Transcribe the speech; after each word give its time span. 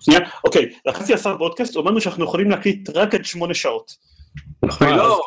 שנייה, 0.00 0.20
אוקיי, 0.44 0.72
לחצתי 0.86 1.12
לעשות 1.12 1.38
פודקאסט, 1.38 1.76
אמרנו 1.76 2.00
שאנחנו 2.00 2.24
יכולים 2.24 2.50
להקליט 2.50 2.88
רק 2.94 3.14
עד 3.14 3.24
שמונה 3.24 3.54
שעות. 3.54 3.92
לא, 4.80 5.20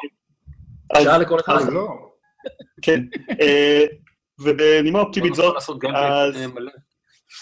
אז- 0.93 1.03
שעה 1.03 1.17
לכל 1.17 1.39
אחד. 1.39 1.53
אז- 1.55 1.69
כן, 2.81 2.99
אה, 3.41 3.85
ובנימה 4.39 4.99
אופטימית 4.99 5.35
זאת, 5.35 5.55
אז- 5.95 6.35
אה. 6.35 6.49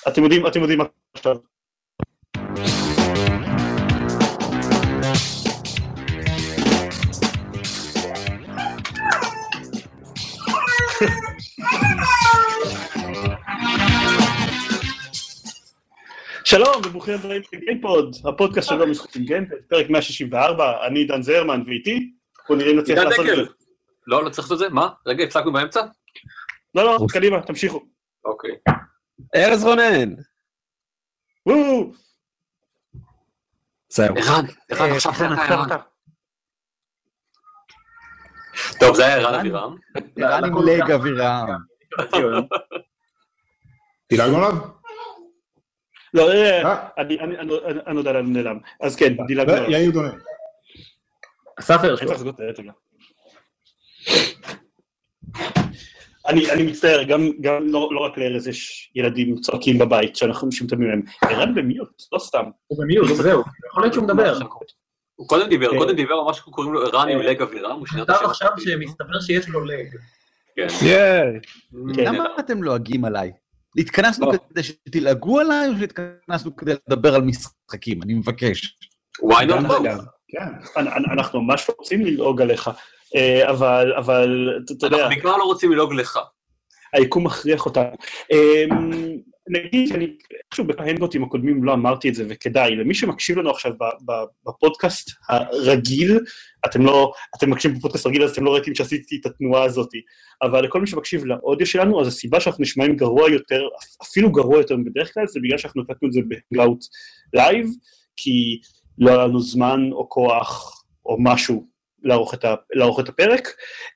אתם 0.07 0.23
יודעים, 0.23 0.47
אתם 0.47 0.59
יודעים 0.61 0.79
מה 0.79 0.85
עכשיו. 1.13 1.35
שלום 16.49 16.75
וברוכים 16.85 17.13
הבאים 17.13 17.41
לגיימפוד, 17.53 18.15
הפודקאסט 18.25 18.69
שלו 18.69 18.87
משחקים 18.87 19.23
גיימפוד, 19.25 19.57
פרק 19.69 19.89
164, 19.89 20.87
אני 20.87 20.99
עידן 20.99 21.21
זרמן 21.21 21.63
ואיתי, 21.67 22.11
בוא 22.49 22.55
נראה 22.55 22.71
אם 22.71 22.79
נצליח 22.79 22.99
לעשות 22.99 23.25
את. 23.29 23.35
זה. 23.35 23.41
לא, 24.07 24.23
לא 24.23 24.29
צריך 24.29 24.51
את 24.51 24.57
זה? 24.57 24.69
מה? 24.69 24.89
רגע, 25.05 25.23
הפסקנו 25.23 25.53
באמצע? 25.53 25.81
לא, 26.75 26.85
לא, 26.85 26.97
קדימה, 27.09 27.41
תמשיכו. 27.41 27.85
אוקיי. 28.25 28.51
ארז 29.35 29.63
רונן. 29.63 30.13
וואו, 31.45 31.91
זהו. 33.89 34.15
ערן, 34.17 34.45
ערן, 34.71 34.89
אה, 34.89 34.95
עכשיו 34.95 35.11
עכשיו, 35.11 35.27
ערן. 35.27 35.77
טוב, 38.79 38.95
זה 38.95 39.05
היה 39.05 39.15
ערן 39.15 39.39
אבירם. 39.39 39.75
ערן 40.17 40.43
עם 40.43 40.53
lag 40.65 40.91
אבירם. 40.91 41.47
דילגנו 44.09 44.37
עליו? 44.37 44.76
לא, 46.17 46.31
אה, 46.31 46.65
אה, 46.65 46.87
אני 46.97 47.19
אני- 47.19 47.37
אני- 47.37 47.53
אני- 47.65 47.79
אני 47.87 47.95
לא 47.95 47.99
יודע 47.99 48.13
לאן 48.13 48.33
נעלם. 48.33 48.57
אז 48.81 48.95
כן, 48.95 49.13
דילגנו 49.27 49.53
עליו. 49.53 49.71
יאיר 49.71 49.91
דונן. 49.91 50.09
אסף 51.59 51.83
הרשקו. 51.83 52.13
אני 56.27 56.51
אני 56.51 56.63
מצטער, 56.63 57.03
גם 57.03 57.29
גם 57.41 57.67
לא 57.67 57.89
לא 57.91 57.99
רק 57.99 58.17
לארז 58.17 58.47
יש 58.47 58.91
ילדים 58.95 59.35
צועקים 59.37 59.77
בבית 59.77 60.15
שאנחנו 60.15 60.51
שמתאמים 60.51 60.87
להם. 60.89 61.01
ערן 61.21 61.55
במיוט, 61.55 62.03
לא 62.11 62.19
סתם. 62.19 62.43
הוא 62.67 62.83
במיוט, 62.83 63.07
זהו. 63.15 63.43
יכול 63.69 63.83
להיות 63.83 63.93
שהוא 63.93 64.03
מדבר. 64.03 64.37
הוא 65.15 65.27
קודם 65.27 65.49
דיבר, 65.49 65.73
אה. 65.73 65.77
קודם 65.77 65.95
דיבר 65.95 66.23
ממש 66.23 66.39
קוראים 66.39 66.73
לו 66.73 66.85
ערן 66.85 67.09
עם 67.09 67.19
לג 67.19 67.41
אבירם, 67.41 67.71
הוא 67.79 67.87
שינה 67.87 68.03
את 68.03 68.07
כתב 68.07 68.15
השם. 68.15 68.29
עכשיו 68.29 68.51
שמסתבר 68.57 69.19
שיש 69.19 69.49
לו 69.49 69.65
לג. 69.65 69.87
כן. 70.55 70.67
כן. 71.95 72.05
למה 72.05 72.25
אתם 72.39 72.63
לועגים 72.63 73.05
עליי? 73.05 73.31
התכנסנו 73.77 74.25
לא. 74.31 74.37
כדי 74.49 74.63
שתלעגו 74.63 75.39
עליי, 75.39 75.69
או 75.69 75.73
שהתכנסנו 75.79 76.55
כדי 76.55 76.73
לדבר 76.89 77.15
על 77.15 77.21
משחקים? 77.21 78.03
אני 78.03 78.13
מבקש. 78.13 78.77
why 79.21 79.35
not 79.41 79.45
גם 79.47 79.65
both? 79.65 80.05
כן. 80.27 80.39
אנ- 80.77 80.87
אנ- 80.87 81.11
אנחנו 81.11 81.41
ממש 81.41 81.69
רוצים 81.77 82.05
ללעוג 82.05 82.41
עליך, 82.41 82.71
אה, 83.15 83.49
אבל 83.49 83.93
אבל 83.97 84.49
אתה- 84.65 84.73
אתה 84.73 84.85
יודע, 84.85 84.97
אנחנו 84.97 85.09
בעיקר 85.09 85.37
לא 85.37 85.43
רוצים 85.43 85.71
ללעוג 85.71 85.93
לך. 85.93 86.19
היקום 86.93 87.25
מכריח 87.25 87.65
אותנו. 87.65 87.89
נגיד 89.49 89.87
שאני 89.87 90.07
איכשהו 90.47 90.67
בהנגוטים 90.67 91.23
הקודמים 91.23 91.63
לא 91.63 91.73
אמרתי 91.73 92.09
את 92.09 92.15
זה, 92.15 92.25
וכדאי, 92.29 92.75
למי 92.75 92.93
שמקשיב 92.93 93.37
לנו 93.37 93.49
עכשיו 93.49 93.71
בפודקאסט 94.45 95.11
הרגיל, 95.29 96.19
אתם 96.65 96.85
לא, 96.85 97.11
אתם 97.37 97.49
מקשיבים 97.49 97.77
בפודקאסט 97.77 98.07
רגיל 98.07 98.23
אז 98.23 98.31
אתם 98.31 98.45
לא 98.45 98.53
ראיתם 98.53 98.75
שעשיתי 98.75 99.17
את 99.21 99.25
התנועה 99.25 99.63
הזאת, 99.63 99.89
אבל 100.41 100.63
לכל 100.63 100.81
מי 100.81 100.87
שמקשיב 100.87 101.25
לאודיו 101.25 101.67
שלנו, 101.67 102.01
אז 102.01 102.07
הסיבה 102.07 102.39
שאנחנו 102.39 102.61
נשמעים 102.61 102.95
גרוע 102.95 103.29
יותר, 103.29 103.61
אפילו 104.01 104.31
גרוע 104.31 104.57
יותר 104.57 104.77
מבדרך 104.77 105.13
כלל, 105.13 105.27
זה 105.27 105.39
בגלל 105.43 105.57
שאנחנו 105.57 105.81
הקלטנו 105.81 106.07
את 106.07 106.13
זה 106.13 106.21
בהנגאוט 106.27 106.79
live, 107.33 107.67
כי 108.17 108.59
לא 108.97 109.09
היה 109.09 109.27
לנו 109.27 109.41
זמן 109.41 109.79
או 109.91 110.09
כוח 110.09 110.83
או 111.05 111.17
משהו 111.19 111.76
לערוך 112.03 112.33
את, 112.33 112.45
ה, 112.45 112.55
לערוך 112.73 112.99
את 112.99 113.09
הפרק, 113.09 113.47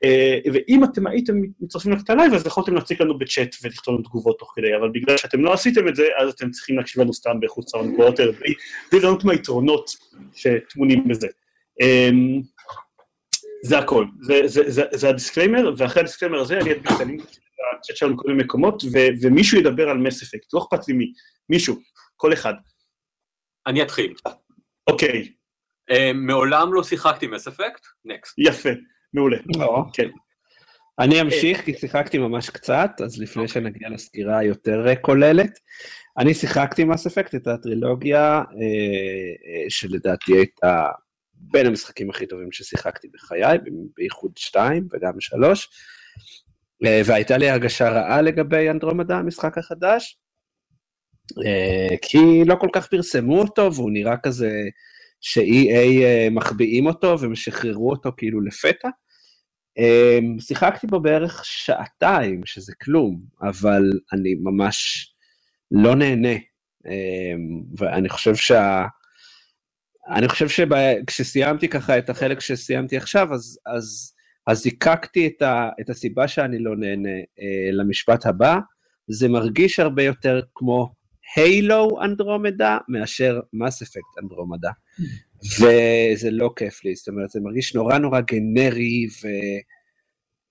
אה, 0.03 0.37
ואם 0.53 0.83
אתם 0.83 1.07
הייתם 1.07 1.33
מצטרפים 1.59 1.91
לקטע 1.91 2.15
live, 2.15 2.33
אז 2.33 2.45
יכולתם 2.45 2.73
להציג 2.75 3.01
לנו 3.01 3.17
בצ'אט 3.17 3.55
ולכתוב 3.63 3.95
לנו 3.95 4.03
תגובות 4.03 4.39
תוך 4.39 4.53
כדי, 4.55 4.75
אבל 4.75 4.89
בגלל 4.89 5.17
שאתם 5.17 5.41
לא 5.41 5.53
עשיתם 5.53 5.87
את 5.87 5.95
זה, 5.95 6.07
אז 6.17 6.29
אתם 6.29 6.51
צריכים 6.51 6.77
להקשיב 6.77 7.01
לנו 7.01 7.13
סתם 7.13 7.39
באיכות 7.39 7.69
סאונד 7.69 7.99
יותר, 7.99 8.31
בלי 8.91 8.99
ליהנות 8.99 9.23
מהיתרונות 9.23 9.91
שטמונים 10.35 11.07
בזה. 11.07 11.27
אמ, 11.81 12.41
זה 13.63 13.79
הכל, 13.79 14.05
זה, 14.21 14.41
זה, 14.45 14.69
זה, 14.71 14.83
זה 14.91 15.09
ה 15.09 15.14
disclaimer, 15.14 15.73
ואחרי 15.77 16.01
ה 16.01 16.05
disclaimer 16.05 16.39
הזה 16.39 16.57
אני 16.57 16.71
אדביק 16.71 16.91
את 16.91 17.01
הלינק 17.01 17.21
לצ'אט 17.21 17.95
שלנו 17.95 18.17
בכל 18.17 18.27
מיני 18.27 18.43
מקומות, 18.43 18.83
ו, 18.83 18.97
ומישהו 19.21 19.59
ידבר 19.59 19.89
על 19.89 19.97
מס 19.97 20.23
אפקט, 20.23 20.53
לא 20.53 20.59
אכפת 20.59 20.87
לי 20.87 20.93
מי, 20.93 21.05
מישהו, 21.49 21.75
כל 22.15 22.33
אחד. 22.33 22.53
אני 23.67 23.81
אתחיל. 23.81 24.13
אוקיי, 24.87 25.19
אה, 25.19 25.40
מעולם 26.13 26.73
לא 26.73 26.83
שיחקתי 26.83 27.27
מס 27.27 27.47
אפקט, 27.47 27.85
next. 28.05 28.33
יפה, 28.37 28.69
מעולה. 29.13 29.37
לא. 29.57 29.83
כן. 29.93 30.07
אני 30.99 31.21
אמשיך, 31.21 31.65
כי 31.65 31.73
שיחקתי 31.73 32.17
ממש 32.17 32.49
קצת, 32.49 32.91
אז 33.03 33.21
לפני 33.21 33.47
שנגיע 33.47 33.89
לסקירה 33.89 34.37
היותר 34.37 34.87
אה, 34.87 34.95
כוללת. 34.95 35.59
אני 36.17 36.33
שיחקתי 36.33 36.83
מס 36.83 37.07
אפקט 37.07 37.35
את 37.35 37.47
הטרילוגיה, 37.47 38.21
אה, 38.21 38.43
אה, 39.47 39.69
שלדעתי 39.69 40.33
הייתה 40.33 40.87
בין 41.33 41.65
המשחקים 41.65 42.09
הכי 42.09 42.25
טובים 42.25 42.51
ששיחקתי 42.51 43.07
בחיי, 43.13 43.57
בייחוד 43.97 44.31
2 44.37 44.87
וגם 44.93 45.13
3. 45.19 45.69
והייתה 47.05 47.37
לי 47.37 47.49
הרגשה 47.49 47.89
רעה 47.89 48.21
לגבי 48.21 48.69
אנדרומדה, 48.69 49.17
המשחק 49.17 49.57
החדש, 49.57 50.19
אה, 51.45 51.97
כי 52.01 52.45
לא 52.45 52.55
כל 52.55 52.69
כך 52.73 52.87
פרסמו 52.87 53.41
אותו, 53.41 53.73
והוא 53.73 53.91
נראה 53.91 54.17
כזה 54.17 54.51
ש-EA 55.21 56.03
אה, 56.03 56.27
מחביאים 56.31 56.85
אותו 56.85 57.19
ומשחררו 57.19 57.89
אותו 57.89 58.11
כאילו 58.17 58.41
לפתע. 58.41 58.89
Um, 59.79 60.41
שיחקתי 60.41 60.87
בו 60.87 60.99
בערך 60.99 61.45
שעתיים, 61.45 62.45
שזה 62.45 62.73
כלום, 62.81 63.21
אבל 63.41 63.83
אני 64.13 64.35
ממש 64.43 65.07
לא 65.71 65.95
נהנה. 65.95 66.35
Um, 66.87 67.75
ואני 67.77 68.09
חושב 68.09 68.35
שה... 68.35 68.85
אני 70.09 70.27
חושב 70.27 70.47
שכשסיימתי 70.49 71.67
ככה 71.67 71.97
את 71.97 72.09
החלק 72.09 72.39
שסיימתי 72.39 72.97
עכשיו, 72.97 73.33
אז, 73.33 73.59
אז, 73.65 74.13
אז 74.47 74.61
זיקקתי 74.61 75.27
את, 75.27 75.41
ה, 75.41 75.69
את 75.81 75.89
הסיבה 75.89 76.27
שאני 76.27 76.59
לא 76.59 76.75
נהנה 76.75 77.19
uh, 77.19 77.73
למשפט 77.73 78.25
הבא. 78.25 78.57
זה 79.07 79.29
מרגיש 79.29 79.79
הרבה 79.79 80.03
יותר 80.03 80.41
כמו 80.55 81.00
הילו 81.35 81.89
אנדרומדה 82.03 82.77
מאשר 82.87 83.39
מס 83.53 83.81
אפקט 83.81 84.17
אנדרומדה. 84.23 84.71
וזה 85.59 86.31
לא 86.31 86.49
כיף 86.55 86.85
לי, 86.85 86.95
זאת 86.95 87.07
אומרת, 87.07 87.29
זה 87.29 87.39
מרגיש 87.39 87.75
נורא 87.75 87.97
נורא 87.97 88.19
גנרי, 88.21 89.07
ו... 89.23 89.27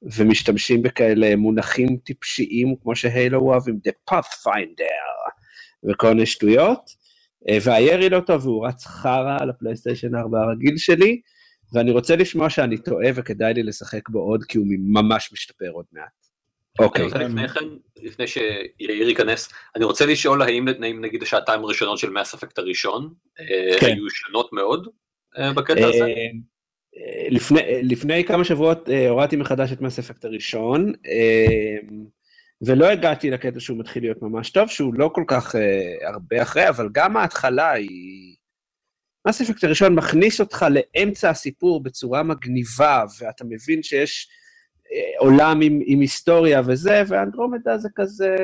ומשתמשים 0.02 0.82
בכאלה 0.82 1.36
מונחים 1.36 1.96
טיפשיים, 1.96 2.74
כמו 2.82 2.96
שהיילו 2.96 3.41
אוהבים, 3.41 3.78
The 3.88 4.14
Pathfinder, 4.14 5.30
וכל 5.91 6.08
מיני 6.08 6.26
שטויות, 6.26 6.91
אה, 7.48 7.58
והירי 7.64 8.08
לא 8.08 8.20
טוב, 8.20 8.47
והוא 8.47 8.66
רץ 8.66 8.86
חרא 8.86 9.38
על 9.41 9.50
הפלייסטיישן 9.50 10.14
4 10.14 10.41
הרגיל 10.41 10.76
שלי, 10.76 11.20
ואני 11.72 11.91
רוצה 11.91 12.16
לשמוע 12.16 12.50
שאני 12.50 12.78
טועה 12.78 13.08
וכדאי 13.14 13.54
לי 13.54 13.62
לשחק 13.62 14.08
בו 14.08 14.18
עוד, 14.18 14.44
כי 14.44 14.58
הוא 14.58 14.66
ממש 14.78 15.32
משתפר 15.32 15.70
עוד 15.70 15.84
מעט. 15.92 16.29
אני 16.80 16.86
אוקיי. 16.86 17.04
רוצה 17.04 17.18
לפני 17.18 17.48
כן, 17.48 17.64
לפני 18.02 18.26
שיאיר 18.26 19.08
ייכנס, 19.08 19.52
אני 19.76 19.84
רוצה 19.84 20.06
לשאול 20.06 20.42
האם 20.42 20.68
האם 20.82 21.04
נגיד 21.04 21.22
השעתיים 21.22 21.64
הראשונות 21.64 21.98
של 21.98 22.10
מס 22.10 22.34
אפקט 22.34 22.58
הראשון, 22.58 23.14
אה, 23.41 23.80
כן. 23.80 23.86
היו 23.86 24.10
שונות 24.10 24.52
מאוד 24.52 24.88
אה, 25.38 25.52
בקטע 25.52 25.86
הזה? 25.86 26.04
אה, 26.04 26.26
אה, 26.96 27.28
לפני, 27.30 27.60
לפני 27.82 28.24
כמה 28.24 28.44
שבועות 28.44 28.91
אה, 28.91 29.08
הורדתי 29.08 29.36
מחדש 29.36 29.72
את 29.72 29.80
מס 29.80 29.98
אפקט 29.98 30.24
הראשון, 30.24 30.92
אה, 31.06 31.76
ולא 32.62 32.86
הגעתי 32.86 33.30
לקטע 33.30 33.60
שהוא 33.60 33.78
מתחיל 33.78 34.02
להיות 34.02 34.22
ממש 34.22 34.50
טוב, 34.50 34.68
שהוא 34.68 34.94
לא 34.94 35.10
כל 35.14 35.24
כך 35.26 35.56
אה, 35.56 36.08
הרבה 36.08 36.42
אחרי, 36.42 36.68
אבל 36.68 36.88
גם 36.92 37.16
ההתחלה 37.16 37.70
היא... 37.70 38.36
מס 39.28 39.41
אפקט 39.41 39.65
הראשון 39.65 39.94
מכניס 39.94 40.41
אותך 40.41 40.66
לאמצע 40.71 41.30
הסיפור 41.30 41.82
בצורה 41.82 42.22
מגניבה, 42.22 43.04
ואתה 43.18 43.44
מבין 43.44 43.82
שיש 43.82 44.28
אה, 44.30 44.40
עולם 45.19 45.60
עם, 45.60 45.81
עם 45.84 46.01
היסטוריה 46.01 46.63
וזה, 46.66 47.03
ואנדרומדה 47.09 47.78
זה 47.78 47.89
כזה, 47.95 48.37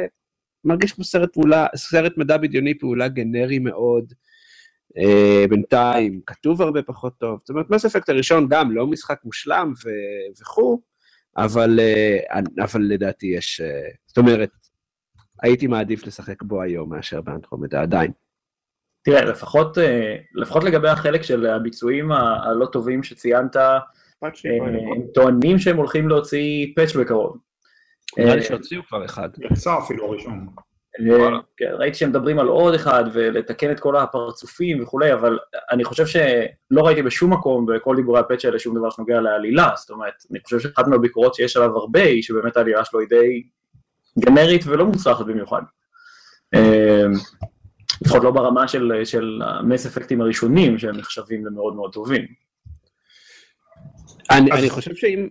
מרגיש 0.64 0.92
כמו 0.92 1.04
סרט 1.04 1.32
פעולה, 1.32 1.66
סרט 1.76 2.12
מדע 2.16 2.36
בדיוני 2.36 2.78
פעולה 2.78 3.08
גנרי 3.08 3.58
מאוד. 3.58 4.12
Uh, 4.98 5.48
בינתיים 5.50 6.20
כתוב 6.26 6.62
הרבה 6.62 6.82
פחות 6.82 7.18
טוב. 7.18 7.38
זאת 7.42 7.50
אומרת, 7.50 7.70
מס 7.70 7.84
אפקט 7.84 8.08
הראשון 8.08 8.46
גם 8.48 8.72
לא 8.72 8.86
משחק 8.86 9.18
מושלם 9.24 9.72
ו- 9.84 10.40
וכו', 10.40 10.80
אבל, 11.36 11.80
uh, 11.80 12.64
אבל 12.64 12.82
לדעתי 12.82 13.26
יש... 13.26 13.60
Uh, 13.60 13.96
זאת 14.06 14.18
אומרת, 14.18 14.50
הייתי 15.42 15.66
מעדיף 15.66 16.06
לשחק 16.06 16.42
בו 16.42 16.62
היום 16.62 16.90
מאשר 16.90 17.20
באנדרומדה 17.20 17.82
עדיין. 17.82 18.10
תראה, 19.02 19.24
לפחות, 19.24 19.78
אה, 19.78 20.16
לפחות 20.34 20.64
לגבי 20.64 20.88
החלק 20.88 21.22
של 21.22 21.46
הביצועים 21.46 22.12
הלא 22.12 22.66
טובים 22.66 23.02
שציינת, 23.02 23.56
אה, 24.24 24.30
הם 24.96 25.02
טוענים 25.14 25.58
שהם 25.58 25.76
הולכים 25.76 26.08
להוציא 26.08 26.66
פאץ' 26.76 26.96
בקרוב. 26.96 27.36
נראה 28.18 28.30
אה, 28.30 28.36
לי 28.36 28.42
שהוציאו 28.42 28.82
כבר 28.88 29.04
אחד. 29.04 29.28
יצא 29.52 29.78
אפילו 29.78 30.06
הראשון. 30.06 30.46
כן, 31.56 31.70
ראיתי 31.72 31.98
שהם 31.98 32.08
מדברים 32.08 32.38
על 32.38 32.48
עוד 32.48 32.74
אחד 32.74 33.04
ולתקן 33.12 33.70
את 33.70 33.80
כל 33.80 33.96
הפרצופים 33.96 34.82
וכולי, 34.82 35.12
אבל 35.12 35.38
אני 35.70 35.84
חושב 35.84 36.06
שלא 36.06 36.86
ראיתי 36.86 37.02
בשום 37.02 37.32
מקום 37.32 37.66
בכל 37.66 37.96
דיבורי 37.96 38.20
הפאצ' 38.20 38.44
האלה 38.44 38.58
שום 38.58 38.78
דבר 38.78 38.90
שנוגע 38.90 39.20
לעלילה, 39.20 39.70
זאת 39.76 39.90
אומרת, 39.90 40.14
אני 40.30 40.40
חושב 40.40 40.60
שאחת 40.60 40.86
מהביקורות 40.86 41.34
שיש 41.34 41.56
עליו 41.56 41.76
הרבה 41.76 42.02
היא 42.02 42.22
שבאמת 42.22 42.56
העלילה 42.56 42.84
שלו 42.84 43.00
היא 43.00 43.08
די 43.08 43.42
גנרית 44.18 44.62
ולא 44.66 44.86
מוצלחת 44.86 45.26
במיוחד. 45.26 45.62
לפחות 48.04 48.24
לא 48.24 48.30
ברמה 48.30 48.68
של 49.04 49.42
המס 49.44 49.86
אפקטים 49.86 50.20
הראשונים 50.20 50.78
שהם 50.78 50.96
נחשבים 50.96 51.46
למאוד 51.46 51.74
מאוד 51.74 51.92
טובים. 51.92 52.45
אני 54.30 54.70
חושב 54.70 54.94
שאם... 54.94 55.28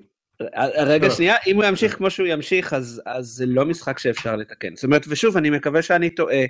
רגע, 0.77 1.09
שנייה, 1.09 1.35
אם 1.47 1.55
הוא 1.55 1.63
ימשיך 1.63 1.95
כמו 1.97 2.09
שהוא 2.09 2.27
ימשיך, 2.27 2.73
אז, 2.73 3.01
אז 3.05 3.25
זה 3.25 3.45
לא 3.45 3.65
משחק 3.65 3.99
שאפשר 3.99 4.35
לתקן. 4.35 4.75
זאת 4.75 4.83
אומרת, 4.83 5.05
ושוב, 5.09 5.37
אני 5.37 5.49
מקווה 5.49 5.81
שאני 5.81 6.09
טועה, 6.09 6.43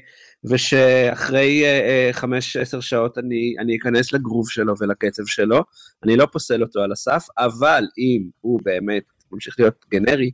ושאחרי 0.44 1.64
חמש, 2.12 2.58
עשר 2.58 2.80
שעות 2.80 3.18
אני, 3.18 3.56
אני 3.60 3.78
אכנס 3.78 4.14
לגרוב 4.14 4.50
שלו 4.50 4.74
ולקצב 4.80 5.24
שלו, 5.26 5.64
אני 6.04 6.18
לא 6.18 6.28
פוסל 6.32 6.64
אותו 6.64 6.82
על 6.82 6.92
הסף, 6.92 7.26
אבל 7.38 7.84
אם 7.98 8.24
הוא 8.42 8.60
באמת 8.64 9.04
ממשיך 9.32 9.56
להיות 9.60 9.86
גנרי, 9.92 10.32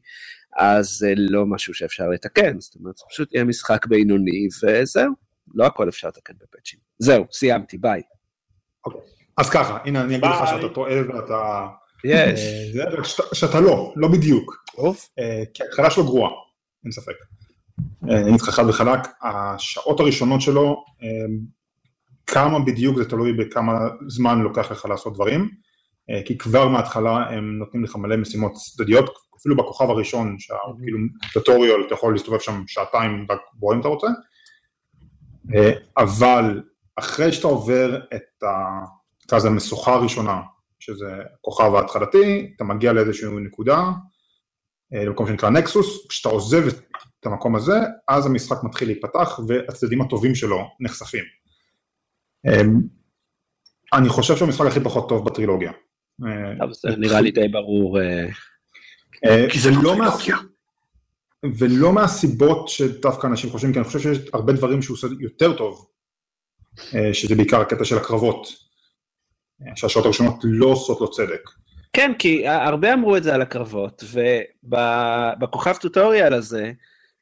אז 0.57 0.87
זה 0.87 1.13
לא 1.17 1.45
משהו 1.45 1.73
שאפשר 1.73 2.09
לתקן, 2.09 2.59
זאת 2.59 2.75
אומרת, 2.75 2.97
זה 2.97 3.03
פשוט 3.09 3.33
יהיה 3.33 3.43
משחק 3.43 3.85
בינוני, 3.85 4.47
וזהו, 4.63 5.13
לא 5.55 5.65
הכל 5.65 5.89
אפשר 5.89 6.07
לתקן 6.07 6.33
בפאצ'ים. 6.41 6.79
זהו, 6.99 7.25
סיימתי, 7.31 7.77
ביי. 7.77 8.01
אוקיי. 8.85 9.01
אז 9.37 9.49
ככה, 9.49 9.77
הנה 9.85 10.01
אני 10.01 10.15
אגיד 10.15 10.29
לך 10.29 10.47
שאתה 10.47 10.73
טועה 10.73 10.97
ואתה... 11.07 11.67
יש. 12.03 12.39
אה, 12.79 13.03
שאתה 13.33 13.59
לא, 13.59 13.93
לא 13.95 14.07
בדיוק. 14.07 14.63
טוב. 14.75 14.97
אה, 15.19 15.43
כי 15.53 15.63
ההתחלה 15.63 15.91
שלו 15.91 16.05
גרועה, 16.05 16.31
אין 16.83 16.91
ספק. 16.91 17.13
אה, 18.09 18.17
אני 18.17 18.29
אגיד 18.29 18.41
לך 18.41 18.49
חד 18.49 18.69
וחלק, 18.69 18.99
השעות 19.21 19.99
הראשונות 19.99 20.41
שלו, 20.41 20.83
כמה 22.27 22.59
בדיוק 22.59 22.97
זה 22.97 23.09
תלוי 23.09 23.33
בכמה 23.33 23.79
זמן 24.07 24.39
לוקח 24.39 24.71
לך 24.71 24.85
לעשות 24.85 25.13
דברים, 25.13 25.49
כי 26.25 26.37
כבר 26.37 26.67
מההתחלה 26.67 27.29
הם 27.29 27.57
נותנים 27.57 27.83
לך 27.83 27.95
מלא 27.95 28.17
משימות 28.17 28.53
צדדיות, 28.53 29.09
אפילו 29.39 29.57
בכוכב 29.57 29.89
הראשון, 29.89 30.37
כאילו 30.81 30.97
טוטוריול, 31.33 31.83
אתה 31.87 31.93
יכול 31.93 32.13
להסתובב 32.13 32.39
שם 32.39 32.63
שעתיים 32.67 33.25
רק 33.29 33.39
בו 33.53 33.73
אם 33.73 33.79
אתה 33.79 33.87
רוצה, 33.87 34.07
אבל 35.97 36.61
אחרי 36.95 37.31
שאתה 37.31 37.47
עובר 37.47 37.99
את 38.15 39.33
המשוכה 39.33 39.93
הראשונה, 39.93 40.41
שזה 40.81 41.05
הכוכב 41.33 41.75
ההתחלתי, 41.75 42.53
אתה 42.55 42.63
מגיע 42.63 42.93
לאיזושהי 42.93 43.29
נקודה, 43.29 43.91
אה, 44.93 45.05
למקום 45.05 45.27
שנקרא 45.27 45.49
נקסוס, 45.49 46.07
כשאתה 46.07 46.29
עוזב 46.29 46.67
את 46.67 47.25
המקום 47.25 47.55
הזה, 47.55 47.79
אז 48.07 48.25
המשחק 48.25 48.57
מתחיל 48.63 48.87
להיפתח 48.87 49.39
והצדדים 49.47 50.01
הטובים 50.01 50.35
שלו 50.35 50.69
נחשפים. 50.79 51.23
אמ, 52.47 52.81
אני 53.93 54.09
חושב 54.09 54.35
שהוא 54.35 54.45
המשחק 54.45 54.65
הכי 54.67 54.79
פחות 54.79 55.09
טוב 55.09 55.25
בטרילוגיה. 55.25 55.71
אה, 56.25 56.73
זה 56.73 56.89
נראה 56.97 57.21
לי 57.21 57.31
די 57.31 57.47
ברור. 57.47 57.99
אה, 59.25 59.45
כי 59.51 59.59
זה 59.59 59.69
לא 59.71 59.95
טרילוגיה. 59.95 60.37
ולא 61.59 61.93
מהסיבות 61.93 62.69
שדווקא 62.69 63.27
אנשים 63.27 63.49
חושבים, 63.49 63.73
כי 63.73 63.79
אני 63.79 63.85
חושב 63.87 63.99
שיש 63.99 64.17
הרבה 64.33 64.53
דברים 64.53 64.81
שהוא 64.81 64.95
עושה 64.95 65.07
יותר 65.19 65.57
טוב, 65.57 65.87
שזה 67.13 67.35
בעיקר 67.35 67.61
הקטע 67.61 67.85
של 67.85 67.97
הקרבות. 67.97 68.70
שהשעות 69.75 70.05
הראשונות 70.05 70.35
לא 70.43 70.65
עושות 70.65 71.01
לו 71.01 71.11
צדק. 71.11 71.49
כן, 71.93 72.11
כי 72.19 72.47
הרבה 72.47 72.93
אמרו 72.93 73.17
את 73.17 73.23
זה 73.23 73.35
על 73.35 73.41
הקרבות, 73.41 74.03
ובכוכב 74.63 75.73
טוטוריאל 75.73 76.33
הזה, 76.33 76.71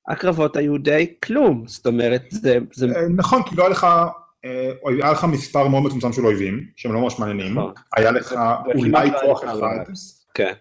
הקרבות 0.07 0.57
היו 0.57 0.77
די 0.77 1.13
כלום, 1.23 1.63
זאת 1.67 1.85
אומרת, 1.85 2.23
זה... 2.29 2.57
זה... 2.73 2.87
אה, 2.95 3.07
נכון, 3.15 3.43
כי 3.43 3.55
לא 3.55 3.63
היה 3.63 3.69
לך, 3.69 3.87
אה, 4.45 4.71
היה 5.03 5.11
לך 5.11 5.23
מספר 5.23 5.67
מאוד 5.67 5.83
מצומצם 5.83 6.13
של 6.13 6.25
אויבים, 6.25 6.65
שהם 6.75 6.93
לא 6.93 7.01
ממש 7.01 7.19
מעניינים, 7.19 7.59
נכון. 7.59 7.73
היה 7.95 8.11
לך 8.11 8.35
אולי 8.75 9.09
כוח 9.21 9.43
אחד, 9.43 9.83
כן. 10.33 10.53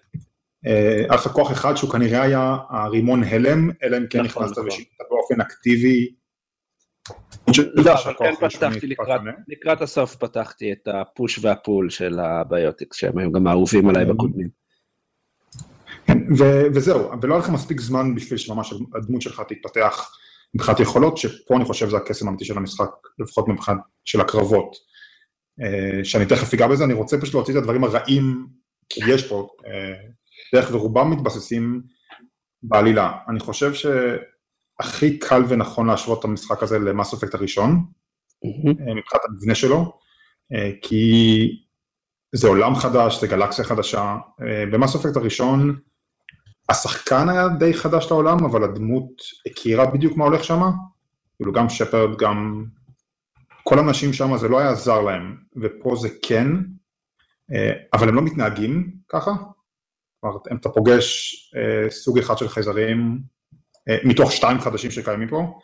אה, 0.66 0.96
היה 0.96 1.14
לך 1.14 1.28
כוח 1.28 1.52
אחד 1.52 1.75
שהוא 1.76 1.90
כנראה 1.90 2.22
היה 2.22 2.56
הרימון 2.70 3.25
הלם, 3.25 3.70
אלא 3.82 3.96
אם 3.96 4.06
כן 4.10 4.22
נכון, 4.22 4.42
נכנסת 4.42 4.58
נכון. 4.58 4.84
באופן 5.10 5.40
אקטיבי 5.40 6.08
לא, 7.75 7.93
אבל 8.05 8.14
כן 8.19 8.34
פתחתי 8.49 8.87
לקראת 9.49 9.82
הסוף 9.82 10.16
פתחתי 10.16 10.72
את 10.72 10.88
הפוש 10.88 11.38
והפול 11.43 11.90
של 11.90 12.19
הביוטיקס, 12.19 12.96
שהם 12.96 13.19
היו 13.19 13.32
גם 13.32 13.49
אהובים 13.49 13.88
עליי 13.88 14.05
בקודמים. 14.05 14.49
כן, 16.06 16.19
וזהו, 16.75 17.10
ולא 17.22 17.34
היה 17.34 17.43
לך 17.43 17.50
מספיק 17.50 17.81
זמן 17.81 18.14
בשביל 18.14 18.38
שממש 18.38 18.75
הדמות 18.94 19.22
שלך 19.22 19.43
תתפתח 19.49 20.10
מבחינת 20.55 20.81
יכולות, 20.81 21.16
שפה 21.16 21.56
אני 21.56 21.64
חושב 21.64 21.88
זה 21.88 21.96
הקסם 21.96 22.26
האמיתי 22.26 22.44
של 22.44 22.56
המשחק, 22.56 22.90
לפחות 23.19 23.49
מבחינת 23.49 23.78
של 24.04 24.20
הקרבות. 24.20 24.76
אה, 25.62 26.04
שאני 26.04 26.26
תכף 26.26 26.54
אגע 26.54 26.66
בזה, 26.66 26.84
אני 26.84 26.93
רוצה 26.93 27.20
פשוט 27.20 27.34
להוציא 27.34 27.54
את 27.54 27.58
הדברים 27.58 27.84
הרעים, 27.84 28.46
כי 28.88 29.00
יש 29.08 29.28
פה, 29.28 29.49
אה, 29.66 29.94
דרך 30.54 30.75
ורובם 30.75 31.11
מתבססים 31.11 31.82
בעלילה. 32.62 33.12
אני 33.28 33.40
חושב 33.40 33.75
ש... 33.75 33.87
הכי 34.80 35.19
קל 35.19 35.42
ונכון 35.48 35.86
להשוות 35.86 36.19
את 36.19 36.25
המשחק 36.25 36.62
הזה 36.62 36.78
למאס 36.78 37.14
אפקט 37.14 37.34
הראשון, 37.34 37.84
mm-hmm. 38.44 38.70
מבחינת 38.70 39.22
המבנה 39.28 39.54
שלו, 39.54 39.98
אה, 40.52 40.70
כי 40.82 41.64
זה 42.32 42.48
עולם 42.48 42.75
חדש, 42.75 43.20
זה 43.20 43.26
גלקסיה 43.26 43.64
חדשה. 43.64 44.16
אה, 44.42 44.64
במאס 44.72 44.96
אפקט 44.96 45.16
הראשון, 45.16 45.76
השחקן 46.69 47.28
היה 47.28 47.48
די 47.48 47.75
חדש 47.75 48.06
לעולם, 48.10 48.44
אבל 48.44 48.64
הדמות 48.64 49.22
הכירה 49.46 49.86
בדיוק 49.86 50.16
מה 50.16 50.25
הולך 50.25 50.44
שם, 50.44 50.60
כאילו 51.36 51.52
גם 51.52 51.69
שפרד, 51.69 52.19
גם 52.19 52.64
כל 53.64 53.78
האנשים 53.78 54.12
שם, 54.12 54.36
זה 54.36 54.48
לא 54.48 54.58
היה 54.58 54.75
זר 54.75 55.00
להם, 55.00 55.36
ופה 55.56 55.96
זה 55.96 56.08
כן, 56.22 56.46
אבל 57.92 58.08
הם 58.08 58.14
לא 58.14 58.22
מתנהגים 58.22 58.92
ככה. 59.08 59.30
כלומר, 60.20 60.36
אתה 60.60 60.69
פוגש 60.69 61.34
סוג 61.90 62.19
אחד 62.19 62.38
של 62.38 62.48
חייזרים, 62.48 63.20
מתוך 64.05 64.32
שתיים 64.32 64.61
חדשים 64.61 64.90
שקיימים 64.90 65.29
פה, 65.29 65.58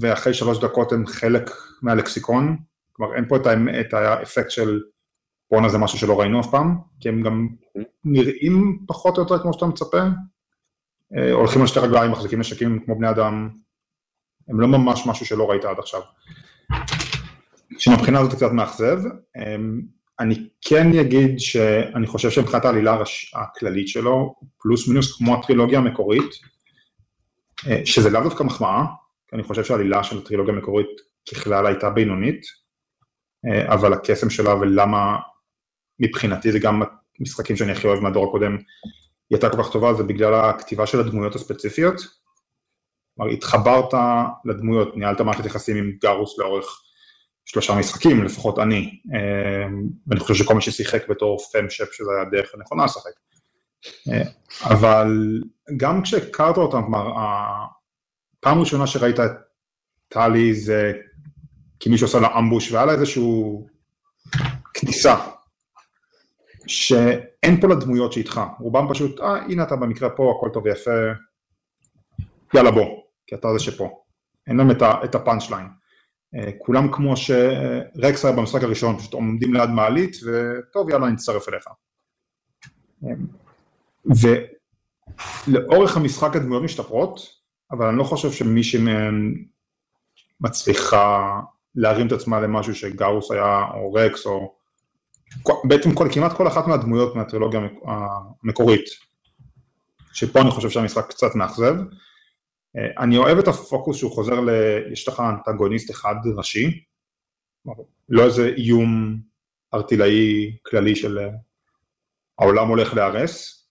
ואחרי 0.00 0.34
שלוש 0.34 0.58
דקות 0.58 0.92
הם 0.92 1.06
חלק 1.06 1.50
מהלקסיקון, 1.82 2.56
כלומר 2.92 3.14
אין 3.14 3.28
פה 3.28 3.36
את, 3.36 3.46
האפ, 3.46 3.58
את 3.80 3.94
האפקט 3.94 4.50
של 4.50 4.80
בואנה 5.50 5.68
זה 5.68 5.78
משהו 5.78 5.98
שלא 5.98 6.20
ראינו 6.20 6.40
אף 6.40 6.50
פעם, 6.50 6.76
כי 7.00 7.08
הם 7.08 7.22
גם 7.22 7.48
נראים 8.04 8.78
פחות 8.86 9.16
או 9.16 9.22
יותר 9.22 9.38
כמו 9.38 9.52
שאתה 9.52 9.66
מצפה, 9.66 10.02
אה, 11.16 11.32
הולכים 11.32 11.60
על 11.60 11.66
שתי 11.66 11.80
רגליים, 11.80 12.10
מחזיקים 12.10 12.40
נשקים 12.40 12.78
כמו 12.84 12.98
בני 12.98 13.10
אדם, 13.10 13.50
הם 14.48 14.60
לא 14.60 14.68
ממש 14.68 15.06
משהו 15.06 15.26
שלא 15.26 15.50
ראית 15.50 15.64
עד 15.64 15.78
עכשיו. 15.78 16.00
שמבחינה 17.78 18.20
הזאת 18.20 18.34
קצת 18.34 18.52
מאכזב, 18.52 18.98
אמ, 19.36 19.80
אני 20.20 20.48
כן 20.60 20.98
אגיד 20.98 21.38
שאני 21.38 22.06
חושב 22.06 22.30
שמבחינת 22.30 22.64
העלילה 22.64 23.02
הכללית 23.34 23.88
שלו, 23.88 24.34
פלוס 24.58 24.88
מינוס 24.88 25.16
כמו 25.16 25.34
הטרילוגיה 25.34 25.78
המקורית, 25.78 26.22
אה, 26.22 26.48
שזה 27.84 28.10
לאו 28.10 28.22
דווקא 28.22 28.42
מחמאה, 28.42 28.84
כי 29.28 29.36
אני 29.36 29.42
חושב 29.42 29.64
שהעלילה 29.64 30.04
של 30.04 30.18
הטרילוגיה 30.18 30.54
המקורית 30.54 31.00
ככלל 31.30 31.66
הייתה 31.66 31.90
בינונית, 31.90 32.46
אה, 33.46 33.74
אבל 33.74 33.92
הקסם 33.92 34.30
שלה 34.30 34.54
ולמה 34.54 35.16
מבחינתי 35.98 36.52
זה 36.52 36.58
גם 36.58 36.82
משחקים 37.20 37.56
שאני 37.56 37.72
הכי 37.72 37.86
אוהב 37.86 38.00
מהדור 38.00 38.28
הקודם, 38.28 38.56
היא 38.56 39.36
הייתה 39.36 39.50
כל 39.50 39.62
כך 39.62 39.72
טובה, 39.72 39.94
זה 39.94 40.02
בגלל 40.02 40.34
הכתיבה 40.34 40.86
של 40.86 41.00
הדמויות 41.00 41.34
הספציפיות. 41.34 41.96
כלומר, 43.16 43.32
התחברת 43.32 43.94
לדמויות, 44.44 44.96
ניהלת 44.96 45.20
מערכת 45.20 45.46
יחסים 45.46 45.76
עם 45.76 45.92
גרוס 46.00 46.38
לאורך 46.38 46.82
שלושה 47.44 47.74
משחקים, 47.74 48.24
לפחות 48.24 48.58
אני, 48.58 49.00
אה, 49.14 49.66
ואני 50.06 50.20
חושב 50.20 50.44
שכל 50.44 50.54
מי 50.54 50.60
ששיחק 50.60 51.08
בתור 51.08 51.38
פם-שפ 51.38 51.92
שזה 51.92 52.10
היה 52.12 52.22
הדרך 52.22 52.54
הנכונה 52.54 52.84
לשחק. 52.84 53.10
אבל 54.64 55.40
גם 55.76 56.02
כשהכרת 56.02 56.56
אותם, 56.56 56.82
כלומר, 56.82 57.12
הפעם 57.16 58.58
הראשונה 58.58 58.86
שראית 58.86 59.20
את 59.20 59.30
טלי 60.08 60.54
זה 60.54 60.92
כי 61.80 61.90
מישהו 61.90 62.06
עושה 62.06 62.20
לה 62.20 62.38
אמבוש 62.38 62.72
והיה 62.72 62.86
לה 62.86 62.92
איזשהו 62.92 63.66
כניסה, 64.74 65.16
שאין 66.66 67.60
פה 67.60 67.68
לדמויות 67.68 68.12
שאיתך, 68.12 68.40
רובם 68.60 68.86
פשוט, 68.90 69.20
אה, 69.20 69.36
הנה 69.36 69.62
אתה 69.62 69.76
במקרה 69.76 70.10
פה, 70.10 70.34
הכל 70.36 70.48
טוב 70.52 70.64
ויפה, 70.64 70.90
יאללה 72.54 72.70
בוא, 72.70 73.02
כי 73.26 73.34
אתה 73.34 73.48
זה 73.52 73.64
שפה. 73.64 74.02
אין 74.46 74.56
להם 74.56 74.70
את 75.04 75.14
הפאנצ' 75.14 75.50
ליין. 75.50 75.66
אה, 76.34 76.50
כולם 76.58 76.92
כמו 76.92 77.16
שרקס 77.16 78.24
היה 78.24 78.36
במשחק 78.36 78.62
הראשון, 78.62 78.98
פשוט 78.98 79.12
עומדים 79.12 79.54
ליד 79.54 79.70
מעלית, 79.70 80.16
וטוב, 80.16 80.90
יאללה, 80.90 81.08
נצטרף 81.08 81.48
אליך. 81.48 81.64
ולאורך 85.46 85.96
המשחק 85.96 86.36
הדמויות 86.36 86.62
משתפרות, 86.62 87.20
אבל 87.70 87.86
אני 87.86 87.98
לא 87.98 88.04
חושב 88.04 88.32
שמישהי 88.32 88.80
מהן 88.80 89.44
מצליחה 90.40 91.40
להרים 91.74 92.06
את 92.06 92.12
עצמה 92.12 92.40
למשהו 92.40 92.74
שגאוס 92.74 93.30
היה, 93.30 93.64
או 93.74 93.92
רקס, 93.92 94.26
או... 94.26 94.54
בעצם 95.64 95.94
כל, 95.94 96.08
כמעט 96.12 96.36
כל 96.36 96.48
אחת 96.48 96.66
מהדמויות 96.66 97.16
מהטרילוגיה 97.16 97.60
המקורית, 98.42 98.84
שפה 100.12 100.40
אני 100.40 100.50
חושב 100.50 100.70
שהמשחק 100.70 101.08
קצת 101.08 101.34
מאכזב. 101.34 101.74
אה, 102.76 103.02
אני 103.04 103.16
אוהב 103.16 103.38
את 103.38 103.48
הפוקוס 103.48 103.96
שהוא 103.96 104.12
חוזר 104.12 104.40
ל... 104.40 104.50
יש 104.92 105.08
לך 105.08 105.22
אנטגוניסט 105.48 105.90
אחד 105.90 106.14
ראשי, 106.36 106.84
לא 108.08 108.24
איזה 108.24 108.48
איום 108.56 109.20
ארטילאי 109.74 110.56
כללי 110.62 110.96
של 110.96 111.18
אה, 111.18 111.28
העולם 112.38 112.68
הולך 112.68 112.94
להיהרס, 112.94 113.61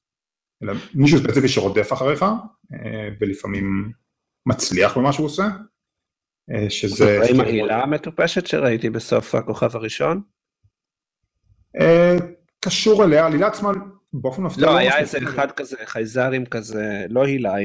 אלא 0.64 0.74
מישהו 0.94 1.20
ספציפי 1.20 1.48
שרודף 1.48 1.94
אחריך, 1.94 2.24
אה, 2.74 3.10
ולפעמים 3.20 3.92
מצליח 4.46 4.98
במה 4.98 5.14
שהוא 5.14 5.26
עושה, 5.26 5.48
שזה... 6.70 7.22
עם 7.30 7.40
ההילה 7.40 7.84
המטופשת 7.84 8.48
שראיתי 8.48 8.90
בסוף 8.90 9.36
הכוכב 9.36 9.76
הראשון? 9.76 10.22
קשור 12.60 13.04
אליה, 13.04 13.24
העלילה 13.24 13.48
עצמה 13.48 13.72
באופן 14.14 14.42
מפתיע... 14.44 14.66
לא, 14.66 14.78
היה 14.78 14.98
איזה 14.98 15.18
אחד 15.18 15.52
כזה, 15.52 15.78
חייזרים 15.86 16.46
כזה, 16.46 17.06
לא 17.10 17.26
הילה, 17.26 17.56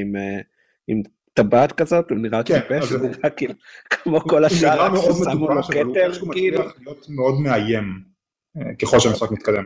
עם 0.87 1.01
טבעת 1.37 1.71
כזאת, 1.71 2.11
הוא 2.11 2.17
נראה 2.17 2.43
כן, 2.43 2.59
טיפש, 2.59 2.91
הוא 2.91 3.09
נראה 3.09 3.29
כאילו, 3.29 3.53
כמו 3.89 4.19
כל 4.19 4.45
השאר, 4.45 5.01
ששמו 5.01 5.49
לו 5.49 5.63
כתר, 5.63 6.11
כאילו. 6.31 6.59
הוא 6.59 6.65
מצליח 6.65 6.79
להיות 6.79 7.05
מאוד 7.09 7.41
מאיים, 7.41 8.03
אה, 8.57 8.75
ככל 8.81 8.99
שהמשחק 8.99 9.31
מתקדם. 9.31 9.63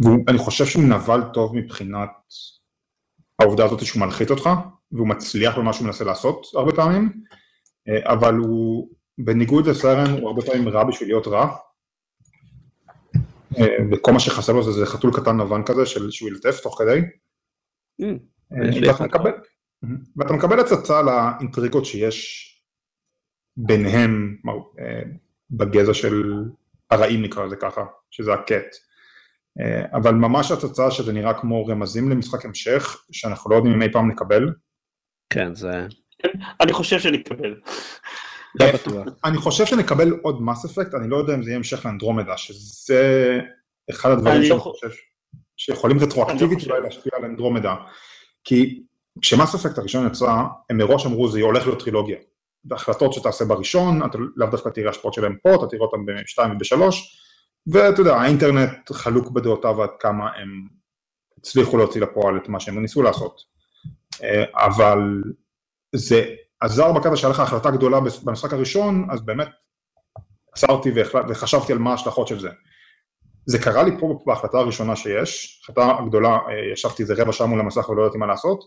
ואני 0.00 0.38
חושב 0.38 0.66
שהוא 0.66 0.84
נבל 0.84 1.20
טוב 1.34 1.56
מבחינת 1.56 2.10
העובדה 3.38 3.64
הזאת 3.64 3.86
שהוא 3.86 4.00
מלחיץ 4.00 4.30
אותך, 4.30 4.50
והוא 4.92 5.08
מצליח 5.08 5.58
במה 5.58 5.72
שהוא 5.72 5.86
מנסה 5.86 6.04
לעשות 6.04 6.46
הרבה 6.54 6.72
פעמים, 6.72 7.22
אה, 7.88 8.12
אבל 8.12 8.34
הוא, 8.34 8.88
בניגוד 9.18 9.66
לסרן, 9.66 10.10
הוא 10.10 10.28
הרבה 10.28 10.42
פעמים 10.42 10.68
רע 10.68 10.84
בשביל 10.84 11.08
להיות 11.08 11.26
רע, 11.26 11.56
אה, 13.58 13.76
וכל 13.92 14.12
מה 14.12 14.20
שחסר 14.20 14.52
לו 14.52 14.62
זה, 14.62 14.72
זה 14.72 14.86
חתול 14.86 15.10
קטן 15.16 15.40
לבן 15.40 15.62
כזה, 15.62 15.86
שהוא 15.86 16.28
ילטף 16.28 16.60
תוך 16.60 16.78
כדי. 16.78 17.00
אה, 18.02 18.88
ואתה 18.88 19.04
מקבל, 19.04 19.30
ואתה 20.16 20.32
מקבל 20.32 20.60
הצצה 20.60 21.02
לאינטריגות 21.02 21.84
שיש 21.84 22.50
ביניהם 23.56 24.36
בגזע 25.50 25.94
של 25.94 26.22
הרעים 26.90 27.22
נקרא 27.22 27.44
לזה 27.44 27.56
ככה, 27.56 27.84
שזה 28.10 28.34
הקט. 28.34 28.76
אה, 29.60 29.82
אבל 29.92 30.14
ממש 30.14 30.50
הצצה 30.50 30.90
שזה 30.90 31.12
נראה 31.12 31.34
כמו 31.34 31.66
רמזים 31.66 32.10
למשחק 32.10 32.44
המשך, 32.44 33.04
שאנחנו 33.12 33.50
לא 33.50 33.56
יודעים 33.56 33.74
אם 33.74 33.82
אי 33.82 33.92
פעם 33.92 34.10
נקבל. 34.10 34.52
כן, 35.30 35.54
זה... 35.54 35.86
אני 36.60 36.72
חושב 36.72 36.98
שנקבל. 36.98 37.54
לא 38.60 38.72
בטוח. 38.72 39.06
אני 39.24 39.38
חושב 39.38 39.66
שנקבל 39.66 40.10
עוד 40.22 40.42
מס 40.42 40.64
אפקט, 40.64 40.94
אני 40.94 41.10
לא 41.10 41.16
יודע 41.16 41.34
אם 41.34 41.42
זה 41.42 41.50
יהיה 41.50 41.56
המשך 41.56 41.86
לאנדרומדה, 41.86 42.36
שזה 42.36 43.40
אחד 43.90 44.10
הדברים 44.10 44.44
שאני 44.44 44.58
חושב 44.58 44.88
שיכולים 45.56 45.98
רטרואקטיבית 45.98 46.66
אולי 46.66 46.80
להשפיע 46.80 47.12
על 47.16 47.24
אנדרומדה. 47.24 47.74
כי 48.44 48.82
כשמס 49.22 49.54
אפקט 49.54 49.78
הראשון 49.78 50.06
יצא, 50.06 50.36
הם 50.70 50.76
מראש 50.76 51.06
אמרו 51.06 51.28
זה 51.28 51.40
הולך 51.40 51.66
להיות 51.66 51.80
טרילוגיה. 51.80 52.16
בהחלטות 52.64 53.12
שתעשה 53.12 53.44
בראשון, 53.44 54.06
אתה 54.06 54.18
לאו 54.36 54.48
דווקא 54.50 54.68
תראה 54.68 54.90
השפעות 54.90 55.14
שלהם 55.14 55.36
פה, 55.42 55.54
אתה 55.54 55.66
תראה 55.66 55.82
אותם 55.82 56.06
בשתיים 56.06 56.56
ובשלוש, 56.56 57.18
ואתה 57.66 58.00
יודע, 58.00 58.16
האינטרנט 58.16 58.92
חלוק 58.92 59.30
בדעותיו 59.30 59.82
עד 59.82 59.90
כמה 60.00 60.30
הם 60.36 60.68
הצליחו 61.38 61.76
להוציא 61.76 62.00
לפועל 62.00 62.36
את 62.36 62.48
מה 62.48 62.60
שהם 62.60 62.78
ניסו 62.78 63.02
לעשות. 63.02 63.40
אה, 64.22 64.44
אבל 64.54 65.22
זה 65.94 66.24
עזר 66.60 66.92
בקטע 66.92 67.16
שהיה 67.16 67.30
לך 67.30 67.40
החלטה 67.40 67.70
גדולה 67.70 68.00
במשחק 68.24 68.52
הראשון, 68.52 69.06
אז 69.10 69.20
באמת 69.20 69.48
עצרתי 70.52 70.92
וחשבתי 71.28 71.72
על 71.72 71.78
מה 71.78 71.90
ההשלכות 71.90 72.28
של 72.28 72.40
זה. 72.40 72.48
זה 73.46 73.58
קרה 73.58 73.82
לי 73.82 73.90
פה 74.00 74.22
בהחלטה 74.26 74.58
הראשונה 74.58 74.96
שיש, 74.96 75.60
החלטה 75.62 75.96
הגדולה, 75.98 76.28
אה, 76.28 76.72
ישבתי 76.72 77.02
איזה 77.02 77.14
רבע 77.16 77.32
שעה 77.32 77.46
מול 77.46 77.60
המסך 77.60 77.88
ולא 77.88 78.02
ידעתי 78.02 78.18
מה 78.18 78.26
לעשות, 78.26 78.64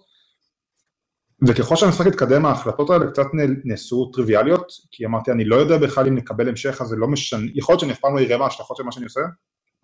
וככל 1.48 1.76
שהמשחק 1.76 2.08
התקדם 2.08 2.46
ההחלטות 2.46 2.90
האלה 2.90 3.08
קצת 3.12 3.26
נעשו 3.66 4.12
טריוויאליות, 4.14 4.72
כי 4.92 5.06
אמרתי 5.06 5.32
אני 5.32 5.46
לא 5.46 5.56
יודע 5.56 5.78
בכלל 5.78 6.08
אם 6.08 6.16
נקבל 6.16 6.50
המשך 6.50 6.82
אז 6.82 6.88
זה 6.88 6.96
לא 6.96 7.08
משנה, 7.08 7.46
יכול 7.56 7.74
להיות 7.74 7.80
שאני 7.80 7.92
אף 7.92 8.00
פעם 8.00 8.18
לא 8.18 8.22
אראה 8.22 8.38
מה 8.38 8.46
ההשלכות 8.46 8.78
של 8.78 8.84
מה 8.84 8.92
שאני 8.92 9.06
עושה, 9.06 9.20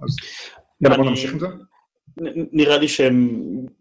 אז 0.02 0.16
יאללה 0.82 0.98
בוא 0.98 1.06
נמשיך 1.06 1.34
עם 1.34 1.40
זה. 1.40 1.48
נראה 2.52 2.78
לי 2.78 2.88
שהם, 2.88 3.30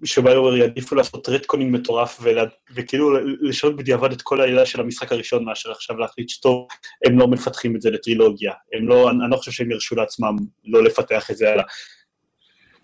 שביואר 0.05 0.57
יעדיפו 0.57 0.95
לעשות 0.95 1.29
רטקונים 1.29 1.73
מטורף 1.73 2.19
ולה, 2.23 2.45
וכאילו 2.75 3.11
לשנות 3.41 3.77
בדיעבד 3.77 4.13
את 4.13 4.23
כל 4.23 4.41
העלילה 4.41 4.67
של 4.67 4.81
המשחק 4.81 5.13
הראשון 5.13 5.45
מאשר 5.45 5.71
עכשיו 5.71 5.99
להחליט 5.99 6.29
שטוב, 6.29 6.67
הם 7.07 7.19
לא 7.19 7.29
מפתחים 7.29 7.77
את 7.77 7.83
זה 7.83 7.91
לטרילוגיה. 7.91 8.53
הם 8.73 8.89
לא, 8.89 9.11
אני 9.11 9.31
לא 9.31 9.37
חושב 9.37 9.51
שהם 9.51 9.71
ירשו 9.71 9.97
לעצמם 9.97 10.37
לא 10.65 10.85
לפתח 10.85 11.31
את 11.31 11.37
זה 11.37 11.53
הלאה. 11.53 11.65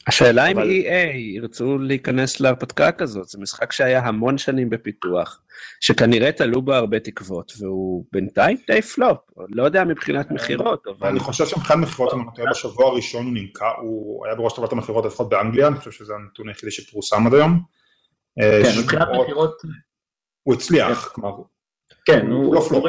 השאלה 0.08 0.46
אם 0.46 0.58
EA 0.58 1.16
ירצו 1.16 1.78
להיכנס 1.78 2.40
להרפתקה 2.40 2.92
כזאת, 2.92 3.28
זה 3.28 3.38
משחק 3.40 3.72
שהיה 3.72 4.00
המון 4.06 4.38
שנים 4.38 4.70
בפיתוח, 4.70 5.40
שכנראה 5.80 6.32
תלו 6.32 6.62
בו 6.62 6.72
הרבה 6.72 7.00
תקוות, 7.00 7.52
והוא 7.58 8.04
בינתיים 8.12 8.56
די 8.66 8.82
פלופ, 8.82 9.18
לא 9.48 9.62
יודע 9.62 9.84
מבחינת 9.84 10.30
מכירות, 10.30 10.86
אבל... 10.86 11.08
אני 11.08 11.20
חושב 11.20 11.46
שמבחינת 11.46 11.78
מכירות, 11.78 12.14
אם 12.14 12.20
אני 12.20 12.50
בשבוע 12.50 12.86
הראשון 12.86 13.26
הוא 13.26 13.34
נמכר, 13.34 13.72
הוא 13.80 14.26
היה 14.26 14.34
בראש 14.34 14.52
טובת 14.52 14.72
המכירות 14.72 15.04
לפחות 15.04 15.28
באנגליה, 15.28 15.66
אני 15.66 15.76
חושב 15.76 15.90
שזה 15.90 16.14
הנתון 16.14 16.48
היחידי 16.48 16.70
שפורסם 16.70 17.26
עד 17.26 17.34
היום. 17.34 17.60
אה, 18.40 18.60
כן, 18.64 18.80
מבחינת 18.80 19.08
מכירות... 19.22 19.62
הוא 20.42 20.54
הצליח, 20.54 21.08
כלומר... 21.08 21.30
כן, 22.04 22.26
הוא 22.26 22.54
לא 22.54 22.60
פלופ. 22.60 22.84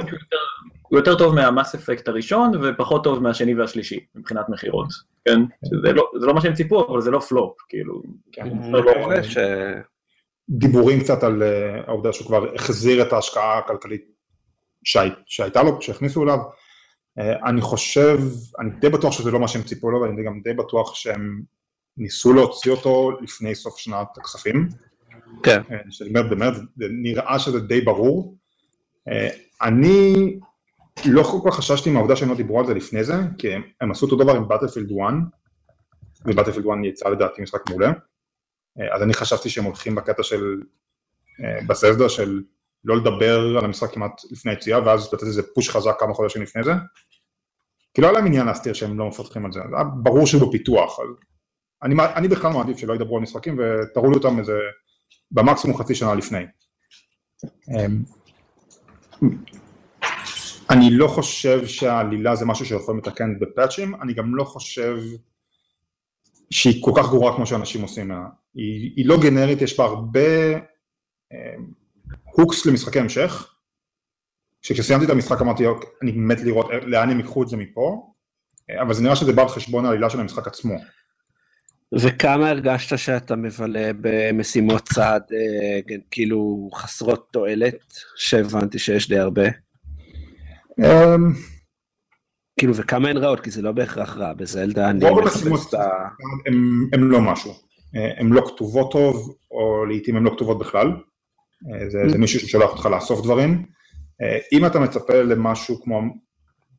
הוא 0.89 0.99
יותר 0.99 1.17
טוב 1.17 1.35
מהמס 1.35 1.75
אפקט 1.75 2.07
הראשון 2.07 2.51
ופחות 2.63 3.03
טוב 3.03 3.23
מהשני 3.23 3.55
והשלישי 3.55 3.99
מבחינת 4.15 4.49
מכירות, 4.49 4.87
כן? 5.25 5.39
זה 5.83 5.93
לא, 5.93 6.11
זה 6.19 6.25
לא 6.25 6.33
מה 6.33 6.41
שהם 6.41 6.53
ציפו, 6.53 6.91
אבל 6.91 7.01
זה 7.01 7.11
לא 7.11 7.19
פלופ, 7.19 7.57
כאילו. 7.69 8.01
כן, 8.31 8.47
לא 8.71 8.81
דיבורים 10.49 10.99
קצת 10.99 11.23
על 11.23 11.43
אה, 11.43 11.81
העובדה 11.87 12.13
שהוא 12.13 12.27
כבר 12.27 12.55
החזיר 12.55 13.01
את 13.01 13.13
ההשקעה 13.13 13.57
הכלכלית 13.57 14.05
שהייתה 15.25 15.63
לו, 15.63 15.81
שהכניסו 15.81 16.23
אליו. 16.23 16.37
אה, 17.19 17.49
אני 17.49 17.61
חושב, 17.61 18.19
אני 18.59 18.69
די 18.69 18.89
בטוח 18.89 19.13
שזה 19.13 19.31
לא 19.31 19.39
מה 19.39 19.47
שהם 19.47 19.63
ציפו 19.63 19.91
לו, 19.91 20.01
ואני 20.01 20.23
גם 20.25 20.41
די 20.43 20.53
בטוח 20.53 20.95
שהם 20.95 21.41
ניסו 21.97 22.33
להוציא 22.33 22.71
אותו 22.71 23.11
לפני 23.21 23.55
סוף 23.55 23.77
שנת 23.77 24.17
הכספים. 24.17 24.69
כן. 25.43 25.61
אה, 25.71 25.77
שאני 25.89 26.09
אומר, 26.09 26.23
באמת, 26.23 26.53
נראה 26.77 27.39
שזה 27.39 27.59
די 27.59 27.81
ברור. 27.81 28.35
אני 29.61 30.39
לא 31.05 31.23
כל 31.23 31.49
כך 31.49 31.55
חששתי 31.55 31.91
מהעובדה 31.91 32.15
שהם 32.15 32.29
לא 32.29 32.35
דיברו 32.35 32.59
על 32.59 32.65
זה 32.65 32.73
לפני 32.73 33.03
זה, 33.03 33.13
כי 33.37 33.53
הם, 33.53 33.61
הם 33.81 33.91
עשו 33.91 34.05
אותו 34.05 34.23
דבר 34.23 34.35
עם 34.35 34.47
באטלפילד 34.47 34.91
1, 34.91 35.13
ובאטלפילד 36.25 36.65
1 36.65 36.75
יצא 36.83 37.09
לדעתי 37.09 37.41
משחק 37.41 37.69
מעולה, 37.69 37.91
אה, 38.79 38.95
אז 38.95 39.03
אני 39.03 39.13
חשבתי 39.13 39.49
שהם 39.49 39.63
הולכים 39.63 39.95
בקטע 39.95 40.23
של, 40.23 40.61
אה, 41.43 41.65
בססדה 41.67 42.09
של 42.09 42.41
לא 42.83 42.97
לדבר 42.97 43.39
על 43.57 43.65
המשחק 43.65 43.93
כמעט 43.93 44.21
לפני 44.31 44.51
היציאה, 44.51 44.85
ואז 44.85 45.13
לתת 45.13 45.23
איזה 45.23 45.41
פוש 45.55 45.69
חזק 45.69 45.95
כמה 45.99 46.13
חודשים 46.13 46.41
לפני 46.41 46.63
זה, 46.63 46.71
כי 47.93 48.01
לא 48.01 48.07
היה 48.07 48.13
להם 48.13 48.25
עניין 48.25 48.45
להסתיר 48.45 48.73
שהם 48.73 48.99
לא 48.99 49.07
מפתחים 49.07 49.45
על 49.45 49.51
זה, 49.51 49.59
זה 49.69 49.75
היה 49.75 49.83
ברור 49.83 50.25
שהוא 50.25 50.49
בפיתוח, 50.49 50.99
אז 50.99 51.05
אני, 51.83 51.95
אני 52.15 52.27
בכלל 52.27 52.53
מעדיף 52.53 52.77
שלא 52.77 52.93
ידברו 52.93 53.17
על 53.17 53.23
משחקים 53.23 53.59
ותראו 53.59 54.11
לי 54.11 54.17
אותם 54.17 54.39
איזה, 54.39 54.59
במקסימום 55.31 55.77
חצי 55.77 55.95
שנה 55.95 56.15
לפני. 56.15 56.45
אמ, 60.71 60.77
אני 60.77 60.89
לא 60.91 61.07
חושב 61.07 61.67
שהעלילה 61.67 62.35
זה 62.35 62.45
משהו 62.45 62.65
שיכולים 62.65 63.01
לתקן 63.01 63.39
בפאצ'ים, 63.39 63.95
אני 64.01 64.13
גם 64.13 64.35
לא 64.35 64.43
חושב 64.43 64.97
שהיא 66.49 66.83
כל 66.83 66.91
כך 66.95 67.09
גרועה 67.09 67.35
כמו 67.35 67.45
שאנשים 67.45 67.81
עושים 67.81 68.05
ממנה. 68.05 68.27
היא, 68.55 68.91
היא 68.95 69.05
לא 69.05 69.17
גנרית, 69.21 69.61
יש 69.61 69.77
בה 69.77 69.85
הרבה 69.85 70.53
אה, 71.33 71.55
הוקס 72.23 72.65
למשחקי 72.65 72.99
המשך, 72.99 73.53
שכשסיימתי 74.61 75.05
את 75.05 75.09
המשחק 75.09 75.41
אמרתי, 75.41 75.65
אוקיי, 75.65 75.89
אני 76.01 76.11
מת 76.11 76.41
לראות 76.41 76.67
לאן 76.83 77.09
הם 77.09 77.17
ייקחו 77.17 77.43
את 77.43 77.47
זה 77.47 77.57
מפה, 77.57 78.13
אה, 78.69 78.81
אבל 78.81 78.93
זה 78.93 79.03
נראה 79.03 79.15
שזה 79.15 79.33
בא 79.33 79.41
על 79.41 79.47
חשבון 79.47 79.85
העלילה 79.85 80.09
של 80.09 80.19
המשחק 80.19 80.47
עצמו. 80.47 80.75
וכמה 81.93 82.49
הרגשת 82.49 82.97
שאתה 82.97 83.35
מבלה 83.35 83.91
במשימות 84.01 84.89
צעד 84.89 85.23
אה, 85.33 85.97
כאילו 86.11 86.69
חסרות 86.73 87.27
תועלת, 87.31 87.93
שהבנתי 88.15 88.79
שיש 88.79 89.09
די 89.09 89.19
הרבה? 89.19 89.43
אמ, 90.85 91.33
כאילו, 92.59 92.75
וכמה 92.75 93.09
הן 93.09 93.17
רעות? 93.17 93.39
כי 93.39 93.51
זה 93.51 93.61
לא 93.61 93.71
בהכרח 93.71 94.17
רע, 94.17 94.33
בזלדה 94.33 94.89
אני 94.89 94.99
מחפש 95.11 95.69
את 95.69 95.73
ה... 95.73 95.87
הן 96.93 97.01
לא 97.01 97.21
משהו. 97.21 97.53
הן 97.93 98.29
לא 98.29 98.41
כתובות 98.47 98.91
טוב, 98.91 99.35
או 99.51 99.85
לעיתים 99.85 100.15
הן 100.15 100.23
לא 100.23 100.29
כתובות 100.29 100.59
בכלל. 100.59 100.87
אה, 100.87 101.89
זה, 101.89 102.09
זה 102.09 102.17
מישהו 102.17 102.39
ששולח 102.39 102.69
אותך 102.69 102.85
לאסוף 102.85 103.21
דברים. 103.23 103.65
אה, 104.21 104.37
אם 104.53 104.65
אתה 104.65 104.79
מצפה 104.79 105.21
למשהו 105.21 105.81
כמו... 105.81 106.01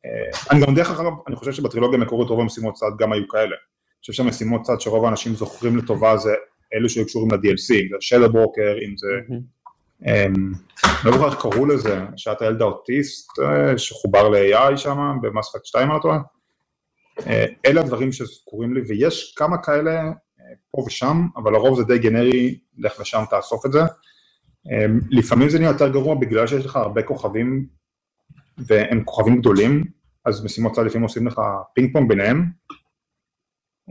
אה, 0.06 0.50
אני 0.50 0.66
גם 0.66 0.74
דרך 0.74 0.90
אגב, 0.90 1.12
אני 1.28 1.36
חושב 1.36 1.52
שבטרילוגיה 1.52 1.98
המקורית 1.98 2.28
רוב 2.28 2.40
המשימות 2.40 2.74
צד 2.74 2.90
גם 2.98 3.12
היו 3.12 3.28
כאלה. 3.28 3.44
אני 3.44 4.00
חושב 4.00 4.12
שהמשימות 4.12 4.62
צד 4.62 4.80
שרוב 4.80 5.04
האנשים 5.04 5.34
זוכרים 5.34 5.76
לטובה 5.76 6.16
זה 6.16 6.34
אלו 6.74 6.88
שהיו 6.88 7.06
קשורים 7.06 7.30
ל-DLC, 7.30 7.74
אם 7.74 7.88
זה 7.90 7.96
שלר 8.00 8.28
ברוקר, 8.28 8.74
אם 8.84 8.96
זה 8.96 9.08
אמ, 9.30 9.40
לא 11.04 11.12
זוכר 11.12 11.26
איך 11.26 11.40
קראו 11.40 11.66
לזה, 11.66 12.00
שאת 12.16 12.42
הילד 12.42 12.62
האוטיסט 12.62 13.38
אה, 13.38 13.78
שחובר 13.78 14.28
ל-AI 14.28 14.76
שם, 14.76 15.18
במאספקט 15.22 15.64
2 15.64 15.90
אני 15.90 15.98
לא 16.04 16.12
אלה 17.66 17.80
הדברים 17.80 18.12
שקורים 18.12 18.74
לי, 18.74 18.80
ויש 18.88 19.34
כמה 19.36 19.62
כאלה 19.62 19.90
אה, 19.90 20.12
פה 20.70 20.82
ושם, 20.86 21.26
אבל 21.36 21.52
לרוב 21.52 21.78
זה 21.78 21.84
די 21.84 21.98
גנרי, 21.98 22.58
לך 22.78 23.00
לשם 23.00 23.22
תאסוף 23.30 23.66
את 23.66 23.72
זה. 23.72 23.80
אמ, 24.66 25.00
לפעמים 25.10 25.48
זה 25.48 25.58
נהיה 25.58 25.70
יותר 25.70 25.88
גרוע 25.88 26.14
בגלל 26.14 26.46
שיש 26.46 26.64
לך 26.64 26.76
הרבה 26.76 27.02
כוכבים 27.02 27.66
והם 28.58 29.04
כוכבים 29.04 29.40
גדולים, 29.40 29.84
אז 30.24 30.44
משימות 30.44 30.72
צד 30.72 30.82
לפעמים 30.82 31.02
עושים 31.02 31.26
לך 31.26 31.40
פינג 31.74 31.92
פונג 31.92 32.08
ביניהם, 32.08 32.44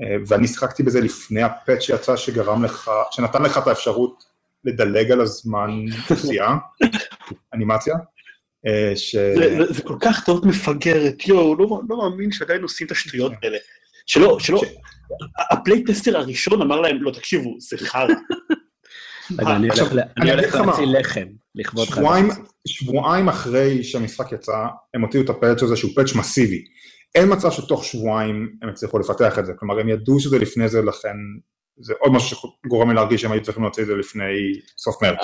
אה, 0.02 0.16
ואני 0.28 0.48
שיחקתי 0.48 0.84
בזה 0.84 1.02
לפני 1.02 1.44
הפאט 1.44 1.82
שיצא 1.82 2.16
שגרם 2.16 2.64
לך, 2.64 2.92
שנתן 3.12 3.42
לך 3.42 3.58
את 3.58 3.68
האפשרות 3.68 4.24
לדלג 4.64 5.12
על 5.12 5.22
הזמן 5.22 5.70
נסיעה, 6.12 6.58
אנימציה. 7.54 7.96
אה, 8.68 8.92
ש... 8.96 9.16
זה, 9.16 9.58
זה, 9.58 9.74
זה 9.74 9.82
כל 9.82 9.98
כך 10.02 10.26
טעות 10.26 10.46
מפגרת, 10.46 11.28
יואו, 11.28 11.56
לא, 11.56 11.82
לא 11.90 11.98
מאמין 11.98 12.32
שעדיין 12.32 12.62
עושים 12.62 12.88
את 12.88 12.92
השטויות 12.92 13.32
האלה. 13.44 13.58
שלא, 14.06 14.40
שלא, 14.40 14.62
ה 15.52 15.58
playtester 15.58 16.18
הראשון 16.18 16.62
אמר 16.62 16.82
להם, 16.82 17.04
לא, 17.04 17.12
תקשיבו, 17.12 17.56
זה 17.60 17.78
חרא. 17.78 18.08
אני 19.40 19.70
הולך. 19.70 20.56
להציל 20.56 21.00
לחם, 21.00 21.26
לכבוד 21.56 21.88
חג. 21.88 21.96
שבועיים, 21.96 22.30
שבועיים 22.68 23.30
אחרי 23.30 23.84
שהמשחק 23.84 24.32
יצא, 24.32 24.66
הם 24.94 25.02
הוציאו 25.02 25.24
את 25.24 25.30
ה 25.30 25.36
patch 25.36 25.64
הזה 25.64 25.76
שהוא 25.76 25.92
patch 25.96 26.16
מסיבי. 26.16 26.64
אין 27.16 27.34
מצב 27.34 27.52
שתוך 27.52 27.86
שבועיים 27.86 28.56
הם 28.62 28.70
הצליחו 28.70 29.00
לפתח 29.00 29.40
את 29.40 29.46
זה, 29.46 29.54
כלומר 29.60 29.80
הם 29.80 29.90
ידעו 29.90 30.20
את 30.20 30.30
זה 30.30 30.40
לפני 30.40 30.70
זה, 30.70 30.82
לכן 30.82 31.16
זה 31.80 31.94
עוד 32.00 32.12
משהו 32.12 32.38
שגורם 32.66 32.90
לי 32.90 32.96
להרגיש 32.96 33.22
שהם 33.22 33.32
היו 33.32 33.42
צריכים 33.44 33.64
להוציא 33.64 33.84
את 33.84 33.88
זה 33.88 33.96
לפני 33.96 34.54
סוף 34.78 35.04
מרץ. 35.04 35.20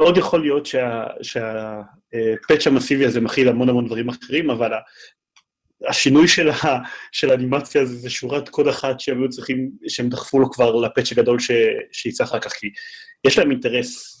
מאוד 0.00 0.16
יכול 0.16 0.40
להיות 0.40 0.66
שהפאץ' 1.22 2.66
המסיבי 2.66 3.06
הזה 3.06 3.20
מכיל 3.20 3.48
המון 3.48 3.68
המון 3.68 3.86
דברים 3.86 4.08
אחרים, 4.08 4.50
אבל 4.50 4.70
השינוי 5.88 6.28
של 6.28 6.48
ה- 6.48 6.78
של 7.12 7.30
האנימציה 7.30 7.82
הזה 7.82 7.94
זה 7.96 8.10
שורת 8.10 8.48
קוד 8.48 8.68
אחת 8.68 9.00
שהם 9.00 9.20
היו 9.22 9.28
צריכים, 9.28 9.70
שהם 9.88 10.08
דחפו 10.08 10.38
לו 10.38 10.50
כבר 10.50 10.74
לפאץ' 10.76 11.12
הגדול 11.12 11.38
ש- 11.38 11.50
שיצא 11.92 12.24
אחר 12.24 12.38
כך, 12.40 12.52
כי 12.52 12.66
יש 13.26 13.38
להם 13.38 13.50
אינטרס 13.50 14.16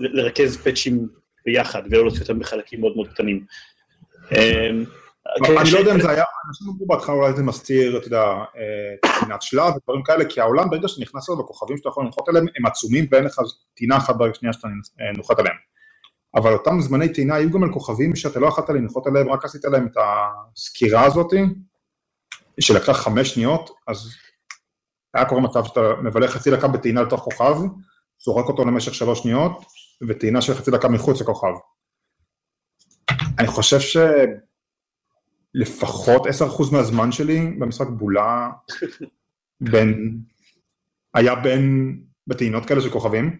לרכז 0.00 0.56
פאצ'ים 0.56 1.08
ביחד 1.46 1.82
ולא 1.90 2.02
להוציא 2.02 2.20
אותם 2.20 2.38
בחלקים 2.38 2.80
מאוד 2.80 2.96
מאוד 2.96 3.08
קטנים. 3.08 3.44
אמ, 5.28 5.58
אני 5.58 5.70
לא 5.70 5.78
יודע 5.78 5.94
אם 5.94 6.00
זה 6.00 6.10
היה, 6.10 6.24
אנשים 6.48 6.68
אמרו 6.68 6.86
בהתחלה 6.86 7.14
אולי 7.14 7.32
זה 7.36 7.42
מסתיר, 7.42 7.98
אתה 7.98 8.06
יודע, 8.06 8.22
אה, 8.22 9.10
פינת 9.20 9.42
שלב 9.42 9.72
ודברים 9.76 10.02
כאלה, 10.02 10.24
כי 10.28 10.40
העולם 10.40 10.70
ברגע 10.70 10.88
שאתה 10.88 11.02
נכנס 11.02 11.28
אליו, 11.28 11.40
הכוכבים 11.40 11.76
שאתה 11.76 11.88
יכול 11.88 12.04
לנחות 12.04 12.28
עליהם 12.28 12.46
הם 12.56 12.66
עצומים 12.66 13.06
ואין 13.10 13.24
לך 13.24 13.40
טינה 13.74 13.96
אחת 13.96 14.16
ברגע 14.16 14.34
שנייה 14.34 14.52
שאתה 14.52 14.68
אה, 14.68 15.12
נוחת 15.16 15.38
עליהם. 15.38 15.56
אבל 16.34 16.52
אותם 16.52 16.80
זמני 16.80 17.12
טעינה 17.12 17.34
היו 17.34 17.50
גם 17.50 17.62
על 17.62 17.72
כוכבים 17.72 18.16
שאתה 18.16 18.40
לא 18.40 18.46
יכולת 18.46 18.70
לנחות 18.70 19.06
עליהם, 19.06 19.30
רק 19.30 19.44
עשית 19.44 19.64
להם 19.64 19.86
את 19.86 19.96
הסקירה 19.96 21.04
הזאת, 21.04 21.32
שלקחה 22.60 22.94
חמש 22.94 23.34
שניות, 23.34 23.70
אז 23.86 24.14
היה 25.14 25.24
קורה 25.24 25.40
מצב 25.40 25.64
שאתה 25.64 25.80
מבלה 26.02 26.28
חצי 26.28 26.50
דקה 26.50 26.68
בטעינה 26.68 27.02
לתוך 27.02 27.20
כוכב, 27.20 27.54
זורק 28.18 28.46
אותו 28.46 28.64
למשך 28.64 28.94
שלוש 28.94 29.18
שניות, 29.18 29.64
וטעינה 30.08 30.40
של 30.40 30.54
חצי 30.54 30.70
דקה 30.70 30.88
מחוץ 30.88 31.20
לכוכב. 31.20 31.54
אני 33.38 33.46
חושב 33.46 33.80
ש... 33.80 33.96
לפחות 35.54 36.26
10% 36.26 36.30
מהזמן 36.72 37.12
שלי 37.12 37.50
במשחק 37.58 37.86
בולה 37.88 38.50
בין, 39.60 40.18
היה 41.14 41.34
בין 41.34 41.96
בטעינות 42.26 42.66
כאלה 42.66 42.80
של 42.80 42.90
כוכבים, 42.90 43.38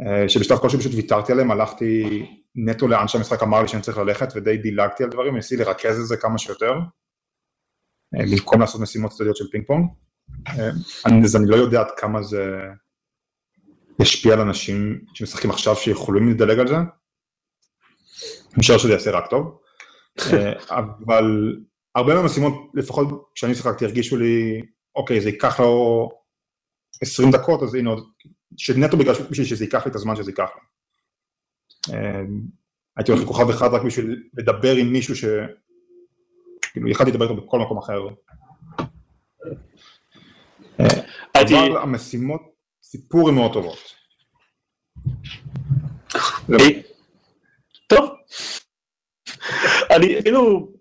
אה, 0.00 0.28
שבשלב 0.28 0.58
כלשהו 0.58 0.78
פשוט 0.78 0.92
ויתרתי 0.94 1.32
עליהם, 1.32 1.50
הלכתי 1.50 2.22
נטו 2.54 2.88
לאן 2.88 3.08
שהמשחק 3.08 3.42
אמר 3.42 3.62
לי 3.62 3.68
שאני 3.68 3.82
צריך 3.82 3.98
ללכת 3.98 4.28
ודי 4.34 4.56
דילגתי 4.56 5.04
על 5.04 5.10
דברים, 5.10 5.34
ניסיתי 5.34 5.64
לרכז 5.64 6.00
את 6.00 6.06
זה 6.06 6.16
כמה 6.16 6.38
שיותר, 6.38 6.72
אה, 8.14 8.24
במקום 8.30 8.60
לעשות 8.60 8.80
משימות 8.80 9.10
צדדיות 9.10 9.36
של 9.36 9.44
פינג 9.50 9.66
פונג, 9.66 9.86
אה, 10.48 10.70
אז 11.24 11.36
אני 11.36 11.46
לא 11.46 11.56
יודע 11.56 11.80
עד 11.80 11.90
כמה 11.96 12.22
זה 12.22 12.58
ישפיע 14.00 14.32
על 14.32 14.40
אנשים 14.40 15.04
שמשחקים 15.14 15.50
עכשיו 15.50 15.76
שיכולים 15.76 16.30
לדלג 16.30 16.58
על 16.58 16.68
זה, 16.68 16.76
אני 16.76 18.58
משער 18.58 18.78
שזה 18.78 18.92
יעשה 18.92 19.10
רק 19.10 19.26
טוב. 19.30 19.60
אה, 20.18 20.52
אבל 20.76 21.56
הרבה 21.94 22.14
מהמשימות, 22.14 22.52
לפחות 22.74 23.30
כשאני 23.34 23.54
שיחקתי, 23.54 23.84
הרגישו 23.84 24.16
לי, 24.16 24.62
אוקיי, 24.94 25.20
זה 25.20 25.28
ייקח 25.28 25.60
לו 25.60 26.08
20 27.02 27.30
דקות, 27.30 27.62
אז 27.62 27.74
הנה, 27.74 27.90
עוד- 27.90 28.08
שנטו 28.56 28.96
בגלל 28.96 29.14
בשביל 29.30 29.46
שזה 29.46 29.64
ייקח 29.64 29.84
לי 29.86 29.90
את 29.90 29.96
הזמן 29.96 30.16
שזה 30.16 30.30
ייקח 30.30 30.48
לי. 30.56 30.62
אה, 31.94 32.20
הייתי 32.96 33.12
הולך 33.12 33.24
לכוכב 33.24 33.50
אחד 33.50 33.68
רק 33.72 33.82
בשביל 33.82 34.22
לדבר 34.34 34.74
עם 34.76 34.92
מישהו 34.92 35.16
ש... 35.16 35.24
כאילו, 36.72 36.88
יכלתי 36.88 37.10
לדבר 37.10 37.24
איתו 37.30 37.42
בכל 37.46 37.58
מקום 37.60 37.78
אחר. 37.78 38.00
אה, 40.80 40.86
הייתי- 41.34 41.54
אבל 41.58 41.76
המשימות, 41.76 42.42
סיפור 42.82 43.28
הן 43.28 43.34
מאוד 43.34 43.52
טובות. 43.52 43.78
אה, 46.16 46.80
טוב. 47.86 48.10
אני 49.96 50.22
כאילו, 50.22 50.72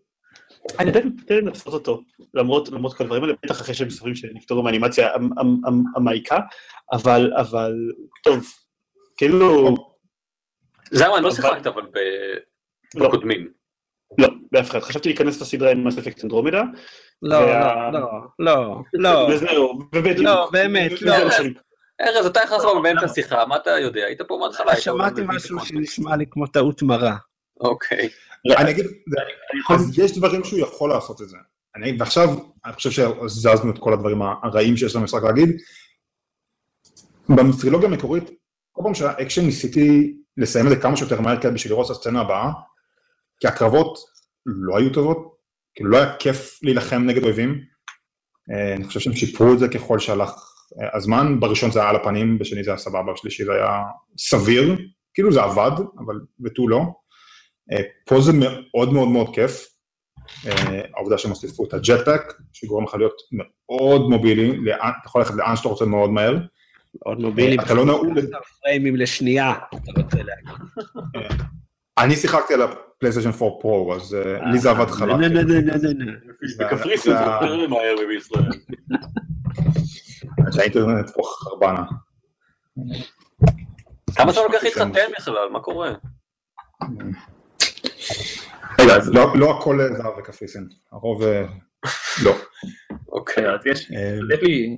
אני 0.79 0.89
עדיין 0.89 1.11
נותן 1.19 1.35
לנסות 1.45 1.73
אותו, 1.73 2.01
למרות 2.33 2.69
למרות 2.69 2.93
כל 2.93 3.03
הדברים 3.03 3.23
האלה, 3.23 3.33
בטח 3.43 3.61
אחרי 3.61 3.75
שהם 3.75 3.87
מספרים 3.87 4.15
שנפטרו 4.15 4.63
מהאנימציה 4.63 5.13
המ- 5.15 5.39
המ- 5.39 5.61
המ- 5.65 5.83
המעיקה, 5.95 6.39
אבל, 6.93 7.31
אבל, 7.37 7.73
טוב, 8.23 8.45
כאילו, 9.17 9.75
זהו, 10.91 11.15
אני 11.15 11.23
לא 11.23 11.31
שיחקת 11.31 11.67
אבל 11.67 11.81
לא. 12.95 13.07
בקודמים. 13.07 13.51
לא, 14.17 14.27
באף 14.51 14.69
אחד. 14.69 14.79
חשבתי 14.79 15.09
להיכנס 15.09 15.41
לסדרה 15.41 15.71
עם 15.71 15.87
מס 15.87 15.97
אפקט 15.97 16.23
אנדרומדה, 16.23 16.63
לא, 17.21 17.39
לא, 17.41 17.91
לא, 17.91 18.01
לא, 18.39 18.75
לא, 18.93 19.27
וזהו, 19.33 19.79
ובדיוק. 19.95 20.19
לא, 20.25 20.49
באמת, 20.51 21.01
לא. 21.01 21.13
ארז, 22.01 22.25
אתה 22.25 22.39
נכנס 22.43 22.61
פה 22.61 22.79
באמצע 22.83 23.05
השיחה, 23.05 23.45
מה 23.45 23.55
אתה 23.55 23.69
יודע? 23.69 24.05
היית 24.05 24.21
פה 24.27 24.37
מההתחלה. 24.41 24.75
שמעתי 24.75 25.21
משהו. 25.27 25.59
שנשמע 25.59 26.15
לי 26.15 26.25
כמו 26.31 26.47
טעות 26.47 26.81
מרה. 26.81 27.15
אוקיי. 27.59 28.09
אני 28.57 28.71
אגיד, 28.71 28.85
אז 29.69 29.99
יש 29.99 30.17
דברים 30.17 30.43
שהוא 30.43 30.59
יכול 30.59 30.89
לעשות 30.89 31.21
את 31.21 31.29
זה. 31.29 31.37
אני, 31.75 31.97
ועכשיו, 31.99 32.29
אני 32.65 32.73
חושב 32.73 32.91
שהזזנו 32.91 33.71
את 33.71 33.79
כל 33.79 33.93
הדברים 33.93 34.21
הרעים 34.21 34.77
שיש 34.77 34.95
למשחק 34.95 35.23
להגיד. 35.23 35.49
בטרילוגיה 37.29 37.89
המקורית, 37.89 38.23
כל 38.71 38.81
פעם 38.83 38.93
שהיה 38.93 39.11
אקשן 39.21 39.45
ניסיתי 39.45 40.17
לסיים 40.37 40.65
את 40.65 40.71
זה 40.71 40.75
כמה 40.75 40.97
שיותר 40.97 41.21
מהר 41.21 41.41
כדי 41.41 41.51
בשביל 41.51 41.73
לראות 41.73 41.85
את 41.85 41.91
הסצנה 41.91 42.21
הבאה, 42.21 42.51
כי 43.39 43.47
הקרבות 43.47 43.97
לא 44.45 44.77
היו 44.77 44.93
טובות, 44.93 45.35
כאילו 45.75 45.89
לא 45.89 45.97
היה 45.97 46.15
כיף 46.19 46.59
להילחם 46.63 47.03
נגד 47.05 47.23
אויבים. 47.23 47.61
אה, 48.51 48.73
אני 48.73 48.83
חושב 48.83 48.99
שהם 48.99 49.13
שיפרו 49.13 49.53
את 49.53 49.59
זה 49.59 49.67
ככל 49.67 49.99
שהלך 49.99 50.29
אה, 50.81 50.97
הזמן, 50.97 51.39
בראשון 51.39 51.71
זה 51.71 51.79
היה 51.79 51.89
על 51.89 51.95
הפנים, 51.95 52.39
בשני 52.39 52.63
זה 52.63 52.71
היה 52.71 52.77
סבבה, 52.77 53.13
בשלישי 53.13 53.45
זה 53.45 53.51
היה 53.51 53.83
סביר, 54.17 54.77
כאילו 55.13 55.31
זה 55.31 55.41
עבד, 55.41 55.71
אבל 56.05 56.15
ותו 56.43 56.67
לא. 56.67 56.81
אה, 57.71 57.77
פה 58.05 58.21
זה 58.21 58.31
מאוד 58.33 58.93
מאוד 58.93 59.07
מאוד 59.07 59.35
כיף, 59.35 59.67
אה, 60.47 60.81
העובדה 60.95 61.17
שהם 61.17 61.31
הוסיפו 61.31 61.65
את 61.65 61.73
הג'טפק, 61.73 62.21
שגורם 62.53 62.83
לך 62.83 62.93
להיות 62.95 63.13
מאוד 63.31 64.09
מובילי, 64.09 64.57
לאן- 64.57 64.77
אתה 64.99 65.07
יכול 65.07 65.21
ללכת 65.21 65.33
לאן 65.35 65.55
שאתה 65.55 65.69
רוצה 65.69 65.85
מאוד 65.85 66.09
מהר, 66.09 66.37
עוד 66.99 67.19
מובילי. 67.19 67.55
אתה 67.65 67.73
לא 67.73 67.85
נעול, 67.85 68.13
פריימים 68.61 68.95
לשנייה, 68.95 69.53
אתה 69.75 69.91
רוצה 70.01 70.17
להגיד. 70.17 70.49
אני 71.97 72.15
שיחקתי 72.15 72.53
על 72.53 72.61
הפלייסטיישן 72.61 73.29
4 73.29 73.37
פרו, 73.61 73.93
אז 73.95 74.15
אה, 74.15 74.51
לי 74.51 74.59
זה 74.59 74.69
עבד 74.71 74.85
חלק. 74.89 75.15
בקפריסין 76.59 77.13
זה 77.13 77.19
יותר 77.19 77.67
מהר 77.67 77.95
מבישראל. 78.05 78.43
שהאינטרנט 80.55 81.09
פה 81.09 81.21
חרבנה. 81.25 81.83
כמה 84.15 84.31
זמן 84.31 84.43
לוקח 84.43 84.63
להתחתן 84.63 85.11
בכלל? 85.17 85.49
מה 85.51 85.59
קורה? 85.59 85.91
רגע, 88.79 88.95
אז 88.95 89.13
לא 89.13 89.33
לא 89.35 89.57
הכל 89.57 89.81
אה, 89.81 89.87
זהב 89.97 90.17
וקפריסין, 90.17 90.67
הרוב 90.91 91.23
אה, 91.23 91.45
לא. 92.23 92.35
אוקיי. 93.09 93.53
אז 93.53 93.65
יש 93.65 93.91
אה, 93.91 94.13
אז 94.13 94.29
יש 94.33 94.43
לי, 94.43 94.77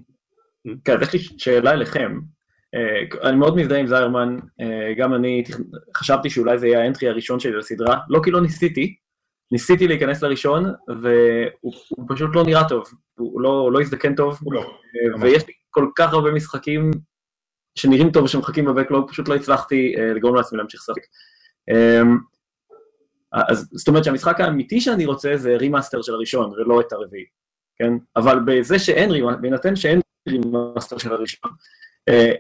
כן, 0.86 0.94
אז 0.94 1.02
יש 1.02 1.14
לי 1.14 1.20
שאלה 1.38 1.72
אליכם. 1.72 2.20
אה, 2.76 3.30
אני 3.30 3.38
מאוד 3.38 3.56
מזדהה 3.56 3.80
עם 3.80 3.88
זיירמן, 3.88 4.38
גם 4.98 5.14
אני 5.14 5.44
חשבתי 5.98 6.30
שאולי 6.30 6.58
זה 6.58 6.68
יהיה 6.68 6.84
האנטרי 6.84 7.10
הראשון 7.10 7.40
שלי 7.40 7.58
לסדרה, 7.58 8.00
לא 8.10 8.20
כי 8.24 8.32
לא 8.32 8.42
ניסיתי, 8.42 8.96
ניסיתי 9.52 9.88
להיכנס 9.88 10.24
לראשון, 10.24 10.66
והוא 10.88 11.74
הוא 11.90 12.06
פשוט 12.10 12.30
לא 12.34 12.44
נראה 12.44 12.70
טוב, 12.70 12.84
הוא 13.18 13.42
לא, 13.42 13.72
לא 13.72 13.82
הזדקן 13.82 14.16
טוב, 14.16 14.40
לא. 14.52 14.78
ויש 15.22 15.48
לי 15.48 15.54
כל 15.70 15.88
כך 15.96 16.14
הרבה 16.14 16.32
משחקים 16.32 16.92
שנראים 17.76 18.12
טוב 18.12 18.24
ושמחכים 18.24 18.66
ב 18.66 18.71
backlog, 18.71 19.12
פשוט 19.12 19.28
לא 19.28 19.36
הצלחתי 19.36 19.94
לגרום 20.16 20.36
לעצמי 20.36 20.58
להמשיך 20.58 20.82
לשחק. 20.82 21.02
אז 23.34 23.70
זאת 23.72 23.88
אומרת 23.88 24.04
שהמשחק 24.04 24.40
האמיתי 24.40 24.82
שאני 24.82 25.06
רוצה 25.06 25.38
זה 25.38 25.58
remaster 25.58 26.02
של 26.02 26.14
הראשון 26.14 26.52
ולא 26.52 26.82
את 26.82 26.94
הרביעי, 26.94 27.26
כן? 27.76 27.94
אבל 28.16 28.40
בזה 28.46 28.80
שאין 28.80 29.12
remaster, 29.12 29.42
בהינתן 29.42 29.76
שאין 29.76 30.00
remaster 30.30 30.98
של 30.98 31.14
הראשון, 31.14 31.52
אה, 32.10 32.32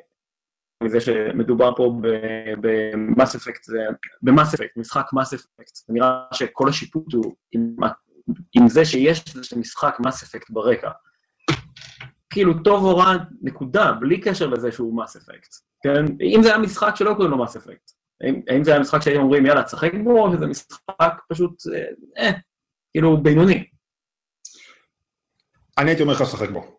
מזה 0.84 1.02
שמדובר 1.02 1.76
פה 1.76 2.02
במאס 2.62 3.36
אפקט, 3.36 3.66
במאס 4.22 4.54
אפקט, 4.54 4.78
משחק 4.78 5.06
מאס 5.14 5.34
אפקט, 5.34 5.78
נראה 5.90 6.24
שכל 6.34 6.70
השיפוט 6.70 7.14
הוא 7.14 7.36
עם, 7.52 7.76
עם 8.56 8.68
זה 8.68 8.86
שיש 8.86 9.24
איזה 9.28 9.56
משחק 9.56 9.98
מאס 10.00 10.24
אפקט 10.24 10.50
ברקע. 10.50 10.92
כאילו 12.30 12.54
טוב 12.64 12.84
או 12.84 12.98
רע, 12.98 13.14
נקודה, 13.42 13.92
בלי 13.92 14.22
קשר 14.22 14.48
לזה 14.48 14.72
שהוא 14.72 15.04
מס 15.04 15.16
אפקט. 15.16 15.56
כן? 15.84 16.06
אם 16.22 16.44
זה 16.44 16.50
היה 16.50 16.58
משחק 16.58 16.96
שלא 16.96 17.14
קוראים 17.14 17.32
לו 17.32 17.44
מס 17.44 17.56
אפקט. 17.56 17.92
האם, 18.24 18.42
האם 18.48 18.64
זה 18.64 18.72
היה 18.72 18.80
משחק 18.80 19.02
שהייתם 19.02 19.22
אומרים, 19.22 19.46
יאללה, 19.46 19.64
תשחק 19.64 19.92
בו, 20.04 20.26
או 20.26 20.34
שזה 20.34 20.48
משחק 20.48 21.14
פשוט, 21.30 21.54
אה, 21.74 22.24
אה 22.24 22.32
כאילו, 22.92 23.24
בינוני. 23.24 23.64
אני 25.78 25.90
הייתי 25.90 26.02
אומר 26.02 26.14
לך 26.14 26.22
לשחק 26.22 26.50
בו. 26.50 26.78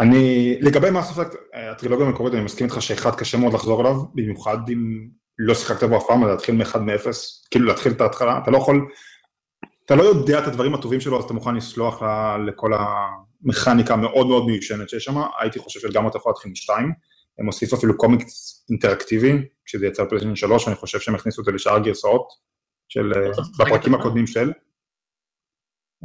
אני, 0.00 0.56
לגבי 0.60 0.90
מס 0.90 1.10
אפקט, 1.10 1.36
הטרילוגיה 1.54 2.06
המקורית, 2.06 2.34
אני 2.34 2.44
מסכים 2.44 2.66
איתך 2.66 2.82
שאחד 2.82 3.14
קשה 3.14 3.38
מאוד 3.38 3.52
לחזור 3.52 3.80
אליו, 3.80 3.94
במיוחד 4.14 4.58
אם 4.68 5.08
לא 5.38 5.54
שיחקת 5.54 5.84
בו 5.88 5.96
אף 5.96 6.02
פעם, 6.08 6.26
להתחיל 6.26 6.54
מאחד 6.54 6.82
מאפס, 6.82 7.46
כאילו 7.50 7.66
להתחיל 7.66 7.92
את 7.92 8.00
ההתחלה, 8.00 8.38
אתה 8.42 8.50
לא 8.50 8.56
יכול, 8.56 8.88
אתה 9.86 9.96
לא 9.96 10.02
יודע 10.02 10.38
את 10.38 10.46
הדברים 10.46 10.74
הטובים 10.74 11.00
שלו, 11.00 11.18
אז 11.18 11.24
אתה 11.24 11.34
מוכן 11.34 11.54
לסלוח 11.54 12.02
לכל 12.46 12.72
המכניקה 12.74 13.94
המאוד 13.94 14.26
מאוד 14.26 14.46
מיושנת 14.46 14.88
שיש 14.88 15.04
שם, 15.04 15.14
הייתי 15.40 15.58
חושב 15.58 15.80
שגם 15.80 16.08
אתה 16.08 16.16
יכול 16.16 16.30
להתחיל 16.30 16.52
משתיים, 16.52 16.92
הם 17.38 17.46
הוסיפו 17.46 17.76
אפילו 17.76 17.98
קומיקס 17.98 18.64
אינטראקטיבי, 18.70 19.32
כשזה 19.64 19.86
יצא 19.86 20.04
בפלייסטיישן 20.04 20.36
3, 20.36 20.64
ואני 20.64 20.76
חושב 20.76 21.00
שהם 21.00 21.14
הכניסו 21.14 21.40
את 21.40 21.44
זה 21.44 21.52
לשאר 21.52 21.74
הגרסאות, 21.74 22.28
של, 22.88 23.12
בפרקים 23.58 23.94
הקודמים 23.94 24.26
של, 24.26 24.52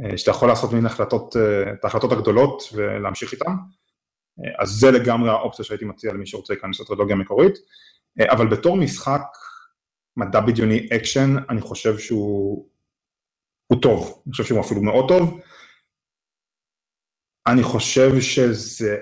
אה, 0.04 0.18
שאתה 0.18 0.30
יכול 0.30 0.48
לעשות 0.48 0.72
מין 0.72 0.86
החלטות, 0.86 1.36
אה, 1.36 1.72
את 1.72 1.84
ההחלטות 1.84 2.12
הגדולות 2.12 2.62
ולהמשיך 2.72 3.32
איתן, 3.32 3.50
אה, 3.50 4.62
אז 4.62 4.68
זה 4.68 4.90
לגמרי 4.90 5.30
האופציה 5.30 5.64
שהייתי 5.64 5.84
מציע 5.84 6.12
למי 6.12 6.26
שרוצה 6.26 6.52
להיכנס 6.52 6.80
לטרילוגיה 6.80 7.16
המקורית, 7.16 7.54
אבל 8.30 8.46
בתור 8.46 8.76
משחק 8.76 9.22
מדע 10.16 10.40
בדיוני 10.40 10.88
אקשן, 10.96 11.36
אני 11.50 11.60
חושב 11.60 11.98
שהוא 11.98 12.68
הוא 13.66 13.82
טוב, 13.82 14.22
אני 14.26 14.32
חושב 14.32 14.44
שהוא 14.44 14.60
אפילו 14.60 14.82
מאוד 14.82 15.08
טוב. 15.08 15.40
אני 17.46 17.62
חושב 17.62 18.20
שזה 18.20 18.96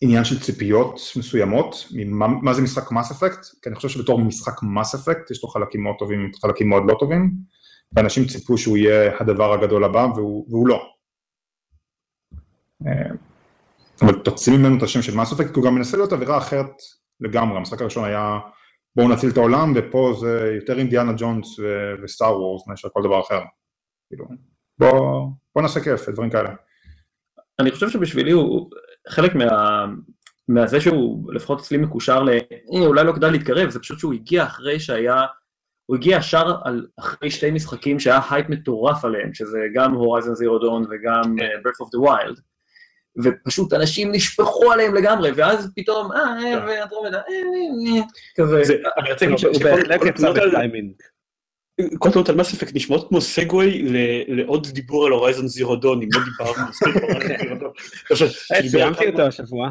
עניין 0.00 0.24
של 0.24 0.40
ציפיות 0.40 1.00
מסוימות, 1.16 1.74
מה, 2.06 2.26
מה 2.28 2.54
זה 2.54 2.62
משחק 2.62 2.92
Mass 2.92 3.10
Effect, 3.10 3.46
כי 3.62 3.68
אני 3.68 3.76
חושב 3.76 3.88
שבתור 3.88 4.20
משחק 4.20 4.62
Mass 4.62 4.94
Effect 4.94 5.30
יש 5.30 5.42
לו 5.42 5.48
חלקים 5.48 5.82
מאוד 5.82 5.96
טובים 5.98 6.30
וחלקים 6.34 6.68
מאוד 6.68 6.82
לא 6.88 6.96
טובים, 6.98 7.30
ואנשים 7.96 8.26
ציפו 8.26 8.58
שהוא 8.58 8.76
יהיה 8.76 9.20
הדבר 9.20 9.52
הגדול 9.52 9.84
הבא 9.84 10.06
והוא, 10.14 10.46
והוא 10.50 10.68
לא. 10.68 10.82
אה, 12.86 13.10
אבל 14.02 14.18
תוציא 14.18 14.52
ממנו 14.52 14.78
את 14.78 14.82
השם 14.82 15.02
של 15.02 15.16
מס 15.16 15.32
אפקט, 15.32 15.48
כי 15.50 15.60
הוא 15.60 15.64
גם 15.64 15.74
מנסה 15.74 15.96
להיות 15.96 16.12
אווירה 16.12 16.38
אחרת 16.38 16.72
לגמרי, 17.20 17.56
המשחק 17.56 17.80
הראשון 17.80 18.04
היה 18.04 18.38
בואו 18.96 19.08
נציל 19.08 19.30
את 19.30 19.36
העולם, 19.36 19.72
ופה 19.76 20.12
זה 20.20 20.52
יותר 20.60 20.78
אינדיאנה 20.78 21.12
ג'ונס 21.16 21.58
וסטאר 22.02 22.40
וורס 22.40 22.66
מאשר 22.66 22.88
כל 22.92 23.02
דבר 23.04 23.20
אחר. 23.20 23.40
כאילו, 24.08 24.24
בוא, 24.78 25.26
בוא 25.54 25.62
נעשה 25.62 25.80
כיף, 25.80 26.08
דברים 26.08 26.30
כאלה. 26.30 26.50
אני 27.58 27.70
חושב 27.70 27.90
שבשבילי 27.90 28.32
הוא 28.32 28.70
חלק 29.10 29.34
מה... 29.34 29.86
מהזה 30.48 30.80
שהוא 30.80 31.32
לפחות 31.32 31.60
אצלי 31.60 31.78
מקושר 31.78 32.22
ל... 32.22 32.28
אה, 32.30 32.86
אולי 32.86 33.04
לא 33.04 33.12
כדאי 33.12 33.30
להתקרב, 33.30 33.70
זה 33.70 33.80
פשוט 33.80 33.98
שהוא 33.98 34.12
הגיע 34.12 34.44
אחרי 34.44 34.80
שהיה... 34.80 35.22
הוא 35.86 35.96
הגיע 35.96 36.16
ישר 36.16 36.54
על, 36.64 36.86
אחרי 36.98 37.30
שתי 37.30 37.50
משחקים 37.50 38.00
שהיה 38.00 38.20
הייפ 38.30 38.48
מטורף 38.48 39.04
עליהם, 39.04 39.34
שזה 39.34 39.58
גם 39.74 39.92
Horizon 39.94 40.34
Zero 40.34 40.58
Dawn 40.58 40.86
וגם 40.90 41.22
Breath 41.38 41.86
of 41.86 41.88
the 41.96 42.08
Wild, 42.08 42.40
ופשוט 43.24 43.72
אנשים 43.72 44.12
נשפכו 44.12 44.72
עליהם 44.72 44.94
לגמרי, 44.94 45.30
ואז 45.34 45.72
פתאום, 45.76 46.12
אה, 46.12 46.18
אה, 46.18 46.66
ו 46.66 46.71
Andromeda, 46.71 47.18
אה, 47.18 47.22
אה, 47.22 48.00
אה, 48.00 48.02
כזה. 48.36 48.74
אני 48.98 49.08
להגיד 49.20 49.38
שהוא 49.38 49.62
בהחלט 49.62 50.00
יצא 50.04 50.32
בטיימינג. 50.32 50.92
כל 51.98 52.10
טענות 52.10 52.28
על 52.28 52.34
Mass 52.34 52.54
Effect 52.54 52.74
נשמעות 52.74 53.08
כמו 53.08 53.20
segue 53.20 53.82
לעוד 54.28 54.66
דיבור 54.66 55.06
על 55.06 55.12
Horizon 55.12 55.48
Zero 55.48 55.76
Dawn, 55.76 56.02
אם 56.02 56.08
לא 56.14 56.20
דיברנו 56.24 56.66
על 56.66 56.72
Zero 57.38 57.56
Dawn. 57.56 57.72
סיימתי 58.70 59.06
אותו 59.06 59.22
השבוע. 59.22 59.70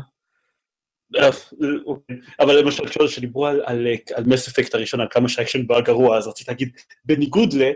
אבל 2.40 2.60
למשל 2.60 2.88
כשדיברו 2.88 3.48
על 3.48 3.88
Mass 4.26 4.48
Effect 4.48 4.74
הראשון, 4.74 5.00
על 5.00 5.08
כמה 5.12 5.30
שהאקשן 5.30 5.68
בו 5.68 5.82
גרוע, 5.82 6.18
אז 6.18 6.28
רציתי 6.28 6.52
להגיד, 6.52 6.70
בניגוד 7.06 7.54
ל... 7.54 7.72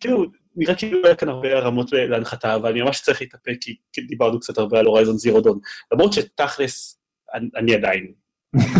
כאילו, 0.00 0.24
נראה 0.56 0.74
כאילו 0.74 1.00
היה 1.04 1.14
כאן 1.14 1.28
הרבה 1.28 1.58
הרמות 1.58 1.92
להנחתה, 1.92 2.54
אבל 2.54 2.70
אני 2.70 2.82
ממש 2.82 3.00
צריך 3.00 3.20
להתאפק, 3.20 3.56
כי 3.92 4.00
דיברנו 4.00 4.40
קצת 4.40 4.58
הרבה 4.58 4.78
על 4.78 4.86
Horizon 4.86 5.18
Zero 5.18 5.40
Dawn. 5.40 5.58
למרות 5.92 6.12
שתכלס, 6.12 7.00
אני 7.56 7.74
עדיין, 7.74 8.12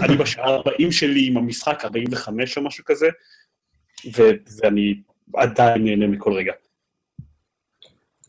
אני 0.05 0.17
בשעה 0.17 0.55
40 0.55 0.93
שלי 0.93 1.27
עם 1.27 1.37
המשחק, 1.37 1.85
45 1.85 2.59
או 2.59 2.65
משהו 2.65 2.85
כזה, 2.85 3.09
ואני 4.61 4.95
עדיין 5.35 5.85
נהנה 5.85 6.07
מכל 6.07 6.33
רגע. 6.33 6.53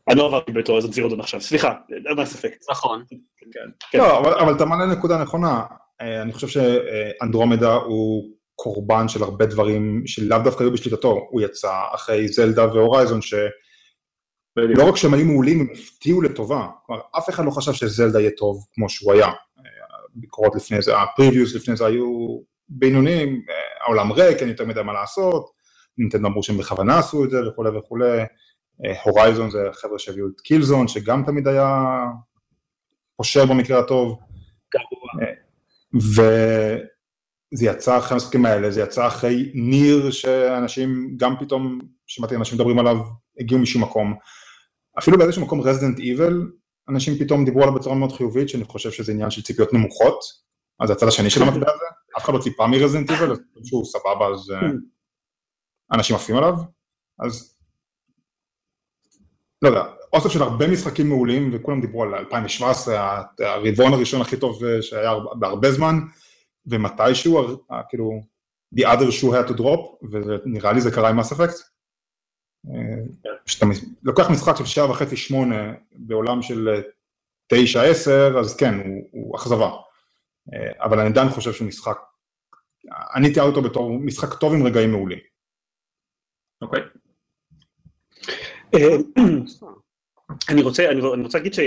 אני 0.08 0.17
לא 0.17 0.26
עברתי 0.26 0.52
Horizon 0.67 0.91
Zero 0.91 1.10
Dawn 1.10 1.19
עכשיו, 1.19 1.41
סליחה, 1.41 1.73
אין 2.10 2.19
אפקט. 2.19 2.65
נכון. 2.71 3.04
כן. 3.91 3.97
לא, 3.97 4.19
אבל 4.19 4.56
אתה 4.56 4.65
מעלה 4.65 4.86
נקודה 4.86 5.21
נכונה. 5.21 5.63
אה, 6.02 6.21
אני 6.21 6.34
חושב 6.34 6.47
שאנדרומדה 6.47 7.73
הוא 7.73 8.30
קורבן 8.56 9.08
של 9.08 9.23
הרבה 9.23 9.45
דברים 9.45 10.04
שלאו 10.06 10.38
דווקא 10.43 10.63
היו 10.63 10.71
בשליטתו, 10.71 11.28
הוא 11.30 11.41
יצא 11.41 11.71
אחרי 11.95 12.28
זלדה 12.28 12.73
והורייזון, 12.73 13.21
שלא 13.21 14.89
רק 14.89 14.95
שהם 14.95 15.13
היו 15.13 15.26
מעולים, 15.26 15.60
הם 15.60 15.67
הפתיעו 15.71 16.21
לטובה, 16.21 16.67
כלומר 16.86 17.02
אף 17.17 17.30
אחד 17.30 17.45
לא 17.45 17.52
חשב 17.52 17.73
שזלדה 17.73 18.19
יהיה 18.19 18.32
טוב 18.38 18.65
כמו 18.73 18.89
שהוא 18.89 19.13
היה, 19.13 19.28
הביקורות 20.17 20.56
לפני 20.56 20.82
זה, 20.82 21.01
הפריוויוס 21.01 21.56
לפני 21.56 21.75
זה 21.75 21.86
היו 21.86 22.39
בינוניים, 22.69 23.41
העולם 23.82 24.12
ריק, 24.12 24.38
אין 24.38 24.49
יותר 24.49 24.65
מדי 24.65 24.84
מה 24.84 24.93
לעשות, 24.93 25.49
נינטנדו 25.97 26.27
אמרו 26.27 26.43
שהם 26.43 26.58
בכוונה 26.58 26.99
עשו 26.99 27.25
את 27.25 27.30
זה 27.30 27.47
וכולי 27.47 27.77
וכולי, 27.77 28.23
הורייזון 29.03 29.51
זה 29.51 29.60
חבר'ה 29.73 29.99
שהביאו 29.99 30.27
את 30.27 30.41
קילזון, 30.41 30.88
שגם 30.88 31.23
תמיד 31.25 31.47
היה 31.47 31.86
פושר 33.15 33.45
במקרה 33.45 33.80
הטוב, 33.80 34.19
ו... 36.15 36.21
זה 37.53 37.65
יצא 37.65 37.97
אחרי 37.97 38.15
המשחקים 38.15 38.45
האלה, 38.45 38.71
זה 38.71 38.82
יצא 38.82 39.08
אחרי 39.08 39.51
ניר 39.53 40.12
שאנשים, 40.12 41.17
גם 41.17 41.36
פתאום, 41.39 41.80
שמעתי 42.08 42.36
אנשים 42.36 42.56
מדברים 42.56 42.80
עליו, 42.80 42.97
הגיעו 43.39 43.62
משום 43.62 43.84
מקום. 43.84 44.15
אפילו 44.99 45.17
באיזשהו 45.17 45.45
מקום 45.45 45.62
רזידנט 45.62 45.99
איבל, 45.99 46.51
אנשים 46.89 47.15
פתאום 47.19 47.45
דיברו 47.45 47.62
עליו 47.62 47.76
בצורה 47.76 47.95
מאוד 47.95 48.12
חיובית, 48.12 48.50
שאני 48.50 48.63
חושב 48.63 48.91
שזה 48.91 49.12
עניין 49.12 49.30
של 49.30 49.41
ציפיות 49.41 49.73
נמוכות, 49.73 50.19
אז 50.80 50.88
זה 50.88 50.93
הצד 50.93 51.08
השני 51.08 51.30
של 51.30 51.43
המטבע 51.43 51.71
הזה, 51.71 51.86
אף 52.17 52.23
אחד 52.23 52.34
לא 52.34 52.39
ציפה 52.39 52.67
מרזידנט 52.67 53.12
איבל, 53.12 53.32
אז 53.32 53.39
שהוא 53.63 53.86
סבבה, 53.86 54.28
אז 54.34 54.52
אה, 54.52 54.69
אנשים 55.93 56.15
עפים 56.15 56.36
עליו, 56.36 56.54
אז 57.19 57.58
לא 59.62 59.69
יודע, 59.69 59.84
אוסף 60.13 60.30
של 60.30 60.41
הרבה 60.41 60.67
משחקים 60.67 61.10
מעולים, 61.10 61.50
וכולם 61.54 61.82
דיברו 61.82 62.04
על 62.04 62.15
2017, 62.15 63.23
הרבעון 63.39 63.93
הראשון 63.93 64.21
הכי 64.21 64.38
טוב 64.38 64.63
אה, 64.63 64.82
שהיה 64.82 65.12
בהרבה 65.39 65.71
זמן, 65.71 65.95
ומתישהו, 66.65 67.58
כאילו, 67.89 68.12
the 68.76 68.84
other 68.84 69.12
shoe 69.21 69.32
had 69.32 69.50
to 69.52 69.60
drop, 69.60 70.08
ונראה 70.12 70.73
לי 70.73 70.82
זה 70.82 70.91
קרה 70.91 71.10
עם 71.10 71.19
מס 71.19 71.32
אפקט. 71.32 71.76
כשאתה 73.45 73.65
לוקח 74.03 74.30
משחק 74.30 74.56
של 74.58 74.65
שעה 74.65 74.91
וחצי 74.91 75.17
שמונה 75.17 75.73
בעולם 75.91 76.41
של 76.41 76.82
תשע 77.47 77.84
עשר, 77.84 78.36
אז 78.39 78.56
כן, 78.56 78.73
הוא, 78.73 79.10
הוא 79.12 79.36
אכזבה. 79.38 79.71
אבל 80.80 80.99
אני 80.99 81.10
עדיין 81.10 81.30
חושב 81.30 81.53
שהוא 81.53 81.67
משחק, 81.67 81.97
אני 83.15 83.34
תיאר 83.34 83.45
אותו 83.45 83.62
בתור 83.62 83.99
משחק 83.99 84.34
טוב 84.34 84.53
עם 84.53 84.65
רגעים 84.65 84.91
מעולים. 84.91 85.19
אוקיי. 86.62 86.82
אני 90.49 90.62
רוצה, 90.62 90.89
אני 90.89 91.23
רוצה 91.23 91.38
להגיד 91.38 91.53
ש... 91.53 91.60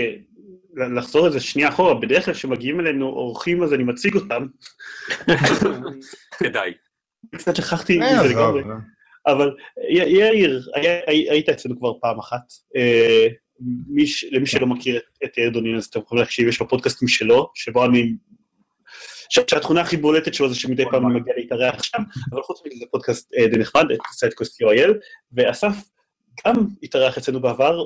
לחזור 0.75 1.27
איזה 1.27 1.41
שנייה 1.41 1.69
אחורה, 1.69 1.95
בדרך 2.01 2.25
כלל 2.25 2.35
כשמגיעים 2.35 2.81
אלינו 2.81 3.07
אורחים 3.07 3.63
אז 3.63 3.75
אני 3.75 3.85
מציג 3.85 4.15
אותם. 4.15 4.47
כדאי. 6.39 6.73
קצת 7.35 7.57
שכחתי 7.57 7.99
מזה 7.99 8.29
לגמרי. 8.29 8.63
אבל 9.33 9.55
יאיר, 9.91 10.71
היית 11.07 11.49
אצלנו 11.49 11.79
כבר 11.79 11.93
פעם 12.01 12.19
אחת. 12.19 12.53
אה, 12.77 13.27
למי 14.31 14.47
שלא 14.47 14.67
מכיר 14.67 15.01
את 15.25 15.39
יאיר 15.39 15.51
דונין, 15.51 15.77
אז 15.77 15.87
אתם 15.87 16.01
יכולים 16.01 16.23
להקשיב, 16.23 16.49
יש 16.49 16.61
לו 16.61 16.69
פודקאסטים 16.69 17.09
שלו, 17.09 17.51
שבו 17.55 17.85
אני... 17.85 18.13
שהתכונה 19.31 19.81
הכי 19.81 19.97
בולטת 19.97 20.35
שלו 20.35 20.49
זה 20.49 20.55
שמדי 20.55 20.85
פעם 20.91 21.07
אני 21.07 21.21
מגיע 21.21 21.35
להתארח 21.37 21.83
שם, 21.83 22.03
אבל 22.33 22.43
חוץ 22.43 22.61
מזה 22.67 22.77
זה 22.79 22.85
פודקאסט 22.91 23.35
אה, 23.39 23.47
די 23.47 23.59
נחמד, 23.59 23.85
את 23.93 24.01
Sidequest 24.13 24.63
co.il, 24.63 24.91
ואסף 25.33 25.75
גם 26.47 26.55
התארח 26.83 27.19
אצלנו 27.19 27.41
בעבר, 27.41 27.85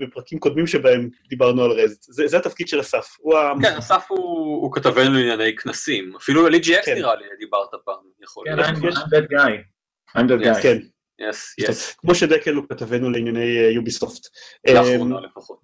בפרקים 0.00 0.38
קודמים 0.38 0.66
שבהם 0.66 1.08
דיברנו 1.28 1.64
על 1.64 1.70
Rezzed. 1.70 1.98
זה, 2.02 2.26
זה 2.26 2.36
התפקיד 2.36 2.68
של 2.68 2.80
אסף. 2.80 3.16
הוא 3.20 3.34
כן, 3.62 3.76
אסף 3.76 4.06
הוא, 4.08 4.62
הוא 4.62 4.72
כתבנו 4.72 5.14
לענייני 5.14 5.56
כנסים. 5.56 6.16
אפילו 6.16 6.46
על 6.46 6.54
EGX 6.54 6.84
כן. 6.84 6.94
נראה 6.94 7.14
לי 7.14 7.24
דיברת 7.38 7.68
פעם, 7.84 7.94
יכול 8.22 8.44
להיות. 8.46 8.60
כן, 8.60 8.74
I'm 8.74 8.96
that 8.96 9.32
guy. 9.32 9.79
I'm 10.16 10.28
guy. 10.28 10.62
כן. 10.62 10.78
Yes, 11.20 11.64
yes. 11.66 11.94
כמו 11.98 12.14
שדקל 12.14 12.54
הוא 12.54 12.64
כתבנו 12.68 13.10
לענייני 13.10 13.44
Ubisoft. 13.74 14.26
אה, 14.68 14.74
לאחרונה 14.74 15.18
אמ, 15.18 15.24
לפחות. 15.24 15.60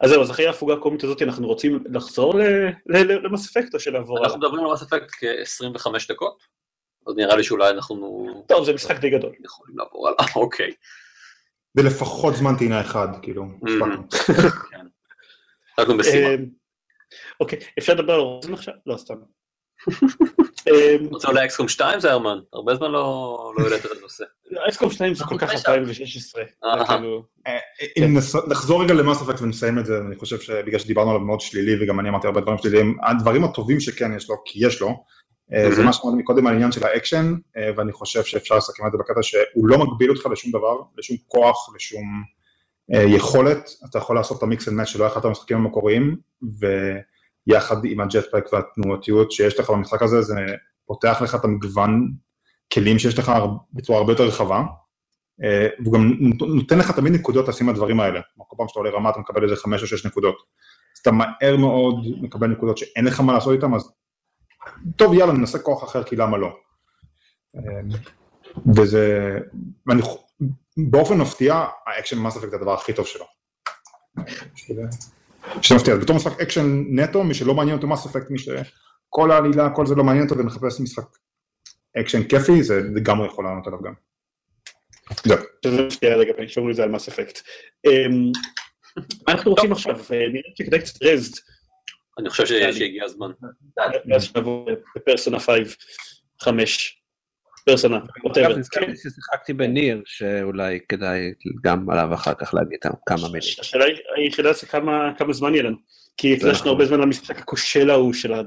אז 0.00 0.10
זהו, 0.10 0.22
אז 0.22 0.30
אחרי 0.30 0.46
ההפוגה 0.46 0.74
הקומית 0.74 1.04
הזאת 1.04 1.22
אנחנו 1.22 1.46
רוצים 1.46 1.84
לחזור 1.90 2.34
למס 2.86 3.50
אפקט 3.50 3.74
או 3.74 3.80
שלעבור? 3.80 4.24
אנחנו 4.24 4.38
מדברים 4.38 4.64
על 4.64 4.72
מס 4.72 4.82
אפקט 4.82 5.10
כ-25 5.10 5.90
דקות, 6.08 6.42
אז 7.06 7.14
נראה 7.16 7.36
לי 7.36 7.44
שאולי 7.44 7.70
אנחנו... 7.70 8.26
טוב, 8.48 8.64
זה 8.64 8.72
משחק 8.72 9.00
די 9.00 9.10
גדול. 9.10 9.32
יכולים 9.44 9.78
לעבור 9.78 10.08
הלאה, 10.08 10.24
אוקיי. 10.36 10.72
זה 11.76 11.82
לפחות 11.82 12.34
זמן 12.34 12.56
טעינה 12.58 12.80
אחד, 12.80 13.08
כאילו, 13.22 13.44
הספקנו. 13.66 14.02
אנחנו 15.78 15.94
משימה. 15.98 16.34
אמ, 16.34 16.46
אוקיי, 17.40 17.58
אפשר 17.78 17.94
לדבר 17.94 18.12
על 18.12 18.20
רוזן 18.20 18.54
עכשיו? 18.54 18.74
לא, 18.86 18.96
סתם. 18.96 19.14
אמ, 20.68 21.06
רוצה 21.10 21.28
אולי 21.28 21.44
אקסקום 21.44 21.68
2 21.68 22.00
זה 22.00 22.12
הרמן? 22.12 22.38
הרבה 22.52 22.74
זמן 22.74 22.90
לא 22.90 23.52
לא 23.58 23.64
העלית 23.64 23.86
את 23.86 23.90
הנושא. 23.98 24.24
אייסקום 24.64 24.90
2 24.90 25.14
זה 25.14 25.24
כל 25.24 25.38
כך 25.38 25.42
אנחנו 25.42 25.58
2016. 25.74 26.42
אהה. 26.64 26.86
כאילו, 26.86 27.22
אם 27.98 28.16
נס- 28.18 28.34
נחזור 28.48 28.82
רגע 28.82 28.94
ל 28.94 29.00
Mass 29.00 29.22
Effect 29.22 29.40
ונסיים 29.40 29.78
את 29.78 29.86
זה, 29.86 29.98
אני 30.06 30.16
חושב 30.16 30.40
שבגלל 30.40 30.78
שדיברנו 30.78 31.10
עליו 31.10 31.20
מאוד 31.22 31.40
שלילי, 31.40 31.84
וגם 31.84 32.00
אני 32.00 32.08
אמרתי 32.08 32.26
הרבה 32.26 32.40
דברים 32.40 32.58
שליליים, 32.58 32.98
הדברים 33.02 33.44
הטובים 33.44 33.80
שכן 33.80 34.16
יש 34.16 34.30
לו, 34.30 34.36
כי 34.44 34.66
יש 34.66 34.80
לו, 34.80 35.04
אה, 35.54 35.70
זה. 35.72 35.84
מה 35.84 35.92
שאמרתי 35.92 36.18
מקודם 36.18 36.46
על 36.46 36.52
העניין 36.52 36.72
של 36.72 36.86
האקשן, 36.86 37.34
אה, 37.56 37.70
ואני 37.76 37.92
חושב 37.92 38.24
שאפשר 38.24 38.56
לסכם 38.56 38.86
את 38.86 38.92
זה 38.92 38.98
בקטע 38.98 39.22
שהוא 39.22 39.68
לא 39.68 39.78
מגביל 39.78 40.10
אותך 40.10 40.26
לשום 40.26 40.50
דבר, 40.52 40.76
לשום 40.98 41.16
כוח, 41.26 41.74
לשום 41.76 42.22
אה, 42.94 43.02
יכולת, 43.02 43.70
אתה 43.90 43.98
יכול 43.98 44.16
לעשות 44.16 44.38
את 44.38 44.42
ה 44.42 44.48
mix 44.48 44.68
and 44.68 44.76
match 44.76 44.88
שלא 44.88 45.04
היה 45.04 45.12
לך 45.12 45.18
את 45.18 45.24
המשחקים 45.24 45.56
המקוריים, 45.56 46.16
ויחד 47.48 47.84
עם 47.84 48.00
ה 48.00 48.05
jetpack 48.05 48.44
והתנועתיות 48.52 49.32
שיש 49.32 49.60
לך 49.60 49.70
במשחק 49.70 50.02
הזה, 50.02 50.22
זה 50.22 50.34
פותח 50.86 51.18
לך 51.22 51.34
את 51.34 51.44
המגוון 51.44 52.12
כלים 52.74 52.98
שיש 52.98 53.18
לך 53.18 53.32
בצורה 53.72 53.98
הרבה 53.98 54.12
יותר 54.12 54.24
רחבה, 54.24 54.62
אה, 55.44 55.68
והוא 55.82 55.94
גם 55.94 56.12
נות- 56.20 56.48
נותן 56.48 56.78
לך 56.78 56.90
תמיד 56.90 57.12
נקודות 57.12 57.48
לשים 57.48 57.68
לדברים 57.68 58.00
האלה. 58.00 58.20
כל 58.38 58.56
פעם 58.56 58.68
שאתה 58.68 58.78
עולה 58.80 58.90
רמה 58.90 59.10
אתה 59.10 59.20
מקבל 59.20 59.44
איזה 59.44 59.56
חמש 59.56 59.82
או 59.82 59.86
שש 59.86 60.06
נקודות. 60.06 60.36
אז 60.96 61.00
אתה 61.00 61.10
מהר 61.10 61.56
מאוד 61.56 61.94
מקבל 62.20 62.46
נקודות 62.46 62.78
שאין 62.78 63.04
לך 63.04 63.20
מה 63.20 63.32
לעשות 63.32 63.52
איתן, 63.52 63.74
אז 63.74 63.92
טוב, 64.96 65.14
יאללה, 65.14 65.32
ננסה 65.32 65.58
כוח 65.58 65.84
אחר, 65.84 66.02
כי 66.02 66.16
למה 66.16 66.38
לא. 66.38 66.56
אה, 67.56 67.62
וזה, 68.76 69.38
ואני, 69.86 70.02
באופן 70.76 71.18
מפתיע, 71.18 71.64
האקשן 71.86 72.18
Mass 72.18 72.36
Effect 72.36 72.52
הדבר 72.54 72.74
הכי 72.74 72.92
טוב 72.92 73.06
שלו. 73.06 73.24
שזה- 75.62 75.74
מפתיע, 75.74 75.94
אז 75.94 76.00
בתור 76.00 76.16
משחק 76.16 76.40
אקשן 76.40 76.84
נטו, 76.88 77.24
מי 77.24 77.34
שלא 77.34 77.54
מעניין 77.54 77.76
אותו 77.76 77.86
Mass 77.86 78.06
Effect, 78.06 78.30
מי 78.30 78.38
שכל 78.38 79.30
העלילה, 79.30 79.70
כל 79.70 79.86
זה 79.86 79.94
לא 79.94 80.04
מעניין 80.04 80.24
אותו 80.28 80.38
ומחפש 80.38 80.80
משחק 80.80 81.04
אקשן 82.00 82.22
כיפי, 82.28 82.62
זה 82.62 82.80
לגמרי 82.94 83.26
יכול 83.26 83.44
לענות 83.44 83.66
עליו 83.66 83.82
גם. 83.82 83.92
זהו. 85.24 85.38
שזה 85.64 85.82
מפתיע 85.86 86.16
לגבי, 86.16 86.48
שאומרים 86.48 86.70
את 86.70 86.76
זה 86.76 86.82
על 86.82 86.90
Mass 86.90 87.08
Effect. 87.08 87.40
אמ, 87.86 88.32
מה 89.26 89.32
אנחנו 89.32 89.50
רוצים 89.50 89.72
עכשיו? 89.72 89.94
אה, 89.96 90.28
נראה 90.28 90.50
שכדאי 90.58 90.80
קצת 90.80 91.02
Rezzed, 91.02 91.36
אני 92.18 92.30
חושב 92.30 92.46
שהגיע 92.46 93.04
הזמן. 93.04 93.30
ואז 94.10 94.22
שנבוא 94.24 94.70
לפרסונה 94.96 95.40
5, 95.40 95.76
5, 96.42 96.97
פרסונה. 97.64 97.98
נזכרתי 98.56 98.96
ששיחקתי 98.96 99.52
ב 99.52 99.60
Nier, 99.60 100.02
שאולי 100.04 100.78
כדאי 100.88 101.32
גם 101.64 101.90
עליו 101.90 102.14
אחר 102.14 102.34
כך 102.34 102.54
להגיד 102.54 102.78
כמה 103.06 103.22
מילים. 103.22 103.54
השאלה 103.60 103.84
היחידה 104.16 104.52
זה 104.52 104.66
כמה 104.66 105.12
כמה 105.18 105.32
זמן 105.32 105.54
יהיה 105.54 105.62
לנו. 105.62 105.76
כי 106.16 106.34
הקדשנו 106.34 106.70
הרבה 106.70 106.86
זמן 106.86 107.00
למשחק 107.00 107.38
הכושל 107.38 107.90
ההוא 107.90 108.12
של 108.12 108.32
ה... 108.32 108.42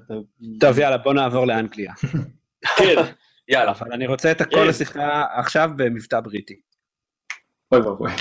טוב, 0.60 0.80
יאללה, 0.80 0.98
בוא 0.98 1.14
נעבור 1.14 1.48
לאנגליה. 1.48 1.94
כן, 2.78 2.96
יאללה, 3.48 3.72
אבל 3.72 3.94
אני 3.94 4.08
רוצה 4.08 4.32
את 4.32 4.42
הכל 4.42 4.56
כן. 4.56 4.68
לשיחה 4.68 5.26
עכשיו 5.34 5.70
במבטא 5.76 6.20
בריטי. 6.20 6.60
אוי 7.72 7.82
ואבוי. 7.82 8.12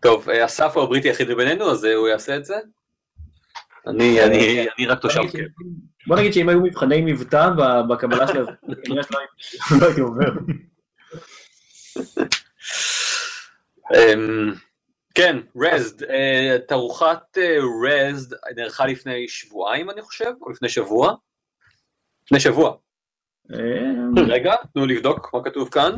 טוב, 0.00 0.30
אה, 0.30 0.44
אסף 0.44 0.72
הוא 0.76 0.84
הבריטי 0.84 1.08
היחיד 1.08 1.28
בינינו, 1.28 1.70
אז 1.70 1.84
אה, 1.84 1.94
הוא 1.94 2.08
יעשה 2.08 2.36
את 2.36 2.44
זה? 2.44 2.54
אני 3.86 4.24
אני- 4.24 4.66
אני 4.78 4.86
רק 4.86 4.98
תושב 4.98 5.20
בוא 5.20 5.28
כן. 5.30 5.44
בוא 6.06 6.16
נגיד 6.16 6.32
שאם 6.32 6.48
היו 6.48 6.60
מבחני 6.60 7.00
מבטא 7.12 7.50
בקבלה 7.88 8.26
של 8.28 8.44
כנראה 8.84 9.02
שלא 9.02 9.18
הייתי- 9.18 9.80
לא 9.80 9.86
הייתי 9.86 10.00
עובר. 10.00 10.30
אמ, 13.94 14.52
כן, 15.14 15.36
רזד, 15.56 16.02
אה, 16.02 16.56
תערוכת 16.68 17.38
אה, 17.38 17.56
רזד 17.88 18.36
נערכה 18.56 18.86
לפני 18.86 19.28
שבועיים 19.28 19.90
אני 19.90 20.02
חושב, 20.02 20.32
או 20.42 20.50
לפני 20.50 20.68
שבוע? 20.68 21.14
לפני 22.24 22.40
שבוע. 22.40 22.76
אה, 23.54 24.24
רגע, 24.28 24.54
תנו 24.74 24.86
לבדוק 24.86 25.34
מה 25.34 25.44
כתוב 25.44 25.68
כאן. 25.68 25.92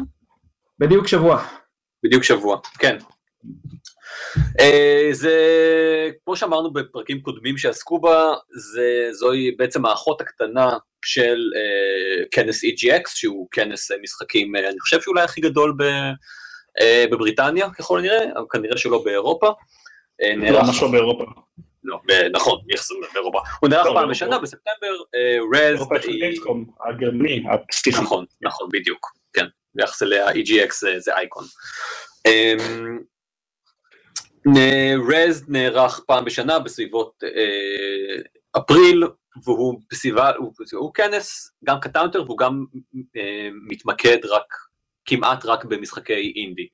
בדיוק 0.78 1.06
שבוע. 1.06 1.44
בדיוק 2.04 2.22
שבוע, 2.24 2.60
כן. 2.78 2.98
Uh, 4.60 4.64
זה, 5.12 5.36
כמו 6.24 6.36
שאמרנו 6.36 6.72
בפרקים 6.72 7.20
קודמים 7.20 7.58
שעסקו 7.58 8.00
בה, 8.00 8.34
זה, 8.72 9.08
זוהי 9.12 9.50
בעצם 9.50 9.86
האחות 9.86 10.20
הקטנה 10.20 10.70
של 11.04 11.38
uh, 11.54 12.28
כנס 12.30 12.64
EGX, 12.64 13.02
שהוא 13.06 13.48
כנס 13.50 13.92
uh, 13.92 13.94
משחקים, 14.02 14.56
uh, 14.56 14.58
אני 14.58 14.80
חושב 14.80 15.00
שאולי 15.00 15.22
הכי 15.22 15.40
גדול 15.40 15.74
ב, 15.78 15.82
uh, 15.82 17.10
בבריטניה 17.12 17.70
ככל 17.70 17.98
הנראה, 17.98 18.24
אבל 18.36 18.44
כנראה 18.50 18.76
שלא 18.76 19.02
באירופה. 19.04 19.48
Uh, 19.48 20.50
לא, 20.52 20.62
ממש 20.62 20.82
לא 20.82 20.88
באירופה. 20.90 21.24
לא, 21.84 21.96
ב- 22.08 22.28
נכון, 22.32 22.60
באירופה. 23.12 23.38
הוא 23.60 23.68
נערך 23.70 23.86
לא, 23.86 23.92
פעם 23.94 24.10
בשנה. 24.10 24.38
בספטמבר, 24.38 24.94
רז, 25.54 25.74
אירופה 25.76 26.02
של 26.02 26.22
אקסקום, 26.30 26.64
הגרמני, 26.88 27.44
הסטיחי. 27.72 28.02
נכון, 28.02 28.24
נכון, 28.42 28.68
בדיוק, 28.72 29.06
כן, 29.32 29.44
ביחס 29.74 30.02
אליה 30.02 30.30
EGX 30.30 30.72
זה- 30.80 30.98
זה 30.98 31.14
אייקון. 31.16 31.44
רז 35.08 35.44
נערך 35.48 36.00
פעם 36.06 36.24
בשנה 36.24 36.58
בסביבות 36.58 37.24
אה, 37.24 38.60
אפריל, 38.62 39.04
והוא 39.44 39.80
בסביבה, 39.90 40.30
הוא, 40.36 40.52
הוא 40.72 40.94
כנס 40.94 41.52
גם 41.64 41.76
יותר 42.02 42.22
והוא 42.22 42.38
גם 42.38 42.64
אה, 43.16 43.48
מתמקד 43.68 44.24
רק, 44.24 44.54
כמעט 45.04 45.44
רק 45.44 45.64
במשחקי 45.64 46.32
אינדי. 46.36 46.68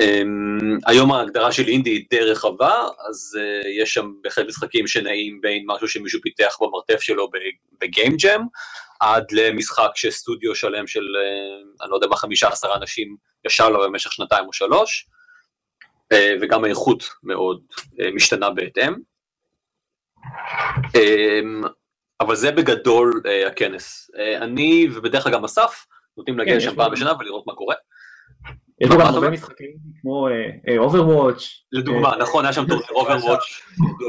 Um, 0.00 0.78
היום 0.86 1.12
ההגדרה 1.12 1.52
של 1.52 1.68
אינדי 1.68 1.90
היא 1.90 2.04
די 2.10 2.20
רחבה, 2.20 2.74
אז 3.08 3.38
uh, 3.38 3.68
יש 3.82 3.94
שם 3.94 4.12
בהחלט 4.22 4.46
משחקים 4.46 4.86
שנעים 4.86 5.40
בין 5.40 5.64
משהו 5.66 5.88
שמישהו 5.88 6.20
פיתח 6.22 6.56
במרתף 6.60 7.00
שלו 7.00 7.30
בגיים 7.80 8.16
ג'ם, 8.16 8.40
עד 9.00 9.24
למשחק 9.32 9.90
שסטודיו 9.94 10.54
שלם 10.54 10.86
של, 10.86 11.00
uh, 11.00 11.84
אני 11.84 11.90
לא 11.90 11.96
יודע 11.96 12.06
מה, 12.06 12.16
חמישה 12.16 12.48
עשרה 12.48 12.76
אנשים 12.76 13.16
ישר 13.46 13.68
לו 13.68 13.84
במשך 13.84 14.12
שנתיים 14.12 14.46
או 14.46 14.52
שלוש, 14.52 15.06
וגם 16.40 16.64
האיכות 16.64 17.04
מאוד 17.22 17.62
uh, 17.84 18.14
משתנה 18.14 18.50
בהתאם. 18.50 18.94
Um, 20.86 21.68
אבל 22.20 22.36
זה 22.36 22.52
בגדול 22.52 23.22
uh, 23.24 23.46
הכנס. 23.48 24.10
אני 24.40 24.88
ובדרך 24.94 25.22
כלל 25.22 25.32
גם 25.32 25.44
אסף 25.44 25.86
נוטים 26.16 26.38
להגיע 26.38 26.52
כן, 26.52 26.58
לשם 26.58 26.76
פעם 26.76 26.92
בשנה 26.92 27.12
ולראות 27.20 27.46
מה 27.46 27.54
קורה. 27.54 27.74
יש 28.80 28.90
גם 28.90 29.00
הרבה? 29.00 29.30
משחקים 29.30 29.70
כמו 30.00 30.28
Overwatch. 30.78 31.42
לדוגמה, 31.72 32.12
אה, 32.12 32.16
נכון, 32.18 32.44
היה 32.44 32.52
שם 32.52 32.66
טורניר 32.66 32.86
אה, 32.90 32.94
Overwatch, 32.94 33.40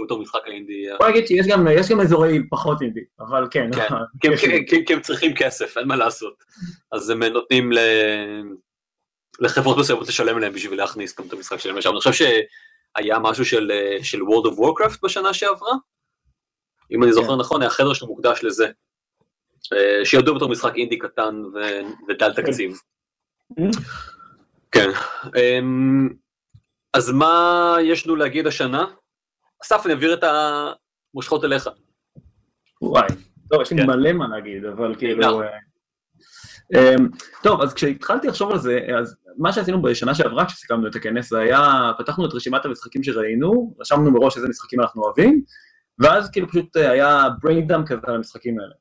בתור 0.05 0.21
משחק 0.21 0.39
האינדי. 0.45 0.91
אה, 0.91 0.97
בוא 0.97 1.09
נגיד 1.09 1.27
שיש 1.27 1.47
גם 1.47 1.67
אזורי 2.01 2.39
פחות 2.49 2.81
אינדי, 2.81 2.99
אבל 3.19 3.47
כן. 3.51 3.69
כן. 3.75 4.35
כי 4.85 4.93
הם- 4.93 5.01
צריכים 5.01 5.35
כסף, 5.35 5.77
אין 5.77 5.87
מה 5.87 5.95
לעשות. 5.95 6.43
אז 6.91 7.09
הם 7.09 7.23
נותנים 7.23 7.71
לחברות 9.39 9.77
מסוימות 9.77 10.07
לשלם 10.07 10.39
להם 10.39 10.53
בשביל 10.53 10.77
להכניס 10.79 11.19
גם 11.19 11.27
את 11.27 11.33
המשחק 11.33 11.57
שלהם 11.57 11.77
לשם. 11.77 11.89
אני 11.89 11.97
חושב 11.97 12.11
שהיה 12.13 13.19
משהו 13.19 13.45
של 13.45 13.71
אה, 13.71 14.03
של 14.03 14.19
World 14.19 14.45
of 14.45 14.57
Warcraft 14.57 14.99
בשנה 15.03 15.33
שעברה, 15.33 15.71
אם 16.91 17.03
אני 17.03 17.13
זוכר 17.13 17.35
נכון, 17.35 17.61
היה 17.61 17.69
חדר 17.69 17.93
שמוקדש 17.93 18.43
לזה. 18.43 18.67
אה, 19.73 20.05
שידוע 20.05 20.35
בתור 20.35 20.49
משחק 20.49 20.75
אינדי 20.75 20.97
קטן 20.97 21.41
ו- 21.53 21.81
ודל 22.09 22.33
תקציב. 22.33 22.77
כן. 24.71 24.89
אמ, 25.35 26.09
אז 26.93 27.11
מה 27.11 27.75
יש 27.81 28.07
לנו 28.07 28.15
להגיד 28.15 28.47
השנה? 28.47 28.85
אסף, 29.63 29.81
אני 29.85 29.93
אעביר 29.93 30.13
את 30.13 30.23
המושכות 31.13 31.43
אליך. 31.43 31.69
וואי, 32.81 33.07
טוב, 33.49 33.61
יש 33.61 33.71
לי 33.71 33.77
כן. 33.77 33.87
מלא 33.87 34.11
מה 34.13 34.27
להגיד, 34.27 34.65
אבל 34.65 34.95
כאילו... 34.95 35.41
אמ, 36.75 37.07
טוב, 37.43 37.61
אז 37.61 37.73
כשהתחלתי 37.73 38.27
לחשוב 38.27 38.51
על 38.51 38.59
זה, 38.59 38.79
אז 38.99 39.15
מה 39.37 39.53
שעשינו 39.53 39.81
בשנה 39.81 40.15
שעברה 40.15 40.45
כשסיכמנו 40.45 40.87
את 40.87 40.95
הכנס, 40.95 41.29
זה 41.29 41.39
היה, 41.39 41.91
פתחנו 41.97 42.25
את 42.25 42.33
רשימת 42.33 42.65
המשחקים 42.65 43.03
שראינו, 43.03 43.75
רשמנו 43.79 44.11
מראש 44.11 44.37
איזה 44.37 44.47
משחקים 44.47 44.81
אנחנו 44.81 45.03
אוהבים, 45.03 45.41
ואז 45.99 46.29
כאילו 46.29 46.47
פשוט 46.47 46.77
אה, 46.77 46.91
היה 46.91 47.27
brain 47.45 47.71
dump 47.71 47.85
כזה 47.85 48.01
על 48.03 48.15
המשחקים 48.15 48.59
האלה. 48.59 48.73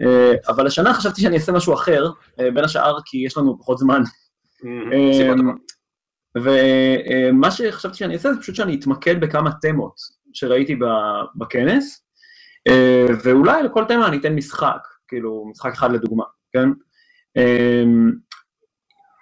אה, 0.00 0.34
אבל 0.48 0.66
השנה 0.66 0.94
חשבתי 0.94 1.20
שאני 1.20 1.36
אעשה 1.36 1.52
משהו 1.52 1.74
אחר, 1.74 2.10
אה, 2.40 2.50
בין 2.50 2.64
השאר 2.64 2.96
כי 3.04 3.18
יש 3.26 3.36
לנו 3.36 3.58
פחות 3.58 3.78
זמן. 3.78 4.02
ומה 6.36 7.50
שחשבתי 7.50 7.96
שאני 7.96 8.14
אעשה 8.14 8.32
זה 8.32 8.40
פשוט 8.40 8.54
שאני 8.54 8.74
אתמקד 8.74 9.20
בכמה 9.20 9.50
תמות 9.60 9.94
שראיתי 10.32 10.78
בכנס, 11.36 12.06
ואולי 13.24 13.62
לכל 13.62 13.84
תמה 13.88 14.08
אני 14.08 14.16
אתן 14.16 14.34
משחק, 14.34 14.78
כאילו 15.08 15.46
משחק 15.50 15.72
אחד 15.72 15.92
לדוגמה, 15.92 16.24
כן? 16.52 16.68
אה, 17.36 17.82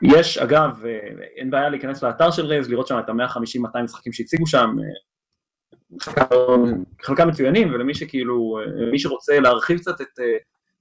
יש, 0.02 0.38
אגב, 0.38 0.84
אה, 0.86 0.98
אין 1.36 1.50
בעיה 1.50 1.68
להיכנס 1.68 2.02
לאתר 2.02 2.30
של 2.30 2.46
רייז, 2.46 2.70
לראות 2.70 2.86
שם 2.86 2.98
את 2.98 3.08
ה-150-200 3.08 3.82
משחקים 3.82 4.12
שהציגו 4.12 4.46
שם, 4.46 4.70
אה, 4.78 6.56
חלקם- 7.02 7.28
מצוינים, 7.28 7.74
ולמי 7.74 7.94
שכאילו, 7.94 8.58
אה, 8.60 8.90
מי 8.90 8.98
שרוצה 8.98 9.40
להרחיב 9.40 9.78
קצת 9.78 10.00
את 10.00 10.20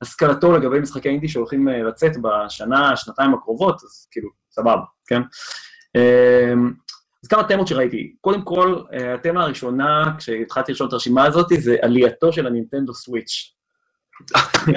השכלתו 0.01 0.51
לגבי 0.57 0.79
משחקי 0.79 1.09
אינדי 1.09 1.27
שהולכים 1.27 1.67
לצאת 1.67 2.11
בשנה, 2.21 2.97
שנתיים 2.97 3.33
הקרובות, 3.33 3.75
אז 3.75 4.07
כאילו, 4.11 4.29
סבבה, 4.51 4.81
כן? 5.07 5.21
אמ, 5.95 6.71
אז 7.23 7.27
כמה 7.29 7.43
תמות 7.43 7.67
שראיתי. 7.67 8.15
קודם 8.21 8.41
כל, 8.41 8.81
התמה 9.13 9.43
הראשונה, 9.43 10.13
כשהתחלתי 10.17 10.71
לשאול 10.71 10.87
את 10.87 10.93
הרשימה 10.93 11.25
הזאת, 11.25 11.47
זה 11.59 11.75
עלייתו 11.81 12.33
של 12.33 12.47
הנינטנדו 12.47 12.93
Switch. 12.93 13.56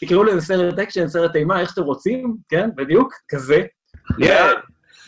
תקראו 0.00 0.24
לזה 0.24 0.40
סרט 0.40 0.78
אקשן, 0.78 1.08
סרט 1.08 1.36
אימה, 1.36 1.60
איך 1.60 1.70
שאתם 1.70 1.82
רוצים, 1.82 2.36
כן, 2.48 2.70
בדיוק, 2.74 3.12
כזה. 3.28 3.62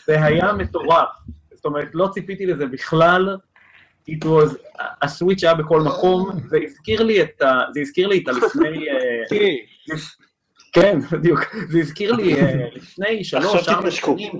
זה 0.07 0.25
היה 0.25 0.53
מטורף. 0.53 1.09
זאת 1.55 1.65
אומרת, 1.65 1.89
לא 1.95 2.09
ציפיתי 2.13 2.47
לזה 2.47 2.67
בכלל. 2.67 3.37
It 4.11 4.25
was, 4.25 4.57
הסוויץ' 5.03 5.45
היה 5.45 5.55
בכל 5.55 5.81
מקום, 5.81 6.31
זה 6.47 6.59
הזכיר 6.65 7.03
לי 7.03 7.23
את 7.23 7.43
ה... 7.43 7.61
זה 7.75 7.81
הזכיר 7.81 8.09
לי 8.09 8.23
את 8.23 8.29
הלפני... 8.29 8.89
אה, 8.89 8.95
כן, 10.73 10.99
בדיוק. 11.13 11.41
זה 11.69 11.79
הזכיר 11.79 12.13
לי 12.13 12.35
אה, 12.35 12.69
לפני 12.73 13.25
שלוש, 13.25 13.69
ארבע 13.69 13.91
שנים, 13.91 14.33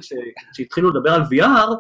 כשהתחילו 0.53 0.91
לדבר 0.91 1.11
על 1.11 1.23
VR, 1.23 1.75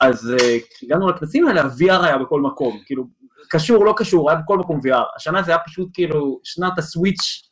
אז 0.00 0.34
אה, 0.40 0.56
כשהגענו 0.70 1.08
לכנסים 1.08 1.48
האלה, 1.48 1.62
ה-VR 1.62 2.04
היה 2.04 2.18
בכל 2.18 2.40
מקום. 2.40 2.80
כאילו, 2.86 3.06
קשור, 3.50 3.84
לא 3.84 3.94
קשור, 3.96 4.30
היה 4.30 4.38
בכל 4.38 4.58
מקום 4.58 4.78
VR. 4.78 5.16
השנה 5.16 5.42
זה 5.42 5.50
היה 5.50 5.60
פשוט 5.66 5.88
כאילו 5.94 6.40
שנת 6.44 6.78
הסוויץ', 6.78 7.42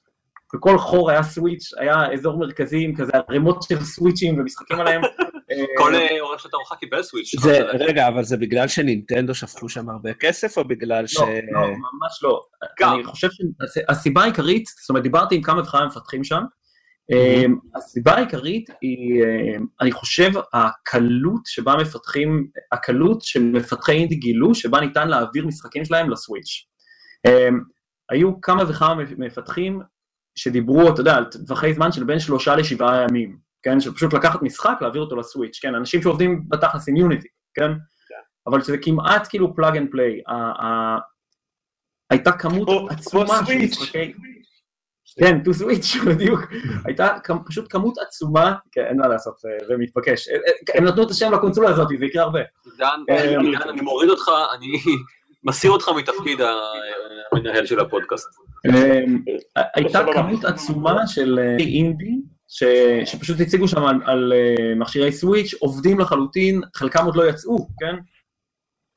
בכל 0.55 0.79
חור 0.79 1.11
היה 1.11 1.23
סוויץ', 1.23 1.71
היה 1.79 2.13
אזור 2.13 2.39
מרכזי 2.39 2.85
עם 2.85 2.97
כזה 2.97 3.13
ערימות 3.29 3.63
של 3.63 3.85
סוויצ'ים 3.85 4.41
ומשחקים 4.41 4.81
עליהם. 4.81 5.03
כל 5.79 5.95
עורך 6.21 6.41
של 6.41 6.49
תערוכה 6.49 6.77
קיבל 6.77 7.03
סוויץ'. 7.03 7.35
רגע, 7.79 8.09
אבל 8.09 8.25
זה 8.25 8.37
בגלל 8.37 8.69
שנינטנדו 8.69 9.35
שפכו 9.35 9.69
שם 9.69 9.91
הרבה 9.91 10.15
כסף, 10.15 10.59
או 10.59 10.65
בגלל 10.65 11.07
ש... 11.07 11.17
לא, 11.17 11.27
לא, 11.53 11.61
ממש 11.69 12.23
לא. 12.23 12.41
אני 12.83 13.05
חושב 13.05 13.29
שהסיבה 13.75 14.23
העיקרית, 14.23 14.67
זאת 14.67 14.91
אומרת, 14.91 15.03
דיברתי 15.03 15.35
עם 15.35 15.43
כמה 15.43 15.63
וכמה 15.63 15.87
מפתחים 15.87 16.25
שם, 16.25 16.43
הסיבה 17.75 18.13
העיקרית 18.13 18.71
היא, 18.81 19.25
אני 19.81 19.93
חושב, 19.93 20.31
הקלות 20.53 21.41
שבה 21.47 21.75
מפתחים, 21.81 22.47
הקלות 22.73 23.23
שמפתחי 23.23 23.93
אינדי 23.93 24.15
גילו, 24.15 24.55
שבה 24.55 24.81
ניתן 24.81 25.09
להעביר 25.09 25.47
משחקים 25.47 25.85
שלהם 25.85 26.11
לסוויץ'. 26.11 26.67
היו 28.11 28.41
כמה 28.41 28.63
וכמה 28.69 28.95
מפתחים 29.19 29.81
שדיברו, 30.35 30.89
אתה 30.89 31.01
יודע, 31.01 31.17
על 31.17 31.25
טווחי 31.47 31.75
זמן 31.75 31.93
של 31.93 32.05
בין 32.05 32.19
שלושה 32.19 32.57
לשבעה 32.57 33.03
ימים, 33.03 33.39
כן? 33.63 33.81
של 33.81 33.95
פשוט 33.95 34.13
לקחת 34.13 34.43
משחק, 34.43 34.79
להעביר 34.81 35.03
אותו 35.03 35.17
ל 35.17 35.22
Switch, 35.22 35.59
כן? 35.63 35.75
אנשים 35.75 36.03
שעובדים 36.03 36.45
בתכלס 36.49 36.89
עם 36.89 36.97
Unity, 36.97 37.29
כן? 37.55 37.71
אבל 38.47 38.63
שזה 38.63 38.79
כמעט 38.79 39.27
כאילו 39.29 39.55
plug 39.55 39.77
and 39.77 39.89
play. 39.91 40.21
הייתה 42.11 42.33
כמות 42.33 42.69
עצומה 42.91 43.47
של 43.47 43.59
משחקי... 43.59 44.13
כן, 45.19 45.39
to 45.45 45.49
switch, 45.49 45.99
בדיוק. 46.09 46.41
הייתה 46.87 47.09
פשוט 47.47 47.67
כמות 47.71 47.99
עצומה, 47.99 48.55
כן, 48.73 48.85
אין 48.89 48.97
מה 48.97 49.09
לעשות, 49.09 49.35
זה 49.41 49.77
מתבקש. 49.79 50.29
הם 50.75 50.85
נתנו 50.85 51.03
את 51.03 51.11
השם 51.11 51.33
לקונסולה 51.33 51.69
הזאת, 51.71 51.89
זה 51.99 52.07
יקרה 52.07 52.23
הרבה. 52.23 52.41
דן, 52.79 53.01
אני 53.69 53.81
מוריד 53.81 54.11
אותך, 54.11 54.31
אני 54.55 54.67
מסיר 55.49 55.71
אותך 55.71 55.89
מתפקיד 55.97 56.39
המנהל 57.33 57.67
של 57.67 57.81
הפודקאסט. 57.81 58.29
הייתה 59.75 60.05
כמות 60.15 60.45
עצומה 60.45 61.07
של 61.07 61.39
אינדי, 61.59 62.21
שפשוט 63.05 63.41
הציגו 63.41 63.69
שם 63.69 63.83
על 64.05 64.33
מכשירי 64.77 65.13
סוויץ', 65.13 65.55
עובדים 65.55 66.01
לחלוטין, 66.01 66.61
חלקם 66.75 67.05
עוד 67.05 67.17
לא 67.17 67.29
יצאו, 67.29 67.69
כן? 67.81 67.97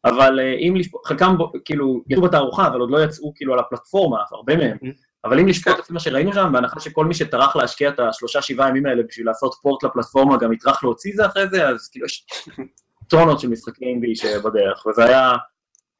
אבל 0.06 0.39
אם, 0.39 0.73
חלקם 1.06 1.36
כאילו 1.65 2.03
יצאו 2.10 2.21
בתערוכה, 2.21 2.67
אבל 2.67 2.80
עוד 2.80 2.91
לא 2.91 3.03
יצאו 3.03 3.34
כאילו 3.36 3.53
על 3.53 3.60
הפלטפורמה, 3.60 4.17
הרבה 4.32 4.58
מהם. 4.58 4.77
אבל 5.25 5.39
אם 5.39 5.47
לשפוט 5.47 5.80
את 5.80 5.91
מה 5.91 5.99
שראינו 5.99 6.34
שם, 6.34 6.49
בהנחה 6.53 6.80
שכל 6.80 7.06
מי 7.06 7.13
שטרח 7.13 7.56
להשקיע 7.56 7.89
את 7.89 7.99
השלושה 7.99 8.41
שבעה 8.41 8.69
ימים 8.69 8.86
האלה 8.86 9.03
בשביל 9.10 9.27
לעשות 9.27 9.56
פורט 9.62 9.84
לפלטפורמה 9.84 10.38
גם 10.38 10.53
יטרח 10.53 10.84
להוציא 10.84 11.12
זה 11.15 11.25
אחרי 11.25 11.49
זה, 11.49 11.67
אז 11.67 11.89
כאילו 11.91 12.06
יש 12.06 12.25
טונות 13.10 13.39
של 13.39 13.49
משחקי 13.49 13.86
אינדי 13.86 14.15
שבדרך, 14.15 14.86
וזה 14.86 15.06
היה, 15.06 15.34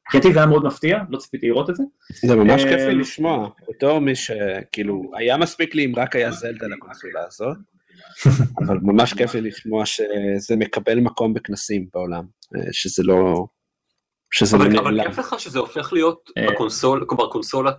מבחינתי 0.06 0.32
זה 0.32 0.38
היה 0.38 0.46
מאוד 0.46 0.64
מפתיע, 0.64 0.98
לא 1.10 1.18
ציפיתי 1.18 1.46
לראות 1.48 1.70
את 1.70 1.76
זה. 1.76 1.82
זה 2.26 2.36
ממש 2.36 2.64
כיף 2.64 2.80
לי 2.80 2.94
לשמוע, 2.94 3.48
בתור 3.68 3.98
מי 3.98 4.14
שכאילו, 4.14 5.02
היה 5.14 5.36
מספיק 5.36 5.74
לי 5.74 5.84
אם 5.84 5.92
רק 5.96 6.16
היה 6.16 6.30
זלדה 6.30 6.66
לקונסולה 6.66 7.26
הזאת, 7.26 7.56
אבל 8.66 8.78
ממש 8.82 9.14
כיף 9.14 9.34
לי 9.34 9.40
לשמוע 9.40 9.86
שזה 9.86 10.56
מקבל 10.56 11.00
מקום 11.00 11.34
בכנסים 11.34 11.86
בעולם, 11.94 12.24
שזה 12.72 13.02
לא... 13.02 13.46
שזה 14.30 14.56
אבל, 14.56 14.72
לא 14.72 14.80
אבל 14.80 15.04
כיף 15.04 15.18
לך 15.18 15.40
שזה 15.40 15.58
הופך 15.58 15.92
להיות 15.92 16.30
בקונסול, 16.48 17.04
כלומר 17.08 17.30
קונסולת 17.30 17.76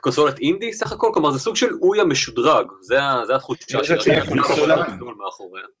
קונסולת 0.00 0.38
אינדי 0.38 0.72
סך 0.72 0.92
הכל, 0.92 1.10
כלומר 1.14 1.30
זה 1.30 1.38
סוג 1.38 1.56
של 1.56 1.74
אויה 1.82 2.04
משודרג, 2.04 2.66
זה 2.80 3.34
התחושה 3.34 4.00
שלה. 4.00 4.84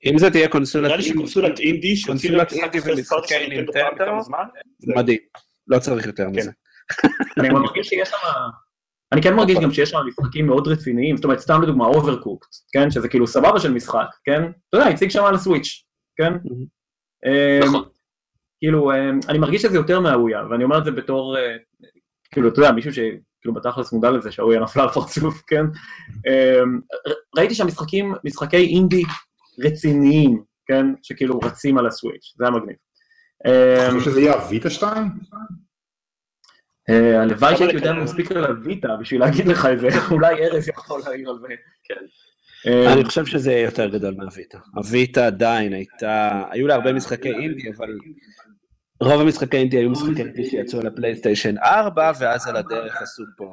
אם 0.04 0.18
זה 0.18 0.30
תהיה 0.30 0.48
קונסולת 0.48 0.84
נראה 0.84 0.96
לי 0.96 1.02
שקונסולת 1.02 1.58
אינדי, 1.58 2.02
קונסולת 2.06 2.52
אינדי 2.52 2.78
ומשחקי 2.84 3.48
נינטנדו, 3.48 4.12
מדהים, 4.96 5.18
לא 5.68 5.78
צריך 5.78 6.06
יותר 6.06 6.28
מזה. 6.28 6.50
אני 7.38 7.48
מרגיש 7.48 7.88
שיש 7.88 8.08
שם... 8.08 8.16
אני 9.12 9.22
כן 9.22 9.34
מרגיש 9.34 9.58
גם 9.58 9.72
שיש 9.72 9.90
שם 9.90 9.98
משחקים 10.08 10.46
מאוד 10.46 10.68
רציניים, 10.68 11.16
זאת 11.16 11.24
אומרת, 11.24 11.38
סתם 11.38 11.62
לדוגמה, 11.62 11.86
Overcooked, 11.86 12.48
כן? 12.72 12.90
שזה 12.90 13.08
כאילו 13.08 13.26
סבבה 13.26 13.60
של 13.60 13.72
משחק, 13.72 14.06
כן? 14.24 14.42
אתה 14.68 14.78
יודע, 14.78 14.88
הציג 14.88 15.10
שם 15.10 15.24
על 15.24 15.34
ה 15.34 15.40
Switch, 15.40 15.84
כן? 16.16 16.32
נכון. 17.64 17.84
כאילו, 18.58 18.92
אני 19.28 19.38
מרגיש 19.38 19.62
שזה 19.62 19.76
יותר 19.76 20.00
מהאויה, 20.00 20.42
ואני 20.50 20.64
אומר 20.64 20.78
את 20.78 20.84
זה 20.84 20.90
בתור, 20.90 21.36
כאילו, 22.30 22.48
אתה 22.48 22.60
יודע, 22.60 22.72
מישהו 22.72 22.92
שכאילו 23.42 23.54
בתכלס 23.54 23.92
מודע 23.92 24.10
לזה 24.10 24.32
שהאויה 24.32 24.60
נפלה 24.60 24.82
על 24.82 24.88
פרצוף, 24.88 25.42
כן? 25.46 25.64
ראיתי 27.36 27.54
שם 27.54 27.66
משחקים, 27.66 28.14
משחקי 28.24 28.56
אינדי 28.56 29.02
רציניים, 29.64 30.42
כן? 30.66 30.86
שכאילו 31.02 31.38
רצים 31.38 31.78
על 31.78 31.86
הסוויץ', 31.86 32.34
זה 32.36 32.44
היה 32.44 32.50
מגניב. 32.50 32.76
אני 33.90 33.98
חושב 33.98 34.10
שזה 34.10 34.20
יהיה 34.20 34.32
הוויטה 34.32 34.70
2? 34.70 35.02
הלוואי 36.88 37.56
שהייתי 37.56 37.76
יודע 37.76 37.92
מספיק 37.92 38.32
על 38.32 38.44
הוויטה 38.44 38.88
בשביל 39.00 39.20
להגיד 39.20 39.46
לך 39.46 39.66
את 39.72 39.80
זה, 39.80 39.88
אולי 40.10 40.34
ארז 40.44 40.68
יכול 40.68 41.00
להעיר 41.00 41.30
על 41.30 41.38
זה. 41.38 41.46
כן. 41.84 42.04
אני 42.92 43.04
חושב 43.04 43.26
שזה 43.26 43.52
יותר 43.52 43.88
גדול 43.88 44.14
מהוויטה. 44.18 44.58
הוויטה 44.74 45.26
עדיין 45.26 45.72
הייתה, 45.72 46.42
היו 46.50 46.66
לה 46.66 46.74
הרבה 46.74 46.92
משחקי 46.92 47.32
אינדי, 47.32 47.70
אבל 47.76 47.98
רוב 49.04 49.20
המשחקי 49.20 49.56
אינדי 49.56 49.76
היו 49.76 49.90
משחקי 49.90 50.22
אינדי 50.22 50.50
שיצאו 50.50 50.80
על 50.80 50.86
הפלייסטיישן 50.86 51.58
4, 51.58 52.12
ואז 52.20 52.46
על 52.46 52.56
הדרך 52.56 53.02
עשו 53.02 53.22
פה. 53.36 53.50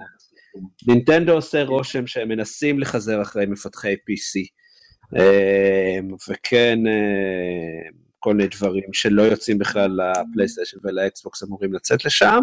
נינטנדו 0.88 1.34
עושה 1.34 1.64
רושם 1.64 2.08
שהם 2.08 2.30
מנסים 2.30 2.80
לחזר 2.80 3.22
אחרי 3.22 3.46
מפתחי 3.46 3.94
PC. 3.94 4.48
וכן, 6.30 6.80
כל 8.20 8.34
מיני 8.34 8.50
דברים 8.50 8.94
שלא 8.94 9.22
יוצאים 9.22 9.58
בכלל 9.58 10.00
לפלייסטיישן 10.02 10.78
ולאקסבוקס 10.84 11.44
אמורים 11.44 11.74
לצאת 11.74 12.06
לשם. 12.06 12.40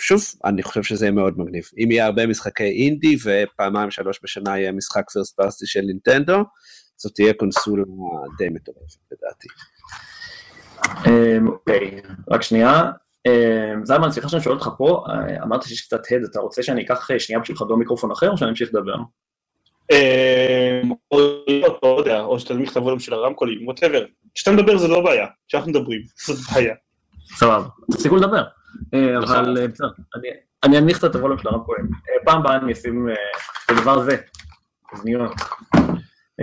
ושוב, 0.00 0.24
אני 0.44 0.62
חושב 0.62 0.82
שזה 0.82 1.04
יהיה 1.04 1.12
מאוד 1.12 1.38
מגניב. 1.38 1.64
אם 1.84 1.90
יהיה 1.90 2.06
הרבה 2.06 2.26
משחקי 2.26 2.64
אינדי 2.64 3.16
ופעמיים 3.24 3.90
שלוש 3.90 4.20
בשנה 4.22 4.58
יהיה 4.58 4.72
משחק 4.72 5.10
פרסט 5.10 5.36
פרסטי 5.36 5.66
של 5.66 5.80
נינטנדו, 5.80 6.38
זאת 6.96 7.14
תהיה 7.14 7.32
קונסולה 7.32 7.82
די 8.38 8.48
מטורפת 8.48 8.98
לדעתי. 9.12 9.48
אוקיי, 11.46 12.00
רק 12.30 12.42
שנייה. 12.42 12.90
זלמן, 13.82 14.10
סליחה 14.10 14.28
שאני 14.28 14.42
שואל 14.42 14.54
אותך 14.54 14.68
פה, 14.78 15.04
אמרת 15.42 15.62
שיש 15.62 15.80
קצת 15.80 16.00
הד, 16.10 16.22
אתה 16.30 16.40
רוצה 16.40 16.62
שאני 16.62 16.84
אקח 16.84 17.08
שנייה 17.18 17.40
בשבילך 17.40 17.62
דו 17.62 17.76
מיקרופון 17.76 18.10
אחר 18.10 18.30
או 18.30 18.36
שאני 18.36 18.50
אמשיך 18.50 18.68
לדבר? 18.74 18.96
או 21.10 21.18
לא 21.82 21.98
יודע, 21.98 22.20
או 22.20 22.40
שתנמיך 22.40 22.72
את 22.72 22.76
הווליום 22.76 23.00
של 23.00 23.12
הרמקולים, 23.14 23.66
ווטאבר. 23.66 24.04
כשאתה 24.34 24.52
מדבר 24.52 24.78
זה 24.78 24.88
לא 24.88 25.00
בעיה, 25.00 25.26
כשאנחנו 25.48 25.70
מדברים, 25.70 26.02
זאת 26.26 26.38
בעיה. 26.54 26.74
סבבה, 27.34 27.68
תפסיקו 27.92 28.16
לדבר. 28.16 28.44
אבל 29.22 29.66
בסדר, 29.68 29.88
אני 30.64 30.78
אנמיך 30.78 31.04
את 31.04 31.14
הווליום 31.14 31.38
של 31.38 31.48
הרמקולים. 31.48 31.88
פעם 32.24 32.40
הבאה 32.40 32.56
אני 32.56 32.72
אשים 32.72 33.08
את 33.64 33.70
הדבר 33.70 33.98
הזה, 33.98 34.16
אוזניות. 34.92 35.32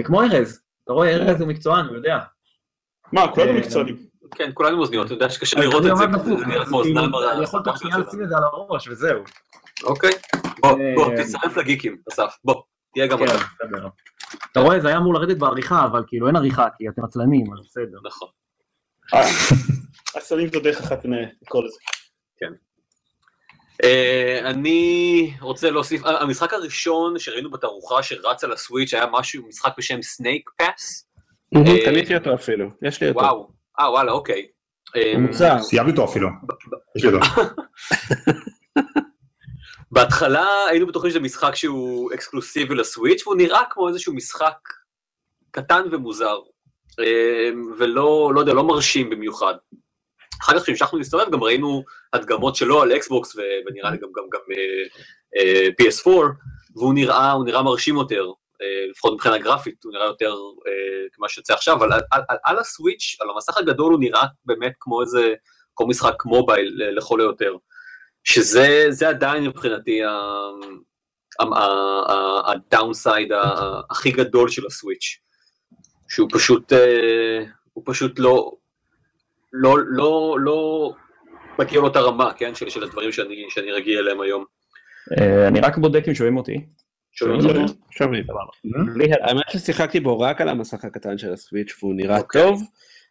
כמו 0.04 0.22
ארז, 0.22 0.62
אתה 0.84 0.94
רואה, 0.94 1.16
ארז 1.16 1.42
הוא 1.42 1.50
מקצוען, 1.50 1.86
הוא 1.86 1.96
יודע. 1.96 2.20
מה, 3.12 3.28
כולנו 3.28 3.54
מקצוענים. 3.54 3.96
כן, 4.36 4.52
כולנו 4.54 4.80
אוזניות, 4.80 5.06
אתה 5.06 5.14
יודע 5.14 5.30
שקשה 5.30 5.60
לראות 5.60 5.86
את 5.86 5.98
זה, 5.98 6.04
אני 6.44 7.44
יכול 7.44 7.64
תוך 7.64 7.78
שנייה 7.78 7.98
לשים 7.98 8.24
את 8.24 8.30
זה 8.30 8.38
על 8.38 8.44
הראש, 8.44 8.88
וזהו. 8.88 9.24
אוקיי, 9.84 10.12
בוא, 10.96 11.10
תצטרף 11.18 11.58
לגיקים, 11.58 11.98
אסף, 12.12 12.36
בוא, 12.44 12.62
תהיה 12.94 13.08
גם 13.08 13.24
אתה. 13.24 13.38
אתה 14.52 14.60
רואה, 14.60 14.80
זה 14.80 14.88
היה 14.88 14.98
אמור 14.98 15.14
לרדת 15.14 15.38
בעריכה, 15.38 15.86
אבל 15.86 16.04
כאילו 16.08 16.28
אין 16.28 16.36
עריכה, 16.36 16.68
כי 16.78 16.90
אתם 16.90 17.04
עצלנים, 17.04 17.46
אז 17.54 17.60
בסדר. 17.66 17.98
נכון. 18.04 18.28
עצלנים 20.16 20.48
זו 20.48 20.60
דרך 20.60 20.82
אחת 20.82 21.06
לקרוא 21.42 21.64
לזה. 21.64 21.78
כן. 22.38 22.52
אני 24.46 25.34
רוצה 25.42 25.72
להוסיף, 25.72 26.02
המשחק 26.06 26.54
הראשון 26.54 27.20
שראינו 27.20 27.52
בתערוכה 27.52 28.04
שרץ 28.04 28.44
על 28.44 28.52
ה 28.52 28.58
Switch 28.58 28.94
היה 28.94 29.06
משהו, 29.12 29.48
משחק 29.48 29.72
בשם 29.78 30.02
Snake 30.02 30.50
Pass. 30.58 31.10
קניתי 31.86 32.16
אותו 32.16 32.34
אפילו, 32.34 32.70
יש 32.82 33.02
לי 33.02 33.10
אותו. 33.10 33.20
וואו, 33.20 33.55
אה 33.80 33.92
וואלה, 33.92 34.12
אוקיי. 34.12 34.48
מוצר. 35.18 35.62
סיימתי 35.62 35.92
אותו 35.92 36.06
אפילו. 36.06 36.30
יש 36.98 37.06
לי 37.06 37.14
אותו. 37.14 37.26
בהתחלה 39.92 40.48
היינו 40.70 40.88
בטוחים 40.88 41.10
שזה 41.12 41.20
משחק 41.20 41.56
שהוא 41.56 42.14
אקסקלוסיבי 42.14 42.76
ל 42.76 42.83
Switch 42.83 43.28
והוא 43.28 43.36
נראה 43.36 43.62
כמו 43.70 43.88
איזשהו 43.88 44.14
משחק 44.14 44.58
קטן 45.52 45.82
ומוזר, 45.92 46.40
אה, 47.00 47.50
ולא, 47.78 48.32
לא 48.36 48.40
יודע, 48.40 48.54
לא 48.54 48.64
מרשים 48.64 49.10
במיוחד. 49.10 49.54
אחר 50.42 50.60
כך 50.60 50.64
כשהמשכנו 50.64 51.00
להסתובב 51.00 51.32
גם 51.32 51.44
ראינו 51.44 51.84
הדגמות 52.14 52.56
שלו 52.56 52.82
על 52.82 52.96
Xbox 52.96 53.36
ונראה 53.36 53.92
לי 53.92 53.98
גם, 53.98 54.08
גם, 54.16 54.24
גם 54.32 54.40
uh, 54.40 54.90
uh, 55.38 55.86
PS4, 55.86 56.10
והוא 56.76 56.94
נראה, 56.94 57.32
הוא 57.32 57.46
נראה 57.46 57.64
מרשים 57.64 57.96
יותר, 57.96 58.26
לפחות 58.90 59.14
מבחינה 59.14 59.38
גרפית, 59.38 59.84
הוא 59.84 59.94
נראה 59.94 60.06
יותר 60.06 60.34
uh, 60.34 61.14
כמו 61.14 61.30
שיוצא 61.30 61.54
עכשיו, 61.54 61.76
אבל 61.76 61.94
על, 61.94 62.02
על, 62.12 62.38
על, 62.44 62.60
הסוויץ', 62.60 63.18
על 63.22 63.30
המסך 63.30 63.58
הגדול 63.58 63.94
הוא 63.94 64.00
נראה 64.00 64.26
באמת 64.46 64.74
כמו 64.80 65.02
איזה, 65.02 65.34
כמו 65.76 65.88
משחק 65.88 66.26
מובייל 66.26 66.82
לכל 66.98 67.22
היותר, 67.22 67.56
שזה 68.24 69.10
עדיין 69.10 69.44
מבחינתי 69.44 70.02
הדאונסייד 72.46 73.32
הכי 73.90 74.12
גדול 74.12 74.50
של 74.50 74.66
הסוויץ', 74.66 75.20
שהוא 76.10 76.30
פשוט, 76.32 76.74
הוא 77.74 77.84
פשוט 77.86 78.20
לא, 78.20 78.52
לא, 79.54 79.78
לא, 79.80 80.38
לא 80.40 80.92
מגיע 81.60 81.82
לאותה 81.82 82.00
רמה, 82.00 82.34
כן, 82.34 82.56
של, 82.56 82.70
של 82.70 82.84
הדברים 82.84 83.12
שאני, 83.12 83.46
שאני 83.50 83.72
רגיל 83.72 84.00
אליהם 84.00 84.22
היום. 84.22 84.46
אה, 85.20 85.48
אני 85.48 85.60
רק 85.60 85.78
בודק 85.78 86.04
אם 86.08 86.14
שומעים 86.14 86.38
אותי. 86.38 86.66
שומעים 87.16 87.40
אותי? 87.46 87.74
שומעים. 87.90 88.24
האמת 89.22 89.50
ששיחקתי 89.50 90.00
בו 90.00 90.20
רק 90.20 90.42
על 90.42 90.50
המסך 90.50 90.86
הקטן 90.86 91.18
של 91.18 91.34
ה 91.34 91.40
Switch 91.40 91.76
והוא 91.82 91.96
נראה 91.96 92.18
אוקיי. 92.18 92.42
טוב. 92.42 92.64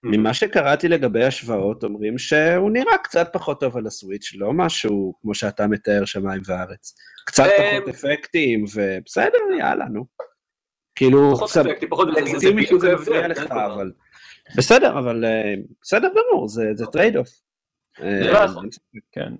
ממה 0.05 0.34
שקראתי 0.34 0.88
לגבי 0.88 1.24
השוואות, 1.24 1.84
אומרים 1.84 2.18
שהוא 2.18 2.70
נראה 2.70 2.98
קצת 2.98 3.30
פחות 3.32 3.61
טוב 3.61 3.76
על 3.76 3.86
ה 3.87 3.92
Switch, 3.92 4.32
לא 4.34 4.52
משהו 4.52 5.14
כמו 5.22 5.34
שאתה 5.34 5.66
מתאר 5.66 6.05
שמיים 6.05 6.42
וארץ. 6.46 6.94
קצת 7.26 7.44
אה, 7.44 7.78
פחות 7.80 7.94
אפקטים, 7.94 8.64
ובסדר, 8.74 9.38
יאללה, 9.59 9.84
נו. 9.84 10.05
כאילו, 10.94 11.34
לגיטימי 12.16 12.66
שזה 12.66 12.94
מפריע 12.94 13.22
כן, 13.22 13.30
לך, 13.30 13.48
כלומר. 13.48 13.74
אבל... 13.74 13.92
בסדר, 14.57 14.98
אבל 14.98 15.24
אה, 15.24 15.55
בסדר 15.82 16.09
גמור, 16.09 16.48
זה 16.48 16.70
זה 16.74 16.86
trade 16.87 17.16
off. 17.16 17.28
אה, 18.00 18.32
לא 18.32 18.44
נכון. 18.44 18.68
כן. 19.12 19.32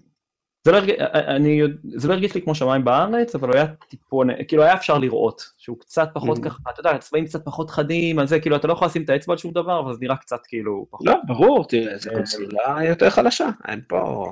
זה 0.64 0.72
לא, 0.72 0.76
הרגיש, 0.76 0.96
אני, 1.14 1.48
יודע- 1.48 1.74
זה 1.96 2.08
לא 2.08 2.12
הרגיש 2.12 2.34
לי 2.34 2.42
כמו 2.42 2.54
שמיים 2.54 2.84
בארץ, 2.84 3.34
אבל 3.34 3.48
הוא 3.48 3.56
היה 3.56 3.66
טיפון, 3.88 4.28
כאילו 4.48 4.62
היה 4.62 4.74
אפשר 4.74 4.98
לראות 4.98 5.42
שהוא 5.58 5.78
קצת 5.80 6.08
פחות 6.14 6.38
Mhm. 6.38 6.44
ככה, 6.44 6.58
אתה 6.70 6.80
יודע, 6.80 6.90
הצבעים 6.90 7.24
קצת 7.26 7.44
פחות 7.44 7.70
חדים, 7.70 8.18
אז 8.20 8.28
זה 8.28 8.40
כאילו 8.40 8.56
אתה 8.56 8.68
לא 8.68 8.72
יכול 8.72 8.86
לשים 8.86 9.02
את 9.02 9.10
האצבע 9.10 9.34
על 9.34 9.38
שום 9.38 9.52
דבר, 9.52 9.80
אבל 9.80 9.92
זה 9.92 9.98
נראה 10.02 10.16
קצת 10.16 10.40
כאילו 10.48 10.86
פחות. 10.90 11.06
לא, 11.06 11.14
ברור, 11.26 11.64
תראה, 11.68 11.98
זו 11.98 12.10
אה, 12.10 12.16
קונסולה 12.16 12.84
יותר 12.88 13.10
חלשה, 13.10 13.48
אין 13.68 13.80
פה... 13.88 14.26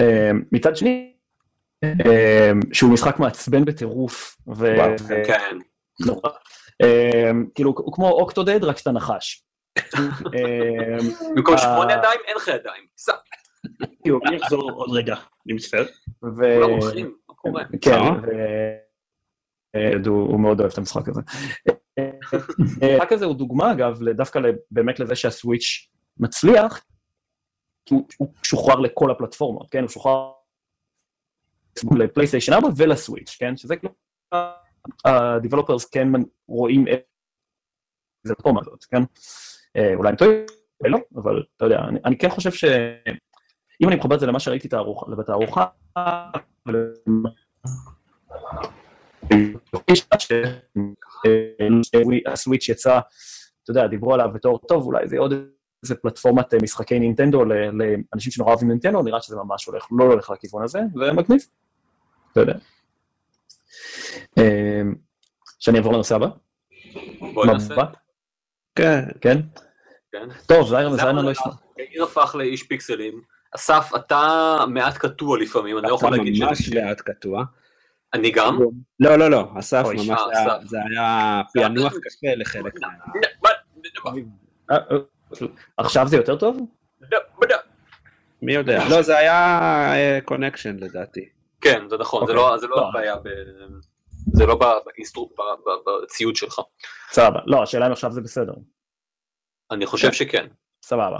אה, 0.00 0.30
מצד 0.52 0.76
שני, 0.76 1.12
אה, 1.84 2.50
שהוא 2.72 2.92
משחק 2.92 3.18
מעצבן 3.18 3.64
בטירוף, 3.64 4.36
ו... 4.56 4.66
כן. 5.26 5.58
נורא. 6.06 6.30
אה, 6.82 7.30
כאילו 7.54 7.74
הוא 7.76 7.92
כמו 7.92 8.08
אוקטודד 8.10 8.64
רק 8.64 8.78
שאתה 8.78 8.92
נחש. 8.92 9.42
אה, 9.78 10.96
במקום 11.36 11.54
אה, 11.54 11.58
שמונה 11.58 11.92
ידיים, 11.92 12.20
אין 12.26 12.36
לך 12.36 12.48
ידיים. 12.48 12.82
סע, 13.80 14.28
אני 14.28 14.36
אחזור 14.42 14.70
עוד 14.72 14.90
רגע, 14.90 15.14
אני 15.46 15.54
מצטער. 15.54 15.84
ו- 16.24 16.60
כולם 16.62 16.70
הולכים, 16.80 17.16
מה 17.28 17.34
קורה? 17.34 17.64
כן, 17.82 17.90
אה? 17.92 18.10
ו- 18.22 18.86
אה, 19.74 19.92
הוא 20.06 20.40
מאוד 20.40 20.60
אוהב 20.60 20.72
את 20.72 20.78
המשחק 20.78 21.08
הזה. 21.08 21.20
אה, 21.98 22.10
המשחק 22.82 23.12
הזה 23.12 23.24
הוא 23.24 23.34
דוגמה 23.34 23.72
אגב 23.72 23.98
דווקא 24.08 24.40
באמת 24.70 25.00
לזה 25.00 25.16
שהסוויץ' 25.16 25.88
מצליח, 26.16 26.84
כי 27.86 27.94
הוא 28.18 28.34
שוחרר 28.42 28.80
לכל 28.80 29.10
הפלטפורמות, 29.10 29.70
כן? 29.70 29.80
הוא 29.80 29.88
שוחרר 29.88 30.30
לפלייסטיישן 31.98 32.52
4 32.52 32.68
ולסוויץ', 32.76 33.36
כן? 33.38 33.56
שזה 33.56 33.76
כאילו, 33.76 33.92
ה-Developers 35.04 35.88
כן 35.92 36.08
רואים 36.48 36.82
את 36.88 36.98
זה 38.24 38.32
הפלטפורמה 38.32 38.60
הזאת, 38.60 38.84
כן? 38.84 39.02
אה, 39.76 39.94
אולי 39.94 40.08
הם 40.10 40.16
טועים, 40.16 40.46
אולי 40.80 40.92
לא, 40.92 40.98
אבל 41.16 41.42
אתה 41.56 41.64
יודע, 41.64 41.78
אני- 41.88 42.00
אני 42.04 42.18
כן 42.18 42.28
חושב 42.30 42.52
ש... 42.52 42.64
אם 43.82 43.88
אני 43.88 43.96
מחבר 43.96 44.14
את 44.14 44.20
זה 44.20 44.26
למה 44.26 44.40
שראיתי 44.40 44.68
תערוכה- 44.68 45.06
בתערוכה, 45.18 45.66
שהסוויץ' 51.82 52.68
יצא, 52.68 52.98
אתה 53.62 53.70
יודע, 53.70 53.86
דיברו 53.86 54.14
עליו 54.14 54.30
בתור 54.34 54.58
טוב, 54.68 54.86
אולי 54.86 55.08
זה 55.08 55.18
עוד 55.18 55.32
איזה 55.82 55.94
פלטפורמת 55.94 56.54
אה, 56.54 56.58
משחקי 56.62 56.98
נינטנדו 56.98 57.44
לאנשים 57.44 58.32
שנורא 58.32 58.50
אוהבים 58.50 58.68
נינטנדו, 58.68 59.02
נראה 59.02 59.20
שזה 59.20 59.36
ממש 59.36 59.64
הולך, 59.64 59.86
לא 59.98 60.04
הולך 60.04 60.30
לכיוון 60.30 60.62
הזה, 60.62 60.80
זה 60.94 61.12
מגניב, 61.12 61.40
אתה 62.32 62.40
יודע. 62.40 62.54
אה, 64.38 64.82
שאני 65.58 65.78
אעבור 65.78 65.92
לנושא 65.92 66.14
הבא? 66.14 66.28
בואי 67.34 67.48
נעשה. 67.52 67.74
כן, 68.74 69.00
כן? 69.20 69.38
כן. 70.12 70.28
טוב, 70.46 70.68
זיירן 70.68 71.24
לא 71.24 71.30
ישמע. 71.30 71.52
יאיר 71.78 72.04
הפך 72.04 72.34
לאיש 72.38 72.62
פיקסלים. 72.62 73.35
אסף, 73.54 73.90
אתה 73.96 74.56
מעט 74.68 74.96
קטוע 74.98 75.38
לפעמים, 75.38 75.78
אני 75.78 75.86
לא 75.88 75.94
יכול 75.94 76.08
אתה 76.08 76.16
להגיד 76.16 76.44
ממש 76.44 76.62
שאני... 76.62 76.76
לאט 76.76 77.00
קטוע. 77.00 77.44
אני 78.14 78.30
גם? 78.30 78.58
לא, 79.00 79.16
לא, 79.16 79.30
לא, 79.30 79.48
אסף 79.58 79.84
ממש 79.94 80.08
אה. 80.10 80.58
זה 80.64 80.76
היה 80.90 81.40
פענוח 81.54 81.92
קשה 82.02 82.34
לחלק 82.36 82.72
מה... 83.42 83.50
אה, 84.70 84.76
אה, 84.76 85.46
עכשיו 85.76 86.08
זה 86.08 86.16
יותר 86.16 86.36
טוב? 86.36 86.60
מי 88.42 88.52
יודע? 88.52 88.84
לא, 88.90 89.02
זה 89.02 89.16
היה 89.18 90.20
קונקשן 90.24 90.76
לדעתי. 90.76 91.28
כן, 91.60 91.88
זה 91.88 91.96
נכון, 91.98 92.26
זה 92.26 92.32
אוקיי. 92.32 92.68
לא- 92.68 92.68
לא 92.70 92.82
לא. 92.82 92.88
הבעיה, 92.88 93.16
ב- 93.16 93.28
זה 94.32 94.46
לא 94.46 94.60
בציוד 96.02 96.36
שלך. 96.36 96.60
סבבה. 97.10 97.40
לא, 97.46 97.62
השאלה 97.62 97.86
אם 97.86 97.92
עכשיו 97.92 98.12
זה 98.12 98.20
בסדר. 98.20 98.52
אני 99.70 99.86
חושב 99.86 100.12
שכן. 100.12 100.46
סבבה. 100.82 101.18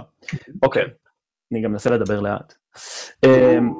אוקיי. 0.63 0.83
אני 1.51 1.61
גם 1.61 1.71
מנסה 1.71 1.89
לדבר 1.89 2.19
לאט. 2.19 2.53
אמ, 3.25 3.73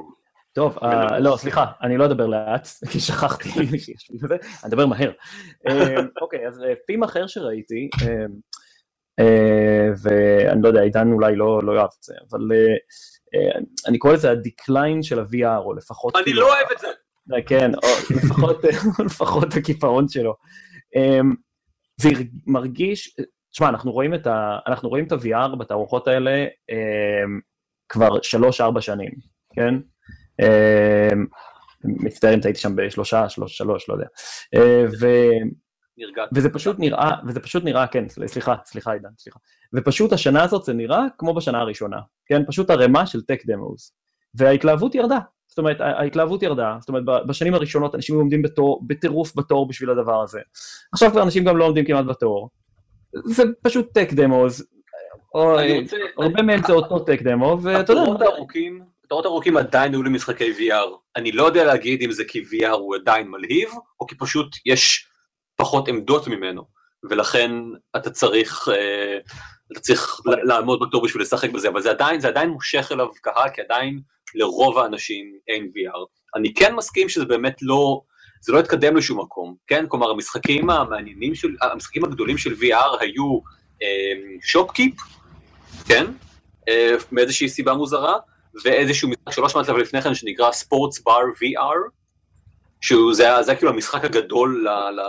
טוב, 0.54 0.78
אה, 0.84 1.20
לא, 1.20 1.38
סליחה, 1.38 1.66
אני 1.82 1.98
לא 1.98 2.06
אדבר 2.06 2.28
לאט, 2.28 2.68
כי 2.92 3.00
שכחתי 3.00 3.50
שיש 3.80 4.12
לי 4.12 4.18
את 4.24 4.30
זה, 4.30 4.36
אני 4.36 4.70
אדבר 4.70 4.86
מהר. 4.86 5.12
אמ, 5.70 6.08
אוקיי, 6.22 6.48
אז 6.48 6.64
אה, 6.64 6.74
פים 6.88 7.04
אחר 7.04 7.28
שראיתי, 7.28 7.90
אמ, 8.04 8.28
אה, 9.20 9.90
ואני 10.04 10.62
לא 10.62 10.68
יודע, 10.68 10.82
עידן 10.82 11.12
אולי 11.12 11.36
לא 11.36 11.76
יאהב 11.76 11.90
את 12.00 12.04
זה, 12.04 12.14
אבל 12.32 12.52
אה, 12.52 12.76
אה, 13.36 13.60
אני 13.88 13.98
קורא 13.98 14.14
לזה 14.14 14.32
הדקליין 14.32 15.04
של 15.04 15.20
ה-VR, 15.20 15.58
או 15.58 15.74
לפחות... 15.74 16.16
אני 16.16 16.34
לא 16.34 16.54
אוהב 16.54 16.68
את 16.72 16.80
זה. 16.80 16.88
אה, 17.34 17.42
כן, 17.42 17.72
או 17.76 17.88
לפחות, 19.06 19.54
הקיפאון 19.58 20.08
שלו. 20.08 20.36
זה 22.02 22.10
מרגיש, 22.48 23.16
תשמע, 23.52 23.70
אנחנו 23.70 23.92
רואים 23.92 24.14
את 24.14 25.12
ה-VR 25.12 25.56
בתערוכות 25.56 26.08
האלה 26.08 26.46
כבר 27.90 28.22
שלוש-ארבע 28.22 28.82
שנים, 28.82 29.12
כן? 29.56 29.74
אמ, 30.42 31.26
מצטער 31.84 32.34
אם 32.34 32.40
טעיתי 32.40 32.60
שם 32.60 32.76
בשלושה, 32.76 33.30
שלוש, 33.30 33.58
שלוש, 33.58 33.90
לא 33.90 33.94
יודע. 33.94 34.08
אה, 34.56 34.86
ו... 35.00 35.08
וזה 36.36 36.50
פשוט 36.50 36.80
נראה, 36.80 37.12
וזה 37.28 37.40
פשוט 37.40 37.64
נראה, 37.64 37.88
כן, 37.88 38.08
סל- 38.08 38.28
סליחה, 38.28 38.56
סליחה 38.66 38.92
עידן, 38.92 39.10
סליחה. 39.18 39.40
ופשוט 39.76 40.14
השנה 40.14 40.44
הזאת 40.44 40.64
זה 40.64 40.74
נראה 40.74 41.04
כמו 41.18 41.34
בשנה 41.34 41.60
הראשונה, 41.60 41.98
כן? 42.26 42.42
פשוט 42.48 42.70
ערימה 42.70 43.06
של 43.06 43.22
טק 43.22 43.46
דמוס. 43.46 43.94
וההתלהבות 44.36 44.96
ירדה, 44.96 45.20
זאת 45.48 45.58
אומרת, 45.58 45.82
ההתלהבות 45.82 46.44
ירדה, 46.44 46.78
זאת 46.80 46.90
אומרת, 46.90 47.04
בשנים 47.28 47.54
הראשונות 47.54 47.96
אנשים 47.96 48.16
היו 48.16 48.22
עומדים 48.22 48.42
בתור, 48.42 48.84
בטירוף 48.88 49.38
בתור 49.38 49.68
בשביל 49.68 49.90
הדבר 49.90 50.22
הזה. 50.22 50.40
עכשיו 50.94 51.12
כבר 51.12 51.24
אנשים 51.24 51.44
גם 51.44 51.58
לא 51.58 51.66
עומדים 51.66 51.86
כמעט 51.86 52.06
בתור. 52.06 52.50
זה 53.26 53.44
פשוט 53.64 53.94
טק 53.94 54.14
דמוס, 54.14 54.62
הרבה 56.18 56.42
מהם 56.42 56.60
זה 56.68 56.74
אותו 56.74 57.00
טק 57.00 57.22
דמו, 57.22 57.58
ואתה 57.62 57.94
יודע, 57.94 58.02
התורות 59.08 59.26
הארוכים, 59.26 59.58
עדיין 59.58 59.94
היו 59.94 60.04
למשחקי 60.04 60.52
VR. 60.52 60.98
אני 61.16 61.32
לא 61.32 61.44
יודע 61.44 61.64
להגיד 61.64 62.02
אם 62.02 62.12
זה 62.12 62.24
כי 62.28 62.42
VR 62.42 62.72
הוא 62.72 62.96
עדיין 62.96 63.28
מלהיב, 63.28 63.70
או 64.00 64.08
כי 64.08 64.16
פשוט 64.16 64.56
יש 64.66 65.08
פחות 65.56 65.88
עמדות 65.88 66.28
ממנו, 66.28 66.64
ולכן 67.10 67.52
אתה 67.96 68.10
צריך, 68.10 68.70
אה, 68.72 69.18
אתה 69.72 69.80
צריך 69.80 70.22
לעמוד 70.26 70.80
בתור 70.88 71.04
בשביל 71.04 71.22
לשחק 71.22 71.50
בזה, 71.50 71.70
אבל 71.70 71.82
זה 71.82 71.90
עדיין, 71.90 72.20
זה 72.20 72.28
עדיין 72.28 72.50
מושך 72.50 72.90
אליו 72.92 73.08
קהל, 73.22 73.50
כי 73.54 73.62
עדיין 73.62 74.00
לרוב 74.36 74.78
האנשים 74.78 75.26
אין 75.48 75.64
VR. 75.64 76.06
אני 76.36 76.54
כן 76.54 76.76
מסכים 76.76 77.10
שזה 77.10 77.26
באמת 77.26 77.62
לא, 77.62 78.02
זה 78.42 78.54
לא 78.54 78.60
התקדם 78.60 78.98
לשום 78.98 79.20
מקום, 79.20 79.56
כן? 79.68 79.86
כלומר, 79.88 80.10
המשחקים 80.10 80.70
המעניינים 80.70 81.36
של, 81.36 81.56
המשחקים 81.62 82.04
הגדולים 82.06 82.38
של 82.38 82.54
VR 82.54 82.98
היו 83.00 83.40
שופקיפ, 84.42 84.94
כן? 85.88 86.06
אה, 86.70 86.96
מאיזושהי 87.12 87.50
סיבה 87.50 87.74
מוזרה, 87.74 88.16
ואיזשהו 88.64 89.10
משחק 89.10 89.32
שלא 89.36 89.50
שמעתי 89.50 89.72
עליו 89.72 89.82
לפני 89.84 90.02
כן 90.02 90.14
שנקרא 90.16 90.52
ספורטס 90.52 91.00
בר 91.00 91.12
VR, 91.36 91.92
שהוא 92.82 93.14
זה, 93.14 93.24
היה- 93.24 93.38
היה 93.48 93.56
כאילו 93.56 93.72
המשחק 93.72 94.04
הגדול 94.06 94.68
ל- 94.68 94.90
ל- 95.00 95.02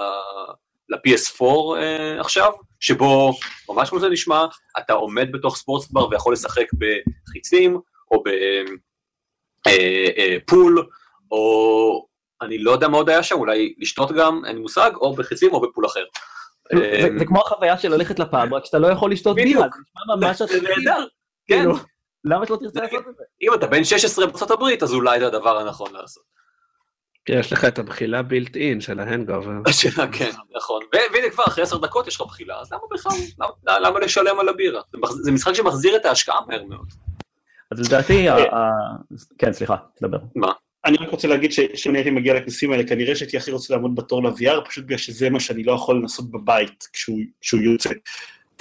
ל-PS4 0.89 1.45
אה, 1.77 2.21
עכשיו, 2.21 2.53
שבו, 2.81 3.33
ממש 3.69 3.91
כמו 3.91 4.01
זה 4.01 4.09
נשמע, 4.09 4.45
אתה 4.79 4.93
עומד 4.93 5.29
בתוך 5.33 5.57
ספורטס 5.57 5.91
בר 5.91 6.09
ויכול 6.09 6.33
לשחק 6.33 6.65
בחיצים, 6.79 7.81
או 8.11 8.23
בפול, 9.69 10.87
או 11.31 12.07
אני 12.43 12.59
לא 12.59 12.71
יודע 12.71 12.89
מה 12.89 12.97
עוד 12.97 13.09
היה 13.09 13.23
שם, 13.23 13.35
אולי 13.35 13.75
לשתות 13.79 14.13
גם, 14.13 14.43
אין 14.47 14.59
מושג, 14.59 14.91
או 14.95 15.15
בחיצים 15.17 15.53
או 15.55 15.61
בפול 15.61 15.87
אחר. 15.87 16.05
זה 16.77 17.09
זה 17.19 17.25
כמו 17.25 17.41
החוויה 17.41 17.79
של 17.79 17.89
ללכת 17.95 18.19
לפאב, 18.19 18.55
רק 18.55 18.65
שאתה 18.65 18.79
לא 18.79 18.87
יכול 18.87 19.13
לשתות 19.13 19.37
בדיוק. 19.37 19.57
בירה, 19.57 19.69
זה 19.69 19.81
נשמע 20.13 20.27
ממש 20.29 20.43
נהדר, 20.43 21.05
כן. 21.47 21.57
כאילו, 21.59 21.75
למה 22.25 22.47
שלא 22.47 22.57
תרצה 22.57 22.81
לעשות 22.81 23.09
את 23.09 23.17
זה? 23.17 23.25
אם 23.43 23.55
אתה 23.55 23.67
בן 23.67 23.85
16 23.85 24.27
בארצות 24.27 24.51
הברית, 24.51 24.83
אז 24.83 24.93
אולי 24.95 25.21
זה 25.21 25.27
הדבר 25.27 25.59
הנכון 25.59 25.93
לעשות. 25.93 26.23
יש 27.29 27.53
לך 27.53 27.65
את 27.65 27.79
הבחילה 27.79 28.23
בילט 28.23 28.57
אין 28.57 28.81
של 28.81 29.01
ההנגובר. 29.01 29.51
כן, 30.19 30.31
נכון. 30.57 30.83
והנה 30.93 31.31
כבר 31.31 31.45
אחרי 31.45 31.63
עשר 31.63 31.77
דקות 31.79 32.07
יש 32.07 32.17
לך 32.17 32.27
בחילה, 32.27 32.61
אז 32.61 32.73
למה 32.73 32.81
בכלל, 32.91 33.13
למה- 33.81 34.01
לשלם 34.01 34.41
על 34.41 34.49
הבירה? 34.49 34.81
זה 35.23 35.33
משחק 35.33 35.53
שמחזיר 35.53 35.97
את 35.97 36.05
ההשקעה 36.05 36.41
מהר 36.47 36.65
מאוד. 36.65 36.87
אז 37.71 37.87
לדעתי, 37.87 38.27
כן, 39.39 39.53
סליחה, 39.53 39.77
תדבר. 39.95 40.19
מה? 40.35 40.53
אני 40.89 40.97
רק 40.97 41.11
רוצה 41.11 41.29
להגיד 41.29 41.53
שאם 41.53 41.91
אני 41.91 41.99
הייתי 41.99 42.11
מגיע 42.11 42.35
לכנסים 42.35 42.73
האלה, 42.73 42.85
כנראה 42.85 43.17
שהייתי 43.17 43.37
הכי 43.37 43.51
רוצה 43.51 43.75
לעמוד 43.75 43.95
בתור 43.95 44.23
ל-VR, 44.23 44.69
פשוט 44.69 44.85
בגלל 44.85 44.99
שזה 44.99 45.31
מה 45.31 45.41
שאני 45.41 45.63
לא 45.63 45.73
יכול 45.73 45.97
לנסות 45.97 46.31
בבית 46.31 46.89
כשהוא 46.93 47.19
כשהוא 47.41 47.61
יוצא. 47.61 47.91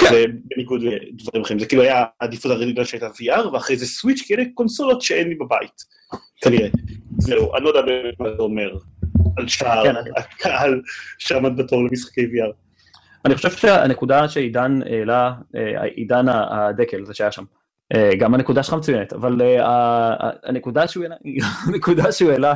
זה 0.02 0.26
בניגוד 0.44 0.82
לדברים 0.84 1.44
אחרים, 1.44 1.60
זה 1.60 1.66
כאילו 1.66 1.82
היה 1.82 2.06
העדיפות 2.22 2.52
הרגילה 2.52 2.86
שהייתה 2.86 3.08
VR, 3.08 3.48
ואחרי 3.48 3.78
זה 3.78 3.86
סוויץ', 3.86 4.22
כי 4.26 4.36
אלה 4.36 4.44
קונסולות 4.54 5.02
שאין 5.02 5.28
לי 5.28 5.36
בבית, 5.36 5.84
כנראה. 6.42 6.70
זהו, 7.18 7.56
אני 7.56 7.64
לא 7.64 7.70
יודע 7.70 7.82
באמת 7.82 8.20
מה 8.20 8.30
זה 8.36 8.42
אומר 8.42 8.78
על 9.38 9.48
שאר 9.48 9.84
כן, 9.84 9.96
הקהל 10.18 10.82
שעמד 11.18 11.58
בתור 11.58 11.84
למשחקי 11.84 12.22
VR. 12.22 12.54
אני 13.26 13.36
חושב 13.36 13.52
שהנקודה 13.52 14.30
שעידן 14.30 14.80
העלה, 14.86 15.34
אה, 15.56 15.84
עידן 15.84 16.26
הדקל, 16.30 17.06
זה 17.06 17.14
שהיה 17.14 17.32
שם, 17.32 17.44
גם 18.20 18.34
הנקודה 18.34 18.64
שלך 18.64 18.74
מצוינת, 18.74 19.14
אבל 19.14 19.42
אה, 19.42 20.30
הנקודה 20.44 20.88
שהוא 20.88 21.04
העלה, 21.04 21.16
הנקודה 21.68 22.12
שהוא 22.12 22.32
העלה, 22.32 22.54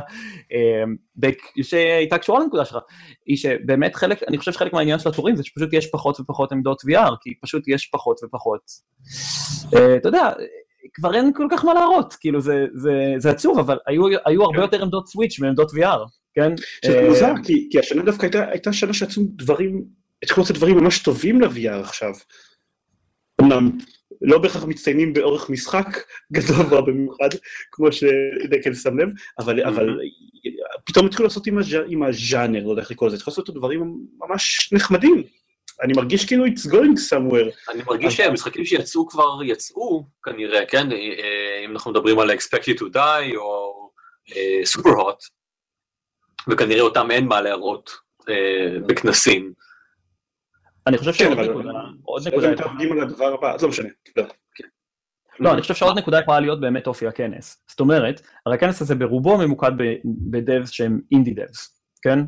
אה, 0.52 1.30
שהייתה 1.62 2.18
קשורה 2.18 2.40
לנקודה 2.40 2.64
שלך, 2.64 2.78
היא 3.26 3.36
שבאמת 3.36 3.94
חלק, 3.94 4.22
אני 4.28 4.38
חושב 4.38 4.52
שחלק 4.52 4.72
מהעניין 4.72 4.98
של 4.98 5.08
התורים 5.08 5.36
זה 5.36 5.42
שפשוט 5.44 5.72
יש 5.72 5.86
פחות 5.86 6.20
ופחות 6.20 6.52
עמדות 6.52 6.82
VR, 6.82 7.10
כי 7.20 7.34
פשוט 7.42 7.68
יש 7.68 7.86
פחות 7.86 8.20
ופחות. 8.24 8.60
אה, 9.74 9.96
אתה 9.96 10.08
יודע, 10.08 10.32
כבר 10.94 11.14
אין 11.14 11.32
כל 11.34 11.46
כך 11.50 11.64
מה 11.64 11.74
להראות, 11.74 12.14
כאילו 12.20 12.40
זה, 12.40 12.66
זה, 12.74 13.14
זה 13.16 13.30
עצוב, 13.30 13.58
אבל 13.58 13.78
היו, 13.86 14.02
היו 14.24 14.42
הרבה 14.42 14.60
יותר 14.60 14.82
עמדות 14.82 15.08
סוויץ' 15.08 15.38
מעמדות 15.38 15.70
VR, 15.70 15.98
כן? 16.34 16.52
שזה 16.84 16.98
אה, 16.98 17.08
מוזר, 17.08 17.32
כי, 17.44 17.68
כי 17.70 17.78
השנה 17.78 18.02
דווקא 18.02 18.26
הייתה, 18.26 18.48
הייתה 18.48 18.72
שנה 18.72 18.94
שיצאו 18.94 19.22
דברים, 19.26 19.84
התחילו 20.22 20.42
לצאת 20.42 20.56
דברים 20.56 20.76
ממש 20.76 20.98
טובים 20.98 21.40
ל-VR 21.40 21.80
עכשיו. 21.80 22.12
אמנם 23.40 23.70
לא 24.22 24.38
בהכרח 24.38 24.64
מצטיינים 24.64 25.12
באורך 25.12 25.50
משחק 25.50 25.86
גדול 26.32 26.80
במיוחד, 26.86 27.28
כמו 27.72 27.92
שדקל 27.92 28.74
שם 28.74 28.98
לב, 28.98 29.08
אבל, 29.38 29.64
אבל 29.64 29.98
פתאום 30.84 31.06
התחילו 31.06 31.28
לעשות 31.28 31.46
עם, 31.46 31.58
הז'... 31.58 31.76
עם 31.88 32.02
הז'אנר, 32.02 32.64
לא 32.64 32.70
יודע 32.70 32.82
איך 32.82 32.90
לקרוא 32.90 33.08
לזה, 33.08 33.16
התחילו 33.16 33.32
לעשות 33.32 33.50
דברים 33.50 33.96
ממש 34.18 34.72
נחמדים. 34.72 35.22
אני 35.82 35.92
מרגיש 35.92 36.24
כאילו 36.24 36.46
it's 36.46 36.66
going 36.66 37.12
somewhere. 37.12 37.72
אני 37.72 37.82
מרגיש 37.86 38.16
שהמשחקים 38.16 38.64
שיצאו 38.64 39.08
כבר 39.08 39.42
יצאו, 39.44 40.06
כנראה, 40.22 40.66
כן? 40.66 40.92
אה, 40.92 41.64
אם 41.64 41.70
אנחנו 41.70 41.90
מדברים 41.90 42.18
על 42.18 42.30
Expect 42.30 42.64
You 42.64 42.78
to 42.78 42.94
Die 42.94 43.36
או 43.36 43.72
Superhot, 44.64 45.24
וכנראה 46.48 46.80
אותם 46.80 47.10
אין 47.10 47.26
מה 47.26 47.40
להראות 47.40 47.90
אה, 48.28 48.78
בכנסים. 48.86 49.52
אני 50.86 50.98
חושב 50.98 51.12
כן, 51.12 51.18
שעוד 51.18 51.38
נקודה, 51.38 51.70
עוד 52.02 52.28
נקודה, 52.28 52.46
הם 52.46 52.52
מתערבים 52.52 52.92
על 52.92 53.00
הדבר 53.00 53.34
הבא, 53.34 53.54
אז 53.54 53.62
לא 53.62 53.68
משנה. 53.68 53.88
לא. 54.16 54.24
לא, 55.40 55.52
אני 55.52 55.62
חושב 55.62 55.74
שעוד 55.74 55.98
נקודה 55.98 56.18
יכולה 56.18 56.40
להיות 56.40 56.60
באמת 56.60 56.86
אופי 56.86 57.06
הכנס. 57.06 57.64
זאת 57.68 57.80
אומרת, 57.80 58.22
הרי 58.46 58.54
הכנס 58.54 58.82
הזה 58.82 58.94
ברובו 58.94 59.38
ממוקד 59.38 59.72
ב 60.30 60.38
devs 60.38 60.70
שהם 60.70 61.00
indie 61.12 61.34
devs, 61.34 61.82
כן? 62.02 62.18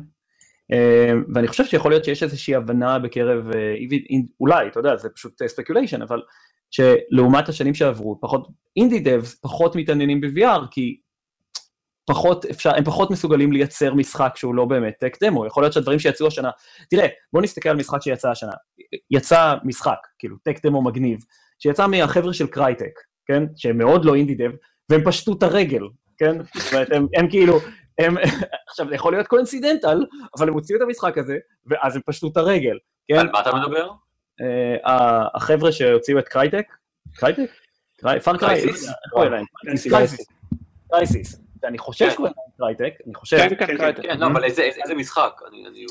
אה, 0.73 1.11
ואני 1.33 1.47
חושב 1.47 1.65
שיכול 1.65 1.91
להיות 1.91 2.05
שיש 2.05 2.23
איזושהי 2.23 2.55
הבנה 2.55 2.99
בקרב, 2.99 3.51
אה, 3.55 3.75
אולי, 4.39 4.67
אתה 4.67 4.79
יודע, 4.79 4.95
זה 4.95 5.09
פשוט 5.09 5.41
speculation, 5.47 6.01
אבל 6.01 6.21
שלעומת 6.71 7.49
השנים 7.49 7.73
שעברו, 7.73 8.19
פחות 8.21 8.47
indie 8.75 8.99
devs 8.99 9.35
פחות 9.35 9.75
מתעניינים 9.75 10.21
ב-VR, 10.21 10.61
כי 10.71 10.99
פחות 12.05 12.45
אפשר, 12.45 12.75
הם 12.75 12.83
פחות 12.83 13.11
מסוגלים 13.11 13.51
לייצר 13.51 13.93
משחק 13.93 14.33
שהוא 14.35 14.55
לא 14.55 14.65
באמת 14.65 14.93
tech 14.99 15.17
demo, 15.23 15.45
יכול 15.45 15.63
להיות 15.63 15.73
שהדברים 15.73 15.99
שיצאו 15.99 16.27
השנה, 16.27 16.49
תראה, 16.89 17.07
בוא 17.33 17.41
נסתכל 17.41 17.69
על 17.69 17.75
משחק 17.75 18.01
שיצא 18.01 18.29
השנה, 18.29 18.51
יצא 19.11 19.53
משחק, 19.63 19.97
כאילו 20.19 20.35
tech 20.43 20.65
demo 20.65 20.81
מגניב, 20.81 21.19
שיצא 21.59 21.87
מהחבר'ה 21.87 22.33
של 22.33 22.47
Crytek, 22.47 22.99
כן? 23.25 23.43
שהם 23.55 23.77
מאוד 23.77 24.05
לא 24.05 24.15
indie 24.15 24.35
dev, 24.35 24.51
והם 24.89 25.01
פשטו 25.05 25.33
את 25.33 25.43
הרגל, 25.43 25.81
כן? 26.17 26.37
זאת 26.57 26.73
אומרת, 26.73 26.87
הם, 26.91 27.07
הם 27.15 27.29
כאילו, 27.29 27.59
הם, 27.99 28.15
עכשיו, 28.69 28.87
זה 28.89 28.95
יכול 28.95 29.13
להיות 29.13 29.27
coincidental, 29.27 30.05
אבל 30.37 30.47
הם 30.47 30.53
הוציאו 30.53 30.77
את 30.77 30.83
המשחק 30.83 31.17
הזה, 31.17 31.37
ואז 31.65 31.95
הם 31.95 32.01
פשטו 32.05 32.27
את 32.27 32.37
הרגל, 32.37 32.77
כן? 33.07 33.15
על 33.19 33.29
מה 33.31 33.39
אתה 33.39 33.55
מדבר? 33.55 33.89
ה- 34.85 35.37
החבר'ה 35.37 35.71
שהוציאו 35.71 36.19
את 36.19 36.27
Crytek, 36.27 36.65
Crytek? 37.15 37.49
Cry- 38.01 38.19
Far? 38.19 38.37
Crysis, 38.37 40.27
Crysis. 40.91 41.41
אני 41.67 41.77
חושב 41.77 42.05
כן. 42.05 42.11
שקוראים 42.11 42.33
להם 42.37 42.73
Crytek, 42.75 42.93
אני 43.05 43.13
חושב. 43.15 43.37
כן, 43.37 43.49
כן, 43.49 43.55
כן, 43.55 43.77
כן, 43.77 43.93
כן. 43.95 44.01
כן, 44.01 44.19
לא, 44.19 44.25
אבל 44.27 44.43
איזה- 44.43 44.69
משחק? 44.97 45.31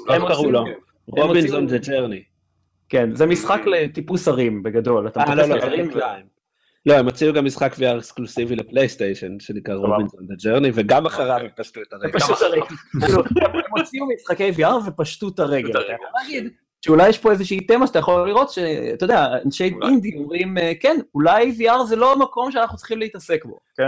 הם 0.09 0.22
איך 0.22 0.31
קראו 0.33 0.51
לו? 0.51 0.64
Robinson 1.07 1.67
The 1.67 1.79
Journey. 1.79 2.23
כן, 2.89 3.14
זה 3.14 3.27
משחק 3.27 3.61
לטיפוס 3.66 4.29
הרים 4.29 4.62
בגדול, 4.62 5.09
אתה 5.09 5.20
אה, 5.20 5.35
לא, 5.35 5.43
מטפס 5.43 5.49
לא, 5.49 5.55
הרים, 5.66 5.85
The 5.87 5.93
Climb. 5.93 6.27
לא, 6.87 6.95
הם 6.95 7.05
הוציאו 7.05 7.33
גם 7.33 7.45
משחק 7.45 7.72
VR 7.75 7.99
אקסקלוסיבי 7.99 8.57
ל 8.57 8.63
PlayStation, 8.63 9.41
שנקרא. 9.41 9.75
Robinson 9.75 10.27
The 10.27 10.35
Journey, 10.45 10.71
וגם 10.75 11.07
אחריו 11.07 11.37
הם 11.41 11.49
פשטו 11.57 11.81
את 11.83 11.93
הרגל. 11.93 12.18
כאילו, 12.18 13.22
הם 13.41 13.79
הוציאו 13.79 14.07
משחקי 14.14 14.51
VR 14.51 14.89
ופשטו 14.89 15.29
את 15.29 15.39
הרגל. 15.39 15.70
את 15.70 15.75
הרגל. 15.75 15.87
אתה 15.87 15.95
יכול 15.95 16.09
להגיד 16.22 16.53
שאולי 16.85 17.09
יש 17.09 17.18
פה 17.18 17.30
איזושהי 17.32 17.61
תמה 17.61 17.87
שאתה 17.87 17.99
יכול 17.99 18.28
לראות, 18.28 18.51
שאתה 18.51 19.05
יודע, 19.05 19.26
אנשי. 19.47 19.74
אינדי 19.89 20.16
אומרים, 20.16 20.59
אה, 20.59 20.72
כן, 20.80 20.97
אולי 21.14 21.57
VR 21.59 21.85
זה 21.85 21.97
לא 21.97 22.12
המקום 22.12 22.53
שאנחנו 22.53 22.76
צריכים 22.76 22.99
להתעסק 22.99 23.45
בו, 23.45 23.59
כן? 23.76 23.85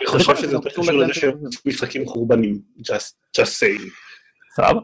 אני 0.00 0.06
חושב 0.06 0.36
שזה 0.36 0.52
יותר 0.52 0.70
קשור 0.70 0.84
לזה 0.84 0.92
נותן- 0.92 1.12
שהם 1.12 1.38
משחקים 1.66 2.06
חורבנים, 2.06 2.58
just 2.78 3.36
just 3.40 3.60
saying. 3.60 3.82
סבבה. 4.56 4.80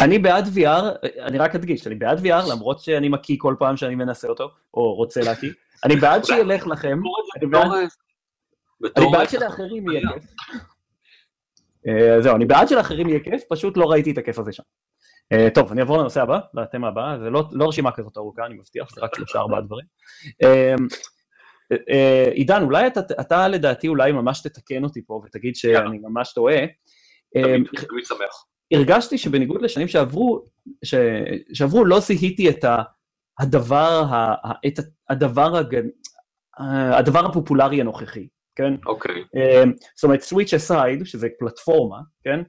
אני 0.00 0.18
בעד 0.18 0.44
VR, 0.56 0.82
אני 1.20 1.38
רק 1.38 1.54
אדגיש, 1.54 1.86
אני 1.86 1.94
בעד 1.94 2.18
VR, 2.26 2.50
למרות 2.52 2.80
שאני 2.80 3.08
מקיא 3.08 3.36
כל 3.38 3.54
פעם 3.58 3.76
שאני 3.76 3.94
מנסה 3.94 4.28
אותו, 4.28 4.50
או 4.74 4.94
רוצה 4.94 5.20
להקיא. 5.20 5.50
אני 5.84 5.96
בעד 5.96 6.24
שילך 6.24 6.66
לכם, 6.66 6.98
אני 8.96 9.06
בעד 9.12 9.28
שלאחרים 9.28 9.88
יהיה 9.90 10.00
כיף. 10.14 10.24
אה, 11.88 12.22
זהו, 12.22 12.36
אני 12.36 12.44
בעד 12.44 12.68
שלאחרים 12.68 13.08
יהיה 13.08 13.20
כיף, 13.20 13.42
פשוט 13.48 13.76
לא 13.76 13.90
ראיתי 13.90 14.10
את 14.10 14.18
הכיף 14.18 14.38
הזה 14.38 14.52
שם. 14.52 14.62
אה, 15.32 15.48
טוב, 15.54 15.72
אני 15.72 15.80
אעבור 15.80 15.98
לנושא 15.98 16.22
הבא, 16.22 16.40
לתמה 16.54 16.88
הבאה, 16.88 17.18
זה 17.18 17.30
לא 17.30 17.48
לא 17.52 17.68
רשימה 17.68 17.92
כזאת 17.92 18.16
ארוכה, 18.16 18.46
אני 18.46 18.54
מבטיח, 18.54 18.94
זה 18.94 19.00
רק 19.00 19.14
שלושה 19.14 19.38
ארבעה 19.38 19.60
דברים. 19.60 19.86
אה, 20.42 20.74
אה, 21.90 22.28
עידן, 22.32 22.62
אולי 22.62 22.86
אתה, 22.86 23.00
אתה 23.20 23.48
לדעתי 23.48 23.88
אולי 23.88 24.12
ממש 24.12 24.42
תתקן 24.42 24.84
אותי 24.84 25.02
פה 25.06 25.22
ותגיד 25.24 25.56
שאני 25.56 25.98
ממש 25.98 26.32
טועה. 26.32 26.56
תמיד 27.34 27.66
תמיד 27.88 28.04
שמח. 28.04 28.44
הרגשתי 28.72 29.18
שבניגוד 29.18 29.62
לשנים 29.62 29.88
שעברו, 29.88 30.44
ש, 30.84 30.94
שעברו 31.52 31.84
לא 31.84 32.00
זיהיתי 32.00 32.50
את 32.50 32.64
הדבר, 33.40 34.04
ה, 34.10 34.52
את 34.66 34.78
הדבר, 35.10 35.56
הג, 35.56 35.76
הדבר 36.98 37.26
הפופולרי 37.26 37.80
הנוכחי, 37.80 38.28
כן? 38.56 38.74
אוקיי. 38.86 39.24
אה, 39.36 39.64
זאת 39.96 40.04
אומרת, 40.04 40.20
סוויץ' 40.20 40.54
אסייד, 40.54 41.06
שזה 41.06 41.28
פלטפורמה, 41.38 41.98
כן? 42.24 42.40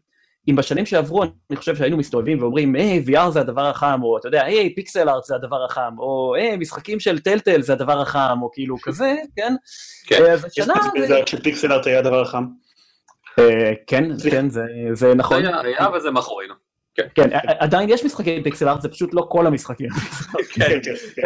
אם 0.49 0.55
בשנים 0.55 0.85
שעברו, 0.85 1.23
אני 1.23 1.57
חושב 1.57 1.75
שהיינו 1.75 1.97
מסתובבים 1.97 2.41
ואומרים, 2.41 2.75
היי, 2.75 3.03
VR 3.07 3.29
זה 3.29 3.39
הדבר 3.39 3.65
החם, 3.65 3.99
או 4.03 4.17
אתה 4.17 4.27
יודע, 4.27 4.43
היי, 4.43 4.75
פיקסל 4.75 5.09
ארט 5.09 5.23
זה 5.23 5.35
הדבר 5.35 5.65
החם, 5.65 5.95
או 5.99 6.35
היי, 6.35 6.57
משחקים 6.57 6.99
של 6.99 7.19
טלטל 7.19 7.61
זה 7.61 7.73
הדבר 7.73 8.01
החם, 8.01 8.37
או 8.41 8.51
כאילו 8.53 8.75
כזה, 8.83 9.15
כן? 9.35 9.55
כן. 10.07 10.23
אה, 10.25 10.33
אז 10.33 10.45
יש 10.45 10.59
השנה, 10.59 10.73
זה- 11.07 11.21
שפיקסל 11.25 11.71
ארט 11.73 11.87
היה 11.87 11.99
הדבר 11.99 12.21
החם. 12.21 12.43
אה, 13.39 13.71
כן. 13.87 14.03
כן, 14.31 14.49
זה- 14.49 14.65
זה 14.93 15.15
נכון. 15.15 15.45
היה 15.45 15.59
היה 15.61 15.87
וזה 15.95 16.11
מאחורינו. 16.11 16.53
כן, 17.15 17.29
עדיין 17.59 17.89
יש 17.89 18.03
משחקי 18.05 18.43
פיקסל 18.43 18.69
ארט, 18.69 18.81
זה 18.81 18.89
פשוט 18.89 19.13
לא 19.13 19.25
כל 19.29 19.47
המשחקים. 19.47 19.89
כן, 20.53 20.79
כן, 20.83 20.93
כן. 21.15 21.21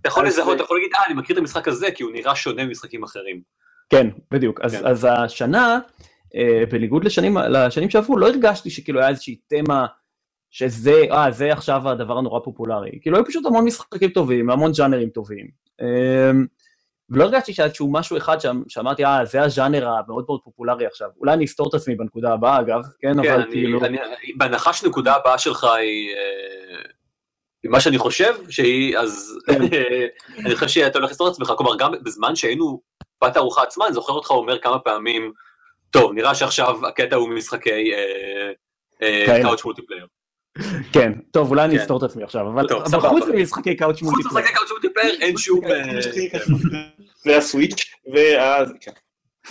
אתה 0.00 0.08
יכול 0.08 0.26
לזהות, 0.26 0.54
אתה 0.56 0.62
יכול 0.62 0.76
להגיד, 0.76 0.90
אה, 0.98 1.02
אני 1.06 1.14
מכיר 1.14 1.34
את 1.36 1.40
המשחק 1.40 1.68
הזה, 1.68 1.90
כי 1.90 2.02
הוא 2.02 2.12
נראה 2.12 2.34
שונה 2.34 2.64
ממשחקים 2.64 3.02
אחרים. 3.04 3.40
כן, 3.90 4.06
בדיוק. 4.30 4.60
אז, 4.60 5.02
כן. 5.04 5.08
השנה, 5.10 5.72
אה, 5.74 5.78
בניגוד 6.70 7.04
לשנים, 7.04 7.36
לשנים 7.36 7.90
שעברו, 7.90 8.18
לא 8.18 8.28
הרגשתי 8.28 8.70
שכאילו 8.70 9.00
היה 9.00 9.08
איזושהי 9.08 9.36
תמה 9.46 9.86
שזה, 10.50 11.02
אה, 11.12 11.30
זה 11.30 11.52
עכשיו 11.52 11.88
הדבר 11.88 12.18
הנורא 12.18 12.40
פופולרי. 12.40 12.98
כאילו, 13.02 13.16
היו 13.16 13.26
פשוט 13.26 13.46
המון 13.46 13.64
משחקים 13.64 14.10
טובים, 14.10 14.50
המון 14.50 14.72
ג'אנרים 14.72 15.08
טובים. 15.08 15.48
אה, 15.80 16.30
ולא 17.10 17.24
הרגשתי 17.24 17.52
שהיה 17.52 17.66
איזשהו 17.66 17.92
משהו 17.92 18.16
אחד 18.16 18.36
שאמרתי, 18.68 19.04
אה, 19.04 19.24
זה 19.24 19.42
הז'אנר 19.42 19.88
המאוד 19.88 20.24
מאוד 20.28 20.40
פופולרי 20.44 20.86
עכשיו. 20.86 21.08
אולי 21.20 21.32
אני 21.34 21.44
אסתור 21.44 21.68
את 21.68 21.74
עצמי 21.74 21.94
בנקודה 21.94 22.32
הבאה, 22.32 22.60
אגב, 22.60 22.80
כן, 23.00 23.12
כן, 23.12 23.18
אבל 23.18 23.42
אני- 23.42 23.52
כאילו... 23.52 23.84
אני- 23.84 23.98
בהנחה 24.36 24.72
שנקודה 24.72 25.14
הבאה 25.14 25.38
שלך 25.38 25.64
היא... 25.64 26.10
אה, 26.10 26.82
מה 27.70 27.80
שאני 27.80 27.98
חושב 27.98 28.34
שהיא, 28.50 28.98
אז 28.98 29.38
אני 30.38 30.54
חושב 30.54 30.68
שאתה 30.68 30.98
הולך 30.98 31.10
לסתור 31.10 31.28
את 31.28 31.32
עצמך, 31.32 31.52
כלומר 31.56 31.76
גם 31.76 31.92
בזמן 32.02 32.36
שהיינו 32.36 32.80
בתערוכה 33.24 33.62
עצמה, 33.62 33.86
אני 33.86 33.94
זוכר 33.94 34.12
אותך 34.12 34.30
אומר 34.30 34.58
כמה 34.58 34.78
פעמים, 34.78 35.32
טוב, 35.92 36.12
נראה 36.12 36.34
שעכשיו 36.34 36.86
הקטע 36.86 37.16
הוא 37.16 37.28
משחקי. 37.28 37.90
couch 39.42 39.64
multiplayer. 39.64 40.06
כן, 40.92 41.12
טוב, 41.30 41.50
אולי 41.50 41.64
אני 41.64 41.74
כן. 41.76 41.80
אסתור 41.80 41.98
את 41.98 42.02
עצמי 42.02 42.22
עכשיו, 42.24 42.48
אבל 42.48 42.68
טוב, 42.68 42.80
אבל 42.80 42.90
סבבה. 42.90 43.08
חוץ 43.08 43.24
ממשחקי 43.34 43.76
couch 43.76 43.98
חוץ 44.00 44.02
multiplayer. 44.02 44.44
משחקי 44.44 44.54
couch 44.58 44.70
multiplayer 44.70 45.14
אין 45.20 45.36
שום... 45.36 45.60
אה, 45.64 45.98
וה 47.26 47.39
Switch, 47.39 47.84
וה... 48.14 48.64
כן. 48.80 48.90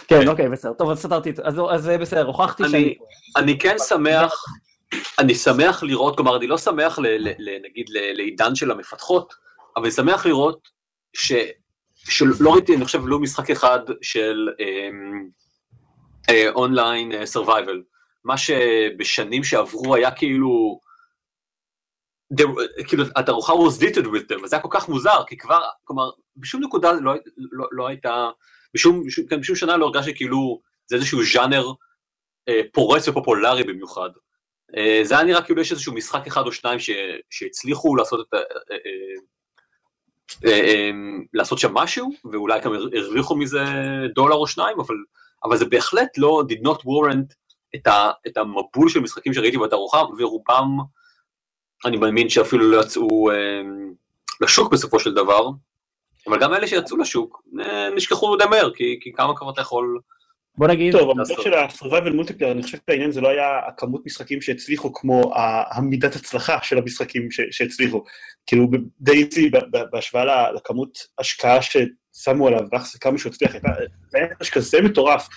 כן, 0.08 0.28
אוקיי, 0.28 0.50
בסדר. 0.50 0.74
טוב, 0.74 0.90
אז 0.90 1.00
סתרתי 1.00 1.30
את 1.30 1.36
זה. 1.36 1.42
אז- 1.46 1.90
אה, 1.90 1.98
בסדר, 1.98 2.26
הוכחתי 2.26 2.64
אני- 2.64 2.72
שאני... 2.72 2.96
אני 3.38 3.60
כן 3.60 3.76
שמח, 3.88 4.34
אני 5.20 5.36
שמח 5.36 5.84
לראות, 5.84 6.16
כלומר 6.16 6.38
אני 6.38 6.48
לא 6.48 6.58
שמח 6.58 7.00
נגיד 7.64 7.86
לאידן 7.90 8.56
של 8.56 8.72
המפתחות, 8.72 9.34
אבל 9.76 9.84
אני 9.86 9.92
שמח 9.92 10.26
לראות 10.26 10.68
ש, 11.14 11.34
שלא 11.96 12.54
ראיתי, 12.54 12.76
אני 12.76 12.86
חושב, 12.86 13.02
לא 13.08 13.20
משחק 13.20 13.52
אחד 13.52 13.80
של 14.02 14.48
online 16.56 17.26
survival. 17.26 17.84
מה 18.24 18.38
שבשנים 18.38 19.44
שעברו 19.44 19.96
היה 19.96 20.12
כאילו, 20.12 20.80
there- 22.34 22.84
כאילו 22.88 23.04
התערוכה 23.16 23.54
was 23.54 23.82
littered 23.82 24.06
with 24.06 24.32
them, 24.34 24.44
וזה 24.44 24.56
היה 24.56 24.64
כל 24.64 24.68
כך 24.72 24.90
מוזר, 24.90 25.24
כי 25.28 25.38
כבר, 25.38 25.62
כלומר, 25.84 26.10
בשום 26.36 26.64
נקודה 26.64 26.92
לא, 26.92 27.14
לא, 27.38 27.68
לא 27.72 27.88
הייתה, 27.88 28.30
בשום, 28.74 29.04
בשום, 29.08 29.26
בשום 29.40 29.56
שנה 29.56 29.78
לא 29.78 29.86
הרגשתי 29.86 30.16
כאילו 30.16 30.62
זה 30.88 30.96
איזשהו 30.96 31.20
ז'אנר 31.34 31.66
אה, 32.50 32.62
פורץ 32.74 33.08
ופופולרי 33.08 33.64
במיוחד. 33.64 34.10
אה, 34.78 35.00
זה 35.04 35.16
היה 35.16 35.24
נראה 35.24 35.42
כאילו 35.42 35.62
יש 35.62 35.72
איזשהו 35.72 35.94
משחק 35.94 36.28
אחד 36.28 36.42
או 36.46 36.52
שניים 36.52 36.80
ש, 36.80 36.90
שהצליחו 37.30 37.96
לעשות 37.96 38.28
את 38.30 38.34
ה... 38.34 38.38
אה, 38.38 38.78
אה, 40.46 40.90
לעשות 41.34 41.60
שם 41.60 41.74
משהו, 41.74 42.10
ואולי 42.32 42.60
גם 42.62 42.74
הר- 42.74 42.90
הרוויחו 42.98 43.36
מזה 43.36 43.64
דולר 44.16 44.36
או 44.36 44.48
שניים, 44.48 44.80
אבל, 44.80 44.96
אבל 45.44 45.58
זה 45.58 45.66
בהחלט 45.66 46.18
לא 46.18 46.44
did 46.50 46.68
not 46.68 46.80
warrant 46.80 47.34
את, 47.76 47.88
ה, 47.88 48.12
את 48.28 48.38
המבול 48.38 48.90
של 48.90 49.00
משחקים 49.00 49.34
שראיתי 49.34 49.58
בתערוכה, 49.58 50.02
ורובם, 50.20 50.78
אני 51.86 51.98
מאמין 51.98 52.30
שאפילו 52.30 52.72
לא 52.72 52.82
יצאו 52.82 53.32
אה, 53.32 53.62
לשוק 54.42 54.74
בסופו 54.74 55.00
של 55.00 55.14
דבר, 55.14 55.50
אבל 56.28 56.40
גם 56.40 56.54
אלה 56.54 56.68
שיצאו 56.68 56.98
לשוק, 56.98 57.44
אה, 57.60 57.90
נשכחו 57.96 58.38
די 58.38 58.46
מהר, 58.50 58.72
כי, 58.76 59.00
כי 59.02 59.14
כמה 59.14 59.36
כבר 59.36 59.50
אתה 59.50 59.62
יכול... 59.62 60.00
בוא 60.58 60.68
נגיד, 60.68 60.98
טוב, 60.98 61.18
לעשות. 61.18 61.42
של 61.42 61.54
ה-survival 61.54 62.14
multiplayer, 62.14 62.52
אני 62.52 62.64
חושב 62.64 62.78
שהעניין 62.90 63.12
זה 63.12 63.22
לא 63.22 63.30
היה 63.30 63.60
הכמות 63.68 64.02
משחקים 64.06 64.42
שהצליחו 64.42 64.94
כמו 64.94 65.32
המידת 65.72 66.16
הצלחה 66.16 66.58
של 66.62 66.78
המשחקים 66.78 67.28
שהצליחו. 67.52 68.04
כאילו 68.46 68.68
דייזי 69.00 69.52
בהשוואה 69.92 70.26
ל- 70.26 70.56
לכמות 70.56 70.98
השקעה 71.20 71.62
ששמו 72.14 72.48
עליו, 72.48 72.60
ביחס 72.72 72.96
לכמה 72.96 73.18
שהוא 73.18 73.30
הצליח, 73.30 73.54
הייתה 73.54 73.70
זה 74.10 74.18
היה 74.18 74.28
ממש 74.40 74.50
כזה 74.50 74.82
מטורף. 74.82 75.28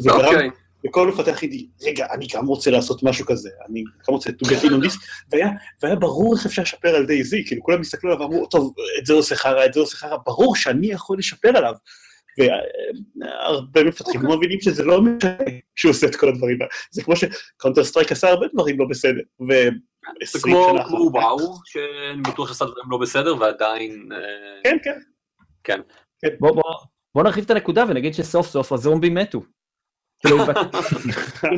זה 0.00 0.10
גרם 0.10 0.24
אוקיי. 0.24 0.50
וכל 0.86 1.08
מפתח 1.08 1.42
אינדי, 1.42 1.66
רגע, 1.82 2.06
אני 2.12 2.26
גם 2.34 2.46
רוצה 2.46 2.70
לעשות 2.70 3.02
משהו 3.02 3.26
כזה, 3.26 3.50
אני 3.68 3.84
גם 4.08 4.14
רוצה 4.14 4.30
to 4.30 4.46
get 4.46 4.62
in 4.62 4.70
on 4.70 4.86
this, 4.86 4.98
והיה, 5.32 5.48
והיה 5.82 5.96
ברור 5.96 6.36
איך 6.36 6.46
אפשר 6.46 6.62
לשפר 6.62 6.88
על 6.88 7.06
DayZ, 7.06 7.44
כאילו 7.46 7.62
כולם 7.62 7.80
הסתכלו 7.80 8.12
עליו 8.12 8.22
ואמרו, 8.22 8.46
טוב, 8.46 8.74
את 8.98 9.06
זה 9.06 9.12
עושה 9.12 9.36
חרא, 9.36 9.64
את 9.64 9.74
זה 9.74 9.80
עושה 9.80 9.96
חרא, 9.96 10.16
ברור 10.26 10.56
שאני 10.56 10.86
יכול 10.86 11.18
לשפר 11.18 11.48
עליו. 11.48 11.74
והרבה 12.38 13.84
מפתחים 13.84 14.22
לא 14.22 14.36
מבינים 14.36 14.60
שזה 14.60 14.84
לא 14.84 15.02
משנה 15.02 15.36
שהוא 15.76 15.90
עושה 15.90 16.06
את 16.06 16.16
כל 16.16 16.28
הדברים 16.28 16.58
האלה. 16.60 16.70
זה 16.90 17.02
כמו 17.02 17.14
ש 17.16 17.31
Counter 17.31 17.84
Strike 17.84 18.12
עשה 18.12 18.28
הרבה 18.28 18.46
דברים 18.52 18.78
לא 18.78 18.86
בסדר. 18.90 19.20
זה 19.38 19.68
ו-20 20.24 20.40
כמו 20.42 21.10
וואו, 21.12 21.54
שאני 21.64 22.22
בטוח 22.22 22.48
שעשה 22.48 22.64
דברים 22.64 22.90
לא 22.90 22.98
בסדר, 22.98 23.40
ועדיין... 23.40 24.08
אה, 24.12 24.18
כן, 24.64 24.76
כן. 25.64 25.80
בוא, 26.40 26.50
בוא, 26.50 26.74
בוא 27.14 27.22
נרחיב 27.22 27.44
את 27.44 27.50
הנקודה 27.50 27.84
ונגיד 27.88 28.14
שסוף 28.14 28.46
סוף 28.46 28.72
הזומבים 28.72 29.14
מתו. 29.14 29.40
כאילו, 30.20 30.38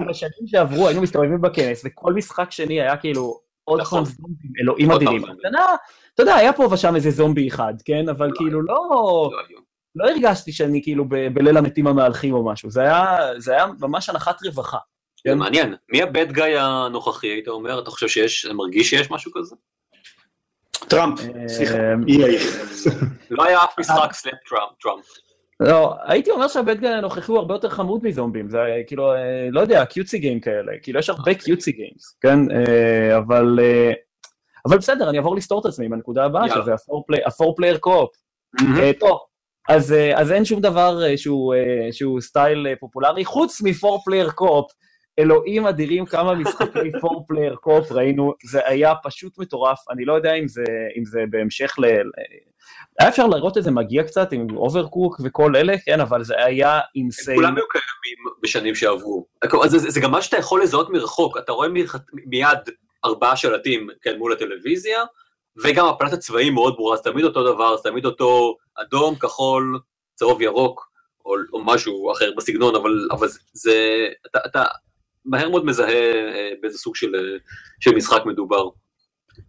בשנים 0.09 0.47
שעברו 0.47 0.89
היינו 0.89 1.03
מסתובבים 1.03 1.41
בכנס 1.41 1.83
וכל 1.85 2.13
משחק 2.13 2.51
שני 2.51 2.81
היה 2.81 2.97
כאילו 2.97 3.41
עוד 3.65 3.81
נכון. 3.81 4.05
פעם 4.05 4.15
זומבים, 4.15 4.53
אלוהים 4.61 4.91
אדירים. 4.91 5.23
אתה 6.15 6.23
יודע, 6.23 6.35
היה 6.35 6.53
פה 6.53 6.69
ושם 6.73 6.97
איזה 6.97 7.11
זומבי 7.11 7.49
אחד, 7.49 7.75
כן? 7.85 8.09
אבל 8.09 8.31
כאילו 8.35 8.63
לא, 8.63 8.75
לא. 8.91 9.31
לא 9.95 10.11
הרגשתי 10.11 10.53
שאני 10.53 10.83
כאילו 10.83 11.05
בליל 11.35 11.57
המתים 11.57 11.87
המהלכים 11.87 12.35
או 12.35 12.45
משהו, 12.45 12.71
זה 12.71 12.83
היה, 12.83 13.67
ממש 13.81 14.09
הנחת 14.09 14.43
רווחה. 14.47 14.79
זה 15.27 15.35
מעניין, 15.35 15.75
מי 15.89 16.03
ה 16.03 16.10
bad 16.10 16.33
guy 16.33 16.59
הנוכחי, 16.59 17.27
היית 17.27 17.49
אומר? 17.49 17.79
אתה 17.83 17.91
חושב 17.91 18.09
שיש, 18.09 18.47
מרגיש 18.47 18.91
שיש 18.91 19.11
משהו 19.11 19.33
כזה? 19.35 19.57
טראמפ, 20.89 21.21
סליחה. 21.47 21.93
אמ, 21.95 22.03
EA. 22.03 22.43
לא 23.31 23.45
היה 23.45 23.65
אף 23.65 23.79
משחק 23.79 24.13
slap 24.13 24.35
טראמפ, 24.49 24.71
טראמפ. 24.83 25.05
לא, 25.61 25.95
הייתי 26.05 26.31
אומר 26.31 26.49
שה 26.49 26.65
bad 26.65 26.81
guy 26.81 26.91
הנוכחי 26.91 27.33
הוא 27.33 27.39
הרבה 27.39 27.55
יותר 27.55 27.69
חמוד 27.69 28.01
מזומבים, 28.05 28.51
זה 28.51 28.59
כאילו, 28.87 29.13
אה, 29.13 29.49
לא 29.51 29.61
יודע, 29.61 29.85
cutesy 29.85 30.19
game 30.19 30.41
כאלה, 30.41 30.73
כאילו 30.83 30.99
יש 30.99 31.11
הרבה 31.11 31.35
cutesy 31.35 31.73
games, 31.73 32.17
כן? 32.21 32.39
אה, 32.51 33.17
אבל 33.17 33.59
אה, 33.63 33.93
אבל 34.67 34.79
בסדר, 34.79 35.09
אני 35.09 35.19
אעבור 35.19 35.37
לסתור 35.37 35.61
את 35.61 35.67
עצמי 35.67 35.87
עם 35.87 35.93
הנקודה 35.93 36.25
הבאה. 36.25 36.49
שזה 36.49 36.73
ה-4 36.73 37.45
player 37.61 37.79
co-op. 37.79 38.11
אה, 38.79 38.91
טוב, 39.01 39.19
אז, 39.69 39.93
אה, 39.93 40.21
אז 40.21 40.33
אין 40.33 40.45
שום 40.45 40.61
דבר 40.61 41.05
אה, 41.05 41.17
שהוא, 41.17 41.55
אה, 41.55 42.21
סטייל 42.21 42.67
אה, 42.67 42.73
פופולרי, 42.81 43.25
חוץ 43.25 43.63
מ-4 43.63 43.87
player 43.87 44.33
co-op. 44.33 44.73
אלוהים 45.19 45.67
אדירים 45.67 46.07
כמה 46.07 46.35
משחקי 46.35 46.79
4 47.05 47.09
player 47.33 47.57
co-op 47.57 47.93
ראינו, 47.93 48.35
זה 48.45 48.61
היה 48.67 48.93
פשוט 49.03 49.39
מטורף, 49.39 49.79
אני 49.91 50.05
לא 50.05 50.13
יודע 50.13 50.35
אם 50.35 50.49
זה, 50.49 50.65
אם 50.99 51.05
זה 51.05 51.21
בהמשך 51.31 51.75
ל... 51.79 51.85
היה 53.01 53.09
אפשר 53.09 53.27
לראות 53.27 53.59
את 53.59 53.63
זה 53.63 53.71
מגיע 53.71 54.05
קצת 54.05 54.33
עם 54.33 54.47
Overcooked 54.57 55.21
וכל 55.25 55.57
אלה, 55.57 55.75
כן, 55.85 56.01
אבל 56.01 56.25
זה 56.25 56.45
היה 56.45 56.81
insane. 56.97 57.37
כולם 57.37 57.57
היו 57.57 57.65
קיימים 57.69 58.35
בשנים 58.43 58.75
שעברו. 58.75 59.27
אז 59.65 59.71
זה, 59.71 59.79
זה 59.91 60.01
גם 60.01 60.11
מה 60.11 60.23
שאתה 60.23 60.37
יכול 60.37 60.63
לזהות 60.63 60.91
מרחוק, 60.91 61.39
אתה 61.39 61.53
רואה 61.53 61.69
מח- 61.69 61.97
מיד 62.13 62.59
ארבעה 63.05 63.37
שלטים 63.37 63.89
כן, 64.03 64.19
מול 64.19 64.33
הטלוויזיה, 64.33 65.05
וגם 65.65 65.87
הפלטת 65.87 66.13
צבע 66.13 66.34
היא 66.34 66.51
מאוד 66.51 66.75
ברורה, 66.77 66.97
זה 66.97 67.03
תמיד 67.03 67.25
אותו 67.25 67.55
דבר, 67.55 67.77
זה 67.77 67.83
תמיד 67.83 68.05
אותו 68.05 68.57
אדום, 68.77 69.15
כחול, 69.15 69.79
צהוב 70.15 70.43
ירוק, 70.43 70.89
או, 71.25 71.35
או 71.53 71.65
משהו 71.65 72.13
אחר 72.13 72.31
בסגנון, 72.37 72.75
אבל, 72.75 73.09
אבל 73.11 73.29
זה, 73.53 74.07
אתה, 74.27 74.39
אתה 74.47 74.63
מהר 75.29 75.49
מאוד 75.49 75.65
מזהה 75.65 75.89
אה, 75.89 76.51
באיזה 76.63 76.79
סוג 76.79 76.97
של, 76.97 77.15
אה, 77.15 77.39
של 77.81 77.95
משחק 77.97 78.27
מדובר. 78.27 78.69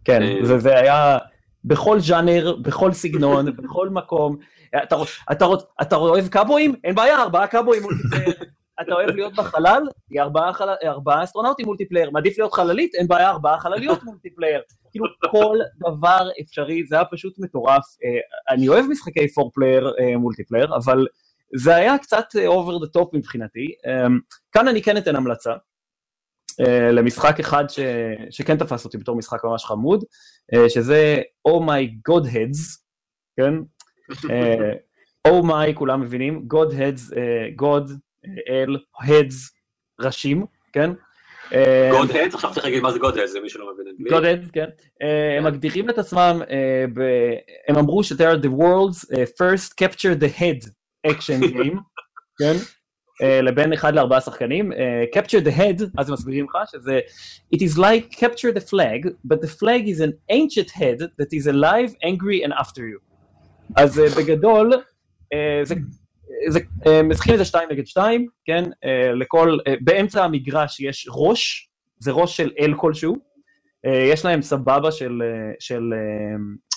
כן, 0.04 0.22
אה, 0.22 0.38
זה, 0.42 0.58
זה 0.58 0.78
היה 0.78 1.18
בכל 1.64 2.00
ז'אנר, 2.00 2.56
בכל 2.62 2.92
סגנון, 2.92 3.46
בכל 3.64 3.88
מקום. 3.88 4.36
אתה, 4.82 4.96
אתה, 5.32 5.46
אתה 5.82 5.96
אוהב 5.96 6.28
קאובויים? 6.28 6.74
אין 6.84 6.94
בעיה, 6.94 7.22
ארבעה 7.22 7.46
קאובויים 7.46 7.82
multiplayer. 7.82 8.34
אתה 8.82 8.92
אוהב 8.92 9.10
להיות 9.10 9.34
בחלל? 9.34 9.82
יהיה 10.10 10.22
ארבעה, 10.22 10.52
חל... 10.52 10.68
ארבעה 10.84 11.24
אסטרונאוטים 11.24 11.66
multiplayer. 11.66 12.10
מעדיף 12.10 12.38
להיות 12.38 12.52
חללית? 12.52 12.94
אין 12.94 13.08
בעיה, 13.08 13.30
ארבעה 13.30 13.58
חלליות 13.58 14.04
multiplayer. 14.04 14.60
כאילו, 14.90 15.06
כל 15.30 15.58
דבר 15.80 16.28
אפשרי, 16.40 16.84
זה 16.84 16.96
היה 16.96 17.04
פשוט 17.04 17.38
מטורף. 17.38 17.84
אני 18.50 18.68
אוהב 18.68 18.86
משחקי 18.86 19.24
4-player 19.24 20.16
multiplayer, 20.18 20.76
אבל 20.76 21.06
זה 21.56 21.76
היה 21.76 21.98
קצת 21.98 22.24
over 22.46 22.78
the 22.78 22.86
top 22.86 23.14
מבחינתי. 23.14 23.74
אה, 23.86 24.06
כאן 24.52 24.68
אני 24.68 24.82
כן 24.82 24.96
אתן 24.96 25.16
המלצה. 25.16 25.52
אה, 26.60 26.92
למשחק 26.92 27.40
אחד 27.40 27.64
ש... 27.68 27.78
שכן 28.30 28.56
תפס 28.56 28.84
אותי 28.84 28.98
בתור 28.98 29.16
משחק 29.16 29.44
ממש 29.44 29.64
חמוד, 29.64 30.04
אה, 30.54 30.68
שזה 30.68 31.22
Oh 31.48 31.60
My 31.60 32.10
God 32.10 32.24
Heads, 32.26 32.78
כן? 33.36 33.54
אה, 34.30 34.72
Oh 35.28 35.44
My, 35.44 35.74
כולם 35.74 36.00
מבינים, 36.00 36.46
God 36.54 36.72
Heads, 36.72 37.16
אה, 37.16 37.46
God, 37.60 37.90
אל, 38.48 38.76
Heads, 39.02 39.34
ראשים, 40.00 40.46
כן? 40.72 40.90
God 41.90 42.10
Heads, 42.10 42.34
עכשיו 42.34 42.52
צריך 42.52 42.64
להגיד 42.64 42.82
מה 42.82 42.92
זה 42.92 42.98
God 42.98 43.18
Heads, 43.18 43.32
זה 43.32 43.40
מי 43.40 43.48
שלא 43.48 43.74
מבין 43.74 43.86
אנגלית. 43.88 44.12
God 44.12 44.24
Heads, 44.24 44.50
כן. 44.52 44.66
הם 45.38 45.44
מגדירים 45.44 45.90
את 45.90 45.98
עצמם, 45.98 46.42
הם 47.68 47.76
אמרו 47.76 48.04
ש- 48.04 48.12
they 48.12 48.16
are 48.16 48.42
the 48.44 48.50
world's 48.50 49.04
first 49.38 49.74
capture 49.84 50.14
the 50.22 50.40
head 50.40 50.68
action 51.06 51.42
game, 51.54 51.78
כן? 52.40 52.54
אה, 53.22 53.42
לבין 53.42 53.72
אחד 53.72 53.94
לארבעה 53.94 54.20
שחקנים. 54.20 54.72
אה, 54.72 55.04
capture 55.14 55.44
the 55.44 55.58
head, 55.58 55.84
אז 55.98 56.08
הם 56.08 56.14
מסבירים 56.14 56.44
לך 56.44 56.58
שזה 56.72 57.00
It 57.54 57.58
is 57.58 57.78
like 57.78 58.16
capture 58.16 58.54
the 58.54 58.70
flag, 58.70 59.10
but 59.28 59.36
the 59.40 59.60
flag 59.60 59.86
is 59.86 60.00
an 60.00 60.12
ancient 60.30 60.70
head 60.70 61.00
that 61.00 61.32
is 61.32 61.46
alive, 61.46 61.94
angry 62.04 62.46
and 62.46 62.52
after 62.52 62.78
you. 62.78 63.00
אז 63.76 63.98
אה, 63.98 64.06
בגדול, 64.16 64.72
זה, 65.62 65.74
זה, 66.48 66.60
משחקים 67.04 67.34
את 67.34 67.38
זה 67.38 67.44
שתיים 67.44 67.68
נגד 67.70 67.86
שתיים, 67.86 68.26
כן? 68.44 68.64
לכל, 69.14 69.58
באמצע 69.80 70.24
המגרש 70.24 70.80
יש 70.80 71.08
ראש, 71.10 71.70
זה 71.98 72.12
ראש 72.12 72.36
של 72.36 72.50
אל 72.60 72.74
כלשהו. 72.76 73.16
יש 73.84 74.24
להם 74.24 74.42
סבבה 74.42 74.92
של, 74.92 75.22
של 75.58 75.82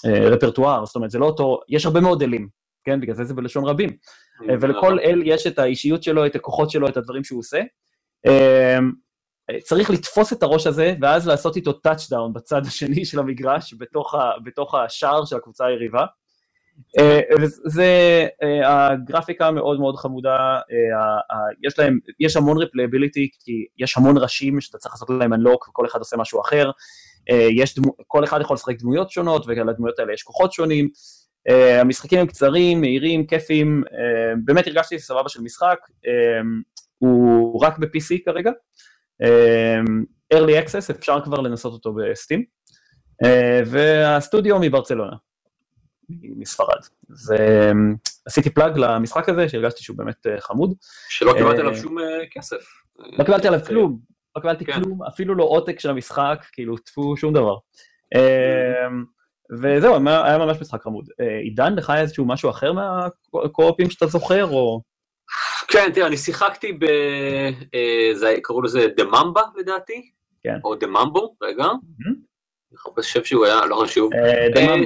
רפרטואר, 0.06 0.86
זאת 0.86 0.96
אומרת, 0.96 1.12
זה 1.12 1.20
לא 1.20 1.26
אותו, 1.26 1.60
יש 1.70 1.86
הרבה 1.86 2.02
מאוד 2.02 2.24
אלים, 2.24 2.48
כן? 2.84 3.02
בגלל 3.02 3.16
זה 3.16 3.24
זה 3.24 3.34
בלשון 3.34 3.66
רבים. 3.66 3.90
ולכל 4.62 5.00
אל 5.00 5.22
יש 5.26 5.48
את 5.48 5.60
האישיות 5.60 6.04
שלו, 6.04 6.26
את 6.26 6.36
הכוחות 6.36 6.70
שלו, 6.70 6.88
את 6.88 6.98
הדברים 6.98 7.24
שהוא 7.24 7.40
עושה. 7.40 7.62
אה, 8.26 8.80
צריך 9.64 9.90
לתפוס 9.90 10.34
את 10.34 10.44
הראש 10.44 10.68
הזה, 10.68 10.96
ואז 11.02 11.28
לעשות 11.28 11.56
איתו 11.56 11.74
touchdown 11.74 12.34
בצד 12.34 12.66
השני 12.66 13.06
של 13.06 13.20
המגרש, 13.20 13.74
בתוך, 13.78 14.16
ה, 14.16 14.32
בתוך 14.44 14.76
השער 14.76 15.26
של 15.26 15.36
הקבוצה 15.36 15.66
היריבה. 15.66 16.06
אה, 17.00 17.20
זה 17.66 18.28
אה, 18.44 18.88
הגרפיקה 18.92 19.52
מאוד 19.52 19.80
מאוד 19.80 19.96
חמודה, 19.96 20.36
אה, 20.56 21.38
יש 21.68 21.80
להם, 21.80 22.00
יש 22.20 22.36
המון 22.36 22.58
replayability, 22.58 23.28
כי 23.40 23.66
יש 23.78 23.98
המון 23.98 24.18
ראשים 24.18 24.62
שאתה 24.62 24.78
צריך 24.78 24.94
לעשות 24.94 25.10
להם 25.10 25.34
unlock 25.34 25.70
וכל 25.70 25.86
אחד 25.86 26.00
עושה 26.00 26.18
משהו 26.18 26.42
אחר, 26.42 26.72
יש 27.52 27.76
דמו, 27.76 27.92
כל 28.08 28.24
אחד 28.24 28.42
יכול 28.42 28.54
לשחק 28.54 28.80
דמויות 28.80 29.12
שונות 29.12 29.46
ולדמויות 29.48 30.00
האלה 30.00 30.14
יש 30.14 30.24
כוחות 30.24 30.54
שונים, 30.54 30.90
המשחקים 31.50 32.20
הם 32.20 32.28
קצרים, 32.28 32.82
מהירים, 32.82 33.28
כיפים, 33.28 33.84
אה, 33.91 34.34
באמת 34.46 34.68
הרגשתי 34.68 35.00
סבבה 35.00 35.30
של 35.30 35.41
משחק, 35.41 35.78
אה, 36.08 36.41
הוא 36.98 37.66
רק 37.66 37.78
ב-PC 37.78 38.26
כרגע, 38.26 38.52
אה, 39.22 39.80
early 40.34 40.66
access, 40.66 40.91
אפשר 40.91 41.22
כבר 41.24 41.38
לנסות 41.38 41.74
אותו 41.74 41.94
בסטים, 41.94 42.44
אה, 43.26 43.62
והסטודיו 43.66 44.60
מברצלונה. 44.62 45.16
מספרד. 46.10 46.80
אז 47.12 47.34
אה, 47.39 47.72
עשיתי 48.26 48.50
פלאג 48.50 48.78
למשחק 48.78 49.30
הזה, 49.30 49.50
שהרגשתי 49.50 49.84
שהוא 49.84 49.98
באמת 49.98 50.28
אה, 50.28 50.41
חמוד. 50.41 50.74
שלא 51.10 51.34
קיבלת 51.34 51.56
אה, 51.56 51.60
עליו 51.60 51.76
שום 51.76 52.00
אה, 52.00 52.06
כסף. 52.32 52.66
לא 53.00 53.24
קיבלתי 53.24 53.48
עליו 53.48 53.60
כלום, 53.68 54.00
לא 54.36 54.41
קיבלתי 54.41 54.66
כן. 54.66 54.74
כלום, 54.74 55.04
אפילו 55.04 55.36
לא 55.36 55.44
עותק 55.44 55.80
של 55.80 55.89
המשחק, 55.89 56.46
כאילו, 56.52 56.78
טפו, 56.78 57.18
שום 57.18 57.34
דבר. 57.34 57.56
וזהו, 59.52 59.96
היה 60.08 60.38
ממש 60.38 60.58
משחק 60.62 60.82
חמוד. 60.84 61.06
אה, 61.22 61.39
עידן, 61.39 61.76
לך 61.76 61.89
היה 61.89 62.02
איזשהו 62.02 62.26
משהו 62.26 62.50
אחר 62.50 62.74
מהקו-אופים 62.74 63.89
שאתה 63.89 64.08
זוכר, 64.08 64.46
או... 64.46 64.82
כן, 65.68 65.91
תראה, 65.94 66.08
אני 66.08 66.18
שיחקתי 66.18 66.74
ב... 66.74 66.84
אה, 67.74 68.10
זה- 68.14 68.36
קראו 68.44 68.62
לזה 68.62 68.88
דממבה 68.98 69.41
לדעתי? 69.56 70.12
כן. 70.44 70.56
או 70.64 70.76
דממבו, 70.76 71.36
רגע. 71.44 71.64
אני 71.66 72.78
חושב 72.78 73.24
שהוא 73.24 73.46
היה, 73.46 73.66
לא 73.66 73.76
חשוב. 73.84 74.12
דממבו. 74.56 74.86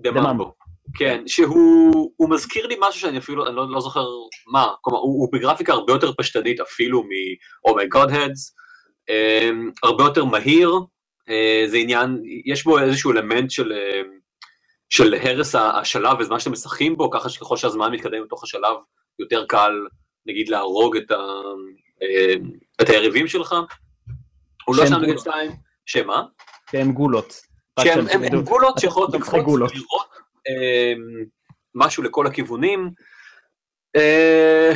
דממבו. 0.00 0.52
כן, 0.98 1.22
שהוא 1.26 2.10
הוא 2.16 2.30
מזכיר 2.30 2.66
לי 2.66 2.76
משהו 2.80 3.00
שאני 3.00 3.18
אפילו, 3.18 3.46
אני 3.46 3.56
לא, 3.56 3.70
לא 3.70 3.80
זוכר 3.80 4.06
מה, 4.52 4.66
כלומר, 4.80 4.98
הוא, 4.98 5.20
הוא 5.20 5.28
בגרפיקה 5.32 5.72
הרבה 5.72 5.92
יותר 5.92 6.12
פשטנית 6.12 6.60
אפילו 6.60 7.02
מ-Oh 7.02 7.70
my 7.72 7.96
God 7.98 8.10
Heads, 8.10 8.54
אה, 9.10 9.50
הרבה 9.82 10.04
יותר 10.04 10.24
מהיר, 10.24 10.70
זה 11.66 11.76
עניין, 11.76 12.22
יש 12.44 12.64
בו 12.64 12.78
איזשהו 12.78 13.12
אלמנט 13.12 13.50
של, 13.50 13.72
אה, 13.72 14.02
של 14.88 15.14
הרס 15.14 15.54
השלב 15.54 16.18
בזמן 16.18 16.40
שאתם 16.40 16.52
משחקים 16.52 16.96
בו, 16.96 17.10
ככה 17.10 17.28
שככל 17.28 17.56
שהזמן 17.56 17.92
מתקדם 17.92 18.24
בתוך 18.24 18.44
השלב, 18.44 18.76
יותר 19.18 19.46
קל, 19.46 19.72
נגיד, 20.26 20.48
להרוג 20.48 20.96
את, 20.96 21.10
ה, 21.10 21.16
אה, 22.02 22.34
את 22.82 22.88
היריבים 22.88 23.28
שלך. 23.28 23.54
הוא 24.64 24.76
לא 24.76 24.86
שם 24.86 24.94
נגד. 24.94 25.18
שתיים, 25.18 25.50
שמה? 25.86 26.22
שהם 26.70 26.92
גולות. 26.92 27.40
שהם 27.80 28.06
הם, 28.10 28.22
הם. 28.22 28.42
גולות 28.42 28.78
שיכולות 28.78 29.10
לקפוץ. 29.14 29.48
ולראות 29.48 29.72
אה, 30.48 30.92
משהו 31.74 32.02
לכל 32.02 32.26
הכיוונים. 32.26 32.90
אה, 33.96 34.72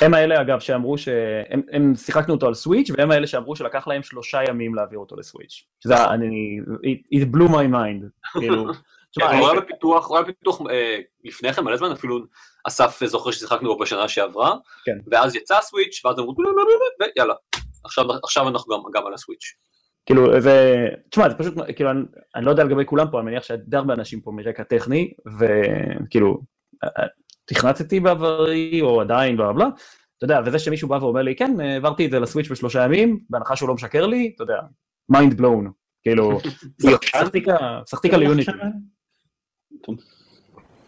הם 0.00 0.14
האלה, 0.14 0.40
אגב, 0.40 0.60
שאמרו 0.60 0.98
שהם 0.98 1.62
הם 1.72 1.94
שיחקנו 1.94 2.34
אותו 2.34 2.46
על 2.46 2.54
סוויץ', 2.54 2.90
והם 2.90 3.10
האלה 3.10 3.26
שאמרו 3.26 3.56
שלקח 3.56 3.88
להם 3.88 4.02
שלושה 4.02 4.38
ימים 4.48 4.74
להעביר 4.74 4.98
אותו 4.98 5.16
לסוויץ'. 5.16 5.64
שזה, 5.80 6.04
אני, 6.04 6.60
it, 6.82 7.18
it 7.18 7.36
blew 7.36 7.48
my 7.48 7.72
mind. 7.72 8.30
כאילו, 8.40 8.66
כן, 9.20 9.38
הוא 9.38 9.48
היה 9.48 9.60
בפיתוח, 9.60 10.08
הוא 10.08 10.16
היה 10.16 10.24
בפיתוח 10.24 10.60
אה, 10.70 10.98
לפני 11.24 11.52
כן 11.52 11.64
מלא 11.64 11.76
זמן, 11.76 11.92
אפילו 11.92 12.18
אסף 12.68 13.04
זוכר 13.04 13.30
ששיחקנו 13.30 13.68
בו 13.68 13.78
בשנה 13.78 14.08
שעברה, 14.08 14.54
כן. 14.84 14.98
ואז 15.10 15.34
יצא 15.34 15.58
הסוויץ', 15.58 16.04
ואז 16.04 16.18
אמרו, 16.18 16.34
ויאללה, 17.00 17.34
עכשיו, 17.84 18.04
עכשיו 18.22 18.48
אנחנו 18.48 18.74
גם, 18.74 18.82
גם 18.92 19.06
על 19.06 19.14
הסוויץ'. 19.14 19.54
כאילו 20.06 20.40
זה, 20.40 20.86
תשמע 21.10 21.28
זה 21.28 21.34
פשוט, 21.34 21.54
כאילו 21.76 21.90
אני, 21.90 22.00
אני 22.34 22.44
לא 22.44 22.50
יודע 22.50 22.64
לגבי 22.64 22.86
כולם 22.86 23.10
פה, 23.10 23.18
אני 23.20 23.26
מניח 23.26 23.42
שדי 23.42 23.76
הרבה 23.76 23.94
אנשים 23.94 24.20
פה 24.20 24.30
מרקע 24.30 24.62
טכני, 24.62 25.12
וכאילו, 25.38 26.38
אה, 26.84 27.06
תכנתתי 27.44 28.00
בעברי 28.00 28.80
או 28.82 29.00
עדיין 29.00 29.36
בלה 29.36 29.52
בלה, 29.52 29.66
אתה 30.16 30.24
יודע, 30.24 30.40
וזה 30.46 30.58
שמישהו 30.58 30.88
בא 30.88 30.94
ואומר 30.94 31.22
לי, 31.22 31.36
כן, 31.36 31.60
העברתי 31.60 32.06
את 32.06 32.10
זה 32.10 32.20
לסוויץ' 32.20 32.50
בשלושה 32.50 32.84
ימים, 32.84 33.20
בהנחה 33.30 33.56
שהוא 33.56 33.68
לא 33.68 33.74
משקר 33.74 34.06
לי, 34.06 34.32
אתה 34.34 34.42
יודע, 34.42 34.60
mind 35.12 35.40
blown, 35.40 35.70
כאילו, 36.02 36.38
שחקיקה, 37.22 37.56
שחקיקה 37.90 38.16
ליוניטי. 38.16 38.50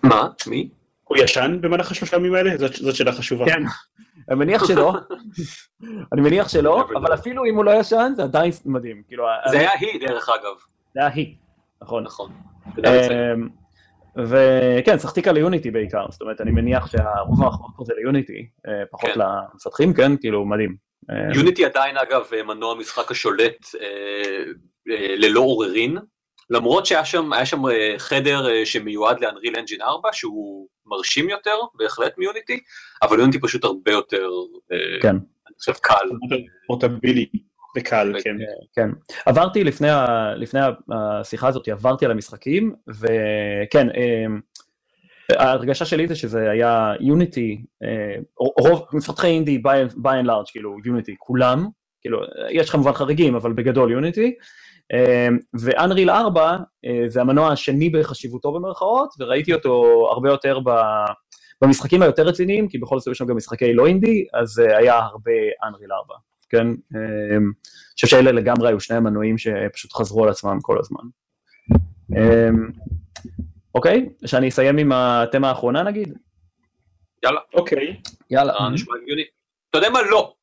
מה? 0.03 0.29
מי? 0.47 0.69
הוא 1.09 1.19
ישן 1.19 1.59
במהלך 1.61 1.91
השלושה 1.91 2.17
ימים 2.17 2.35
האלה? 2.35 2.57
זאת 2.57 2.75
זאת 2.75 2.95
שאלה 2.95 3.13
חשובה. 3.13 3.45
כן, 3.45 3.63
אני 4.31 4.39
מניח 4.39 4.67
שלא, 4.67 4.95
אני 6.13 6.21
מניח 6.21 6.49
שלא, 6.49 6.85
אבל 6.97 7.15
אפילו 7.15 7.45
אם 7.45 7.57
הוא 7.57 7.65
לא 7.65 7.71
ישן, 7.71 8.13
זה 8.17 8.23
עדיין 8.23 8.53
מדהים, 8.67 9.03
כאילו, 9.09 9.25
זה 9.51 9.59
היה 9.59 9.71
היא, 9.81 10.09
דרך 10.09 10.29
אגב. 10.29 10.57
זה 10.95 11.01
היה 11.01 11.09
היא, 11.09 11.35
נכון. 11.83 12.05
נכון. 12.05 12.31
אמ, 12.79 13.49
וכן, 14.17 14.99
שחקתי 14.99 15.33
ליוניטי 15.33 15.71
בעיקר, 15.71 16.07
זאת 16.11 16.21
אומרת, 16.21 16.41
אני 16.41 16.51
מניח 16.51 16.87
שהרוב 16.87 17.43
האחרון 17.43 17.71
פה 17.77 17.85
זה 17.85 17.95
ליוניטי, 17.95 18.49
אה, 18.69 18.73
פחות 18.91 19.11
כן. 19.15 19.21
למפתחים, 19.21 19.95
כן, 19.95 20.17
כאילו, 20.17 20.45
מדהים. 20.45 20.77
אה, 21.11 21.17
יוניטי 21.35 21.65
עדיין, 21.65 21.97
אגב, 21.97 22.25
מנוע 22.47 22.73
המשחק 22.73 23.11
השולט 23.11 23.67
אה, 23.81 23.87
אה, 24.91 25.15
ללא 25.17 25.41
עוררין, 25.41 25.99
למרות 26.51 26.87
שהיה 26.87 27.05
שם, 27.05 27.33
היה 27.33 27.47
שם 27.47 27.67
אה, 27.67 27.95
חדר 27.99 28.51
אה, 28.51 28.67
שמיועד 28.67 29.21
לאנריל 29.21 29.57
אנג'ין 29.57 29.83
4, 29.83 30.09
שהוא 30.13 30.69
מרשים 30.87 31.29
יותר, 31.29 31.57
בהחלט 31.75 32.19
מיוניטי, 32.19 32.61
אבל 33.03 33.19
יוניטי 33.19 33.41
פשוט 33.41 33.65
הרבה 33.65 33.91
יותר, 33.91 34.29
אה, 34.73 35.01
כן. 35.03 35.17
אני 35.17 35.55
חושב, 35.59 35.73
קל. 35.73 35.95
פורטבילי 36.67 37.27
וקל, 37.77 38.13
כן. 38.25 38.37
כן. 38.77 38.91
עברתי 39.27 39.65
לפני, 39.65 39.91
ה, 39.91 40.07
לפני 40.37 40.61
השיחה 40.93 41.49
הזאת, 41.49 41.69
עברתי 41.69 42.05
על 42.05 42.11
המשחקים, 42.11 42.75
וכן, 42.89 43.89
אמ, 43.91 44.41
ההרגשה 45.33 45.85
שלי 45.85 46.09
זה 46.09 46.17
שזה 46.17 46.51
היה 46.51 46.93
יוניטי, 47.01 47.65
רוב 48.39 48.87
מפתחי 48.93 49.27
אינדי 49.27 49.63
by 49.65 50.07
and 50.07 50.27
large, 50.27 50.51
כאילו 50.51 50.77
יוניטי, 50.85 51.15
כולם, 51.19 51.69
כאילו, 52.01 52.21
יש 52.51 52.71
כמובן 52.71 52.93
חריגים, 52.93 53.35
אבל 53.35 53.53
בגדול 53.53 53.93
יוניטי, 53.93 54.35
ואנריל 55.61 56.11
4 56.11 56.57
אה, 56.85 57.03
זה 57.07 57.21
המנוע 57.21 57.53
השני 57.53 57.91
בחשיבותו 57.91 58.53
במרכאות, 58.53 59.15
וראיתי 59.19 59.55
אותו 59.55 60.07
הרבה 60.13 60.29
יותר 60.29 60.61
ב... 60.65 60.71
במשחקים 61.63 62.03
היותר 62.03 62.23
רציניים, 62.23 62.69
כי 62.69 62.79
בכל 62.79 62.99
זאת 62.99 63.13
יש 63.13 63.19
שם 63.19 63.27
גם 63.27 63.37
משחקי 63.37 63.73
לא 63.73 63.87
אינדי, 63.87 64.27
אז 64.35 64.61
אה, 64.61 64.79
היה 64.79 64.99
הרבה 64.99 65.33
אנריל 65.65 65.93
4, 65.93 66.15
כן? 66.49 66.67
אני 66.67 67.41
חושב 67.95 68.07
שאלה 68.07 68.33
לגמרי 68.33 68.69
היו 68.69 68.81
שני 68.81 68.97
המנועים 68.97 69.39
שפשוט 69.39 69.93
חזרו 69.93 70.25
על 70.25 70.31
עצמם 70.31 70.59
כל 70.63 70.79
הזמן. 70.79 71.03
אמ, 72.17 72.71
אוקיי, 73.75 74.09
שאני 74.27 74.49
אסיים 74.49 74.79
עם 74.79 74.93
התמה 74.93 75.49
האחרונה 75.49 75.83
נגיד? 75.83 76.19
יאללה, 77.25 77.41
אוקיי. 77.55 78.01
יאללה. 78.31 78.53
אה, 78.53 78.71
נשמע 78.71 78.95
הגיוני. 79.03 79.23
אתה 79.71 79.79
יודע 79.79 79.91
מה? 79.91 80.03
לא. 80.03 80.35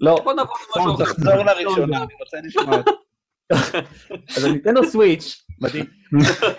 לא, 0.00 0.20
בוא 0.24 0.32
נעבור 0.32 0.56
למשהו 0.76 0.94
אחר. 0.94 1.04
תחזור 1.04 1.34
לראשונה, 1.34 1.96
אני 1.96 2.14
רוצה 2.20 2.36
לשמוע. 2.44 2.82
אז 4.36 4.44
הניטנדו 4.44 4.84
סוויץ', 4.84 5.44
מדהים. 5.60 5.84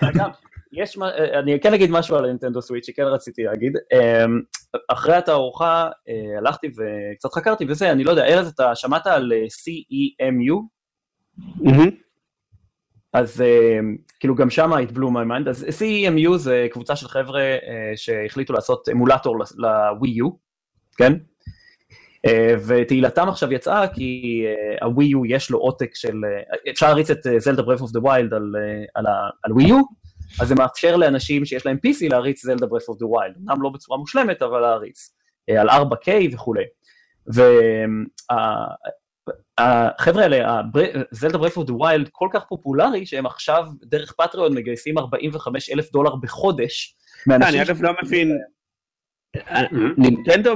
אגב, 0.04 0.30
יש, 0.74 0.98
מה- 0.98 1.16
אני 1.40 1.60
כן 1.60 1.74
אגיד 1.74 1.92
משהו 1.92 2.16
על 2.16 2.26
הניטנדו 2.26 2.62
סוויץ' 2.62 2.86
שכן 2.86 3.04
רציתי 3.04 3.44
להגיד. 3.44 3.74
אמ, 3.94 4.42
אחרי 4.88 5.16
התערוכה 5.16 5.90
אה, 6.10 6.38
הלכתי 6.38 6.68
וקצת 6.68 7.34
חקרתי 7.34 7.66
וזה, 7.68 7.92
אני 7.92 8.04
לא 8.04 8.12
יודע, 8.12 8.26
ארז, 8.26 8.48
אתה 8.48 8.76
שמעת 8.76 9.08
על 9.08 9.32
אה, 9.34 9.46
CEMU? 9.46 10.54
אז 13.14 13.42
אה, 13.42 13.80
כאילו 14.20 14.36
גם 14.36 14.50
שם 14.50 14.74
it 14.74 14.92
blew 14.92 15.10
my 15.10 15.46
mind, 15.46 15.50
אז 15.50 15.64
CEMU 15.64 16.38
זה 16.38 16.68
קבוצה 16.72 16.96
של 16.96 17.08
חבר'ה 17.08 17.42
שהחליטו 17.96 18.54
לעשות 18.54 18.90
אמולטור 18.90 19.36
לווי 19.58 20.10
יו, 20.10 20.30
כן? 20.98 21.14
אה, 22.26 22.56
ותהילתם 22.68 23.30
עכשיו 23.30 23.54
יצאה 23.54 23.88
כי 23.88 24.44
אה, 24.46 24.86
הווי 24.86 25.06
יו 25.06 25.26
יש 25.26 25.50
לו 25.50 25.60
עותק 25.60 25.96
של, 25.96 26.22
אה, 26.26 26.72
אפשר 26.72 26.88
להריץ 26.88 27.10
את 27.10 27.20
זלדה 27.38 27.62
Breath 27.62 27.82
of 27.82 27.92
the 27.92 28.00
Wild 28.04 28.34
על 29.44 29.52
ווי 29.52 29.64
יו, 29.64 29.82
אז 30.42 30.48
זה 30.48 30.56
מאפשר 30.56 30.96
לאנשים 30.96 31.46
שיש 31.46 31.66
להם 31.66 31.78
PC 31.88 32.10
להריץ 32.10 32.46
זלדה 32.46 32.68
Breath 32.68 32.88
of 32.88 33.00
the 33.00 33.08
Wild, 33.08 33.36
אמנם 33.38 33.62
לא 33.62 33.70
בצורה 33.70 33.98
מושלמת 33.98 34.42
אבל 34.42 34.60
להריץ, 34.60 35.16
על 35.60 35.70
4K 35.70 36.10
וכולי. 36.34 36.64
והחבר'ה 39.60 40.24
האלה, 40.24 40.62
זלדה 41.12 41.38
Breath 41.38 41.58
of 41.58 41.68
the 41.68 41.76
Wild 41.76 42.10
כל 42.12 42.28
כך 42.34 42.44
פופולרי 42.50 43.06
שהם 43.06 43.26
עכשיו 43.26 43.66
דרך 43.84 44.14
Patreon 44.14 44.56
מגייסים 44.56 44.98
45 44.98 45.70
אלף 45.70 45.92
דולר 45.92 46.16
בחודש. 46.16 46.96
אני 47.30 47.62
אגב 47.62 47.82
לא 47.82 47.92
מבין. 48.04 48.38
נינטנדו 49.98 50.56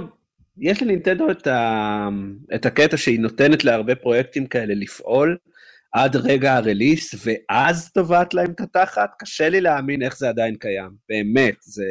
יש 0.58 0.84
לנינטנדו 0.84 1.32
את, 1.32 1.48
ה... 1.48 2.10
את 2.56 2.66
הקטע 2.66 2.98
שהיא 2.98 3.20
נותנת 3.20 3.64
להרבה 3.64 3.96
פרויקטים 3.96 4.48
כאלה 4.48 4.74
לפעול 4.74 5.38
עד 5.92 6.16
רגע 6.16 6.54
הרליס, 6.56 7.16
ואז 7.26 7.92
טובעת 7.92 8.34
להם 8.34 8.52
את 8.52 8.62
התחת, 8.62 9.10
קשה 9.20 9.50
לי 9.50 9.62
להאמין 9.62 10.04
איך 10.04 10.18
זה 10.18 10.30
עדיין 10.30 10.56
קיים, 10.56 10.90
באמת, 11.10 11.56
זה... 11.62 11.86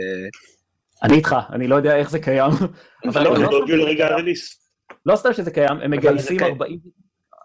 אני 1.03 1.15
איתך, 1.15 1.37
אני 1.53 1.69
לא 1.69 1.75
יודע 1.75 1.97
איך 1.97 2.11
זה 2.11 2.19
קיים. 2.19 2.51
אבל 3.09 3.25
לא, 3.25 3.39
לא 3.39 3.63
הגיעו 3.63 3.79
לרגע 3.79 4.07
הרליס. 4.07 4.71
לא 5.07 5.17
סתם 5.17 5.33
שזה 5.33 5.51
קיים, 5.51 5.81
הם 5.83 5.91
מגייסים 5.91 6.41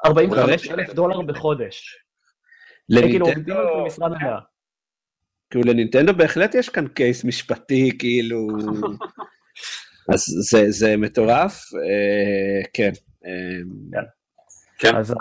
45 0.05 0.71
אלף 0.71 0.93
דולר 0.93 1.21
בחודש. 1.21 1.97
כאילו 2.91 3.27
מלאה. 3.99 4.39
כאילו 5.49 5.63
לנינטנדו 5.65 6.13
בהחלט 6.13 6.55
יש 6.55 6.69
כאן 6.69 6.87
קייס 6.87 7.23
משפטי, 7.23 7.91
כאילו... 7.99 8.47
אז 10.13 10.23
זה, 10.51 10.65
זה 10.69 10.97
מטורף, 10.97 11.61
אה, 11.73 12.61
כן. 12.73 12.91
אה, 13.25 14.01
כן. 14.77 14.95
אז 14.95 15.13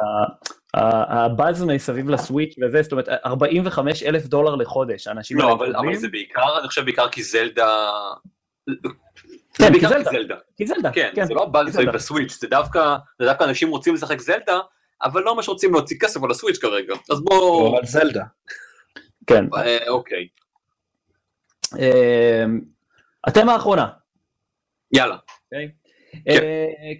הבאז 0.74 1.64
מסביב 1.64 2.08
לסוויץ' 2.08 2.54
וזה, 2.62 2.82
זאת 2.82 2.92
אומרת, 2.92 3.08
45 3.08 4.02
אלף 4.02 4.26
דולר 4.26 4.54
לחודש, 4.54 5.08
אנשים 5.08 5.38
לא, 5.38 5.52
אבל, 5.52 5.76
אבל 5.76 5.94
זה 5.94 6.08
בעיקר, 6.08 6.58
אני 6.60 6.68
חושב 6.68 6.84
בעיקר 6.84 7.08
כי 7.08 7.22
זלדה... 7.22 7.88
כן, 9.54 9.72
כי 9.72 9.80
זלדה. 9.80 10.36
כי 10.56 10.66
זלדה. 10.66 10.90
כן, 10.92 11.10
כן, 11.14 11.26
זה 11.26 11.34
לא 11.34 11.42
הבאז 11.42 11.66
מסביב 11.66 11.88
לסוויץ', 11.88 12.40
זה 12.40 12.46
דווקא, 12.46 12.96
זה 13.18 13.24
דווקא 13.24 13.44
אנשים 13.44 13.68
רוצים 13.68 13.94
לשחק 13.94 14.20
זלדה, 14.20 14.60
אבל 15.02 15.22
לא 15.22 15.34
ממש 15.34 15.48
רוצים 15.48 15.72
להוציא 15.72 15.96
כסף 16.00 16.22
על 16.22 16.30
הסוויץ' 16.30 16.58
כרגע, 16.58 16.94
אז 17.10 17.20
בואו... 17.20 17.66
או 17.66 17.76
על 17.76 17.84
זלדה. 17.84 18.24
כן. 19.26 19.44
אה, 19.56 19.88
אוקיי. 19.88 20.28
התמה 23.26 23.52
האחרונה. 23.52 23.88
יאללה. 24.96 25.16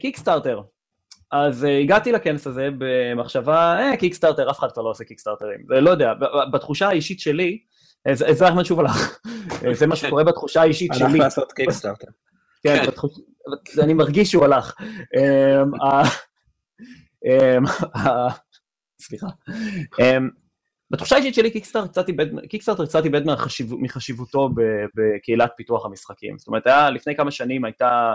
קיקסטארטר. 0.01 0.61
אז 1.33 1.65
uh, 1.65 1.69
הגעתי 1.69 2.13
לכנס 2.13 2.47
הזה 2.47 2.69
במחשבה, 2.79 3.79
אה, 3.79 3.97
קיקסטארטר, 3.97 4.51
אף 4.51 4.59
אחד 4.59 4.73
כבר 4.73 4.83
לא 4.83 4.91
עושה 4.91 5.05
קיקסטארטרים. 5.05 5.59
לא 5.69 5.91
יודע, 5.91 6.13
בתחושה 6.53 6.89
האישית 6.89 7.21
שלי, 7.21 7.59
זה 8.13 8.49
אחמד 8.49 8.65
שוב 8.65 8.81
הלך, 8.81 9.19
זה 9.73 9.87
מה 9.87 9.97
שקורה 9.97 10.25
בתחושה 10.25 10.61
האישית 10.61 10.91
שלי. 10.95 11.05
הלך 11.05 11.15
לעשות 11.15 11.53
קיקסטארטר. 11.53 12.07
כן, 12.63 12.85
אני 13.83 13.95
מרגיש 13.95 14.31
שהוא 14.31 14.45
הלך. 14.45 14.75
סליחה. 19.03 19.27
בתחושה 20.91 21.16
האישית 21.16 21.34
שלי 21.34 21.51
קיקסטארטר 21.51 22.84
קצת 22.87 23.05
איבד 23.05 23.22
מחשיבותו 23.78 24.49
בקהילת 24.95 25.53
פיתוח 25.57 25.87
המשחקים. 25.87 26.39
זאת 26.39 26.49
אומרת, 26.49 26.66
היה 26.66 26.91
לפני 26.91 27.16
כמה 27.16 27.30
שנים 27.30 27.64
הייתה... 27.64 28.14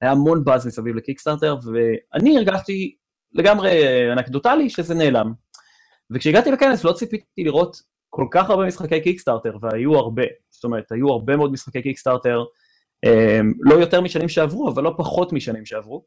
היה 0.00 0.10
המון 0.10 0.44
באז 0.44 0.66
מסביב 0.66 0.96
לקיקסטארטר, 0.96 1.56
ואני 1.72 2.36
הרגשתי 2.36 2.96
לגמרי 3.32 3.82
אנקדוטלי 4.12 4.70
שזה 4.70 4.94
נעלם. 4.94 5.32
וכשהגעתי 6.10 6.50
לכנס 6.50 6.84
לא 6.84 6.92
ציפיתי 6.92 7.44
לראות 7.44 7.76
כל 8.10 8.26
כך 8.30 8.50
הרבה 8.50 8.66
משחקי 8.66 9.00
קיקסטארטר, 9.00 9.56
והיו 9.60 9.96
הרבה. 9.96 10.22
זאת 10.50 10.64
אומרת, 10.64 10.92
היו 10.92 11.10
הרבה 11.10 11.36
מאוד 11.36 11.52
משחקי 11.52 11.82
קיקסטארטר, 11.82 12.44
לא 13.60 13.74
יותר 13.74 14.00
משנים 14.00 14.28
שעברו, 14.28 14.68
אבל 14.68 14.82
לא 14.82 14.94
פחות 14.98 15.32
משנים 15.32 15.66
שעברו. 15.66 16.04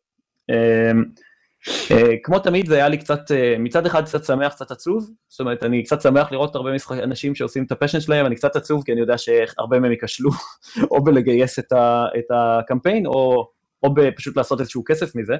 כמו 2.23 2.39
תמיד 2.39 2.67
זה 2.67 2.75
היה 2.75 2.89
לי 2.89 2.97
קצת, 2.97 3.19
מצד 3.59 3.85
אחד 3.85 4.05
קצת 4.05 4.25
שמח, 4.25 4.53
קצת 4.53 4.71
עצוב, 4.71 5.09
זאת 5.27 5.39
אומרת, 5.39 5.63
אני 5.63 5.83
קצת 5.83 6.01
שמח 6.01 6.31
לראות 6.31 6.55
הרבה 6.55 6.73
משחק, 6.73 6.97
אנשים 7.03 7.35
שעושים 7.35 7.63
את 7.63 7.71
ה 7.71 7.75
passion 7.75 7.99
שלהם, 7.99 8.25
אני 8.25 8.35
קצת 8.35 8.55
עצוב 8.55 8.83
כי 8.85 8.91
אני 8.91 9.01
יודע 9.01 9.17
שהרבה 9.17 9.79
מהם 9.79 9.91
ייכשלו, 9.91 10.29
או 10.91 11.03
בלגייס 11.03 11.59
את, 11.59 11.71
ה, 11.71 12.05
את 12.19 12.25
הקמפיין, 12.31 13.05
או 13.05 13.49
או 13.83 13.89
פשוט 14.15 14.37
לעשות 14.37 14.59
איזשהו 14.59 14.83
כסף 14.85 15.15
מזה, 15.15 15.35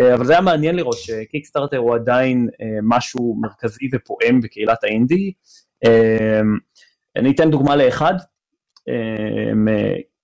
אה, 0.00 0.14
אבל 0.14 0.24
זה 0.24 0.32
היה 0.32 0.40
מעניין 0.40 0.76
לראות 0.76 0.98
שקיקסטארטר 0.98 1.76
הוא 1.76 1.94
עדיין 1.94 2.48
אה, 2.60 2.66
משהו 2.82 3.36
מרכזי 3.40 3.88
ופועם 3.94 4.40
בקהילת 4.40 4.84
האינדי. 4.84 5.32
אה, 5.84 6.40
אני 7.16 7.30
אתן 7.30 7.50
דוגמה 7.50 7.76
לאחד, 7.76 8.14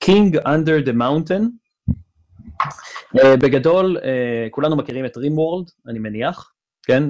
King 0.05 0.35
Under 0.35 0.87
the 0.87 0.93
Mountain, 0.93 1.43
בגדול 3.15 3.97
כולנו 4.51 4.77
מכירים 4.77 5.05
את 5.05 5.17
רימוורלד, 5.17 5.71
אני 5.89 5.99
מניח, 5.99 6.53
כן, 6.83 7.03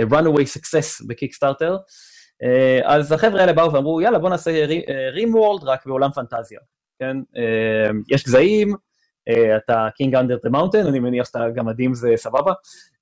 a 0.00 0.10
runaway 0.10 0.58
success 0.58 1.06
בקיקסטארטר, 1.08 1.76
אז 2.84 3.12
החבר'ה 3.12 3.40
האלה 3.40 3.52
באו 3.52 3.72
ואמרו 3.72 4.00
יאללה 4.00 4.18
בוא 4.18 4.30
נעשה 4.30 4.66
RimWorld 5.12 5.64
רק 5.64 5.86
בעולם 5.86 6.10
פנטזיה, 6.10 6.60
כן, 6.98 7.16
יש 8.10 8.24
גזעים, 8.24 8.74
אה, 9.28 9.56
אתה 9.56 9.88
King 9.96 10.14
under 10.14 10.38
the 10.42 10.50
Mountain, 10.50 10.86
אני 10.86 11.00
מניח 11.00 11.26
שאתה 11.26 11.50
גמדים 11.54 11.94
זה 11.94 12.12
סבבה, 12.16 12.52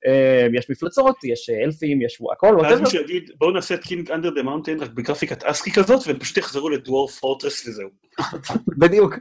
אה, 0.06 0.46
יש 0.54 0.70
מפלצות, 0.70 1.16
יש 1.24 1.50
אלפים, 1.64 2.02
יש 2.02 2.18
הכל, 2.32 2.56
ואז 2.62 2.80
מישהו 2.80 3.00
יגיד 3.00 3.30
בואו 3.38 3.50
נעשה 3.50 3.74
את 3.74 3.82
King 3.82 4.10
under 4.10 4.30
the 4.30 4.42
Mountain 4.42 4.80
רק 4.80 4.90
בגרפיקת 4.90 5.44
ASCII 5.44 5.72
כזאת, 5.72 6.06
והם 6.06 6.18
פשוט 6.18 6.36
יחזרו 6.36 6.70
ל 6.70 6.78
Dwarf 6.78 7.18
Fortress 7.18 7.66
וזהו. 7.68 7.88
בדיוק. 8.80 9.14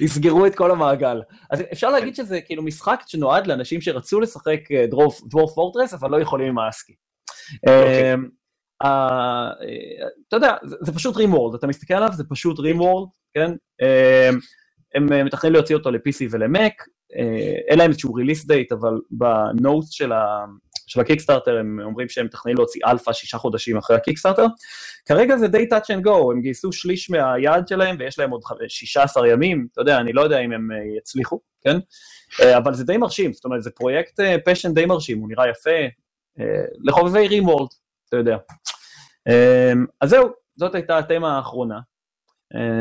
יסגרו 0.00 0.46
את 0.46 0.54
כל 0.54 0.70
המעגל. 0.70 1.22
אז 1.50 1.62
אפשר 1.72 1.90
להגיד 1.90 2.14
שזה 2.14 2.40
כאילו 2.40 2.62
משחק 2.62 3.00
שנועד 3.06 3.46
לאנשים 3.46 3.80
שרצו 3.80 4.20
לשחק 4.20 4.60
Dwarf 4.90 5.54
Fortress, 5.54 5.94
אבל 5.94 6.10
לא 6.10 6.20
יכולים 6.20 6.48
עם 6.48 6.58
ה 6.58 6.63
ASCII. 6.63 6.94
אוקיי. 7.66 8.14
אתה 10.28 10.36
יודע, 10.36 10.54
זה 10.62 10.94
פשוט 10.94 11.16
RimWorld, 11.16 11.54
אתה 11.54 11.66
מסתכל 11.66 11.94
עליו, 11.94 12.08
זה 12.12 12.24
פשוט 12.28 12.58
RimWorld, 12.58 13.08
כן? 13.34 13.50
הם 14.94 15.12
אה, 15.12 15.24
מתכננים 15.24 15.54
להוציא 15.54 15.76
אותו 15.76 15.90
ל-PC 15.90 16.26
ול-Mac, 16.30 16.84
אה, 17.16 17.54
אין 17.68 17.78
להם 17.78 17.90
איזשהו 17.90 18.18
release 18.18 18.44
date, 18.44 18.74
אבל 18.74 19.00
ב 19.10 19.23
notes 19.23 19.90
של, 19.90 20.12
ה... 20.12 20.44
של 20.86 21.00
הקיקסטארטר 21.00 21.58
הם 21.58 21.80
אומרים 21.84 22.08
שהם 22.08 22.26
מתכננים 22.26 22.56
להוציא 22.56 22.80
אלפא 22.86 23.12
שישה 23.12 23.38
חודשים 23.38 23.76
אחרי 23.76 23.96
הקיקסטארטר. 23.96 24.46
כרגע 25.06 25.36
זה 25.36 25.48
די 25.48 25.66
touch 25.72 25.96
and 25.96 26.06
go, 26.06 26.32
הם 26.32 26.40
גייסו 26.40 26.72
שליש 26.72 27.10
מהיעד 27.10 27.68
שלהם 27.68 27.96
ויש 27.98 28.18
להם 28.18 28.30
עוד 28.30 28.42
16 28.68 29.28
ימים, 29.28 29.66
אתה 29.72 29.80
יודע, 29.80 29.98
אני 29.98 30.12
לא 30.12 30.20
יודע 30.20 30.38
אם 30.38 30.52
הם 30.52 30.72
אה, 30.72 30.98
יצליחו, 30.98 31.40
כן? 31.62 31.76
אבל 32.56 32.74
זה 32.74 32.84
די 32.84 32.96
מרשים, 32.96 33.32
זאת 33.32 33.44
אומרת, 33.44 33.62
זה 33.62 33.70
פרויקט 33.70 34.20
passion 34.44 34.74
די 34.74 34.86
מרשים, 34.86 35.18
הוא 35.18 35.28
נראה 35.28 35.48
יפה, 35.48 35.70
לחובבי 36.84 37.28
RimWorld, 37.28 37.68
אתה 38.08 38.16
יודע. 38.16 38.36
אז 40.00 40.10
זהו, 40.10 40.28
זאת 40.56 40.74
הייתה 40.74 40.98
התמה 40.98 41.36
האחרונה. 41.36 41.80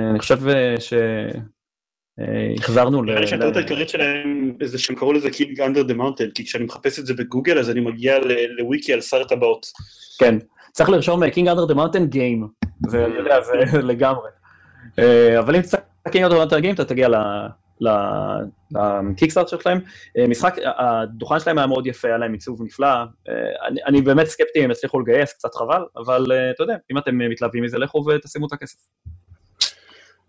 אני 0.09 0.19
חושב 0.19 0.39
ש... 0.79 0.93
החזרנו 2.57 3.03
ל... 3.03 3.25
שהטעות 3.25 3.55
העיקרית 3.55 3.89
שלהם 3.89 4.57
זה 4.63 4.77
שהם 4.77 4.95
קראו 4.95 5.13
לזה 5.13 5.29
King 5.29 5.61
under 5.61 5.83
the 5.83 5.93
Mountain, 5.93 6.29
כי 6.29 6.45
כשאני 6.45 6.63
מחפש 6.63 6.99
את 6.99 7.05
זה 7.05 7.13
בגוגל 7.13 7.59
אז 7.59 7.69
אני 7.69 7.79
מגיע 7.79 8.17
לוויקי 8.57 8.93
על 8.93 9.01
שר 9.01 9.21
הטבעות. 9.21 9.67
כן, 10.19 10.37
צריך 10.71 10.89
לרשום 10.89 11.29
King 11.29 11.47
under 11.47 11.65
the 11.65 11.73
Mountain 11.73 12.05
game, 12.05 12.47
זה 12.87 13.07
לגמרי. 13.91 14.29
אבל 15.39 15.55
אם 15.55 15.61
תצטרך 15.61 15.81
King 16.11 16.23
under 16.23 16.33
the 16.33 16.39
Mountain 16.39 16.59
game 16.59 16.75
אתה 16.75 16.85
תגיע 16.85 17.07
לקיקסטארט 18.71 19.47
שלהם. 19.47 19.79
משחק, 20.29 20.55
הדוכן 20.63 21.39
שלהם 21.39 21.57
היה 21.57 21.67
מאוד 21.67 21.87
יפה, 21.87 22.07
היה 22.07 22.17
להם 22.17 22.33
עיצוב 22.33 22.61
נפלא. 22.63 22.87
אני 23.87 24.01
באמת 24.01 24.25
סקפטי 24.25 24.59
אם 24.59 24.63
הם 24.63 24.71
יצליחו 24.71 24.99
לגייס, 24.99 25.33
קצת 25.33 25.55
חבל, 25.55 25.81
אבל 25.97 26.31
אתה 26.55 26.63
יודע, 26.63 26.75
אם 26.91 26.97
אתם 26.97 27.17
מתלהבים 27.17 27.63
מזה, 27.63 27.77
לכו 27.77 28.05
ותשימו 28.07 28.47
את 28.47 28.53
הכסף. 28.53 28.77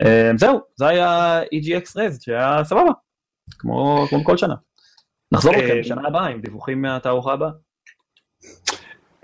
אמ, 0.02 0.38
זהו, 0.38 0.60
זה 0.76 0.86
היה 0.86 1.40
EGX 1.42 1.92
רז 1.96 2.20
שהיה 2.22 2.64
סבבה, 2.64 2.90
כמו 3.58 4.06
כל 4.24 4.36
שנה. 4.36 4.54
נחזור 5.32 5.52
לכם 5.52 5.72
אמ, 5.72 5.80
בשנה 5.80 6.08
הבאה 6.08 6.26
עם 6.26 6.40
דיווחים 6.40 6.82
מהתערוכה 6.82 7.32
הבאה. 7.32 7.50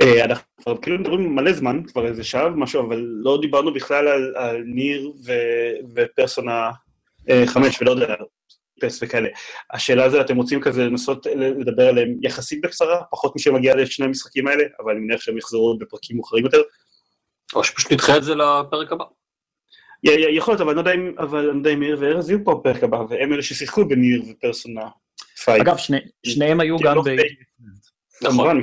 אה, 0.02 0.24
אנחנו 0.24 0.44
כבר 0.62 0.76
כאילו 0.76 0.98
מדברים 0.98 1.34
מלא 1.34 1.52
זמן, 1.52 1.82
כבר 1.82 2.06
איזה 2.06 2.24
שעה 2.24 2.46
ומשהו, 2.46 2.86
אבל 2.86 2.98
לא 2.98 3.38
דיברנו 3.40 3.74
בכלל 3.74 4.08
על 4.36 4.62
ניר 4.66 5.12
ופרסונה 5.94 6.70
אה, 7.30 7.42
חמש 7.46 7.82
ולא 7.82 7.90
יודע, 7.90 8.14
פס 8.80 8.98
וכאלה. 9.02 9.28
השאלה 9.72 10.10
זה, 10.10 10.20
אתם 10.20 10.36
רוצים 10.36 10.60
כזה 10.60 10.84
לנסות 10.84 11.26
לדבר 11.36 11.88
עליהם 11.88 12.16
יחסית 12.22 12.60
בקצרה, 12.60 13.02
פחות 13.10 13.36
משמגיע 13.36 13.72
שמגיע 13.72 13.84
לשני 13.84 14.06
המשחקים 14.06 14.46
האלה, 14.46 14.64
אבל 14.80 14.92
אני 14.92 15.00
מניח 15.00 15.20
שהם 15.20 15.38
יחזרו 15.38 15.78
בפרקים 15.78 16.16
מאוחרים 16.16 16.44
יותר. 16.44 16.62
או 17.54 17.64
שפשוט 17.64 17.92
נדחה 17.92 18.16
את 18.16 18.24
זה 18.24 18.34
לפרק 18.34 18.92
הבא. 18.92 19.04
יכול 20.04 20.52
להיות, 20.54 20.60
אבל 20.60 20.70
אני 20.70 20.76
לא 20.76 20.80
יודע 20.80 20.94
אם, 20.94 21.14
אבל 21.18 21.48
אני 21.48 21.58
יודע 21.58 21.72
אם 21.72 21.80
מאיר 21.80 21.96
וארז 22.00 22.30
יהיו 22.30 22.44
פה 22.44 22.54
בפרק 22.54 22.82
הבא, 22.82 22.96
והם 23.08 23.32
אלה 23.32 23.42
ששיחקו 23.42 23.88
בניר 23.88 24.22
ופרסונה. 24.28 24.88
אגב, 25.48 25.76
שניהם 26.26 26.60
היו 26.60 26.78
גם 26.78 26.96
ב... 27.04 27.08
נכון, 28.22 28.60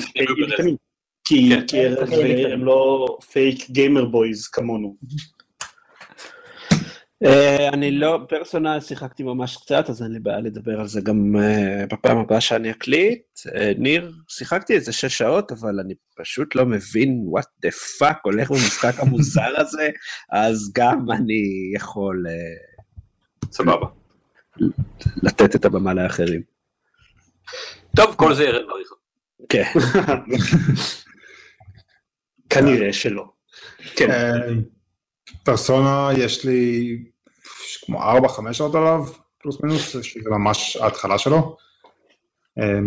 כי 1.26 1.52
ארז 1.74 2.12
הם 2.52 2.66
לא 2.66 3.08
fake 3.32 3.70
gamer 3.70 4.06
boys 4.06 4.48
כמונו. 4.48 4.96
אה, 7.26 7.70
אני 7.70 7.92
לא, 7.92 8.20
פרסונה 8.30 8.80
שיחקתי 8.80 9.24
ממש 9.24 9.58
קצת, 9.58 9.90
אז 9.90 10.04
אין 10.04 10.12
לי 10.12 10.20
בעיה 10.20 10.40
לדבר 10.40 10.80
על 10.80 10.88
זה 10.88 11.02
גם 11.02 11.36
uh, 11.36 11.94
בפעם 11.94 12.18
הבאה 12.18 12.42
שאני 12.42 12.72
אקליט. 12.72 13.22
Uh, 13.48 13.52
ניר, 13.78 14.14
שיחקתי 14.28 14.74
איזה 14.74 14.94
שש 14.94 15.18
שעות, 15.18 15.52
אבל 15.52 15.80
אני 15.80 15.94
פשוט 16.18 16.56
לא 16.56 16.66
מבין 16.66 17.26
what 17.36 17.66
the 17.66 17.70
fuck 17.70 18.20
הולך 18.24 18.52
במשחק 18.52 18.94
המוזר 19.02 19.54
הזה, 19.58 19.90
אז 20.32 20.72
גם 20.76 21.12
אני 21.12 21.72
יכול... 21.76 22.26
סבבה. 23.52 23.88
לתת 25.24 25.56
את 25.56 25.66
הבמה 25.66 25.94
לאחרים. 25.94 26.42
טוב, 27.96 28.16
כל 28.16 28.34
זה 28.34 28.44
ירד 28.44 28.62
בעריכה. 28.68 28.96
כן. 29.50 29.64
כנראה 32.50 32.94
שלא. 32.94 33.26
כן. 33.96 34.10
פרסונה 35.44 36.10
יש 36.18 36.46
לי 36.46 36.98
כמו 37.86 38.04
4-5 38.04 38.54
שעות 38.54 38.76
עליו, 38.76 39.06
פלוס 39.42 39.64
מינוס, 39.64 39.96
שזה 40.02 40.30
ממש 40.30 40.76
ההתחלה 40.76 41.18
שלו. 41.18 41.58
אה, 42.60 42.78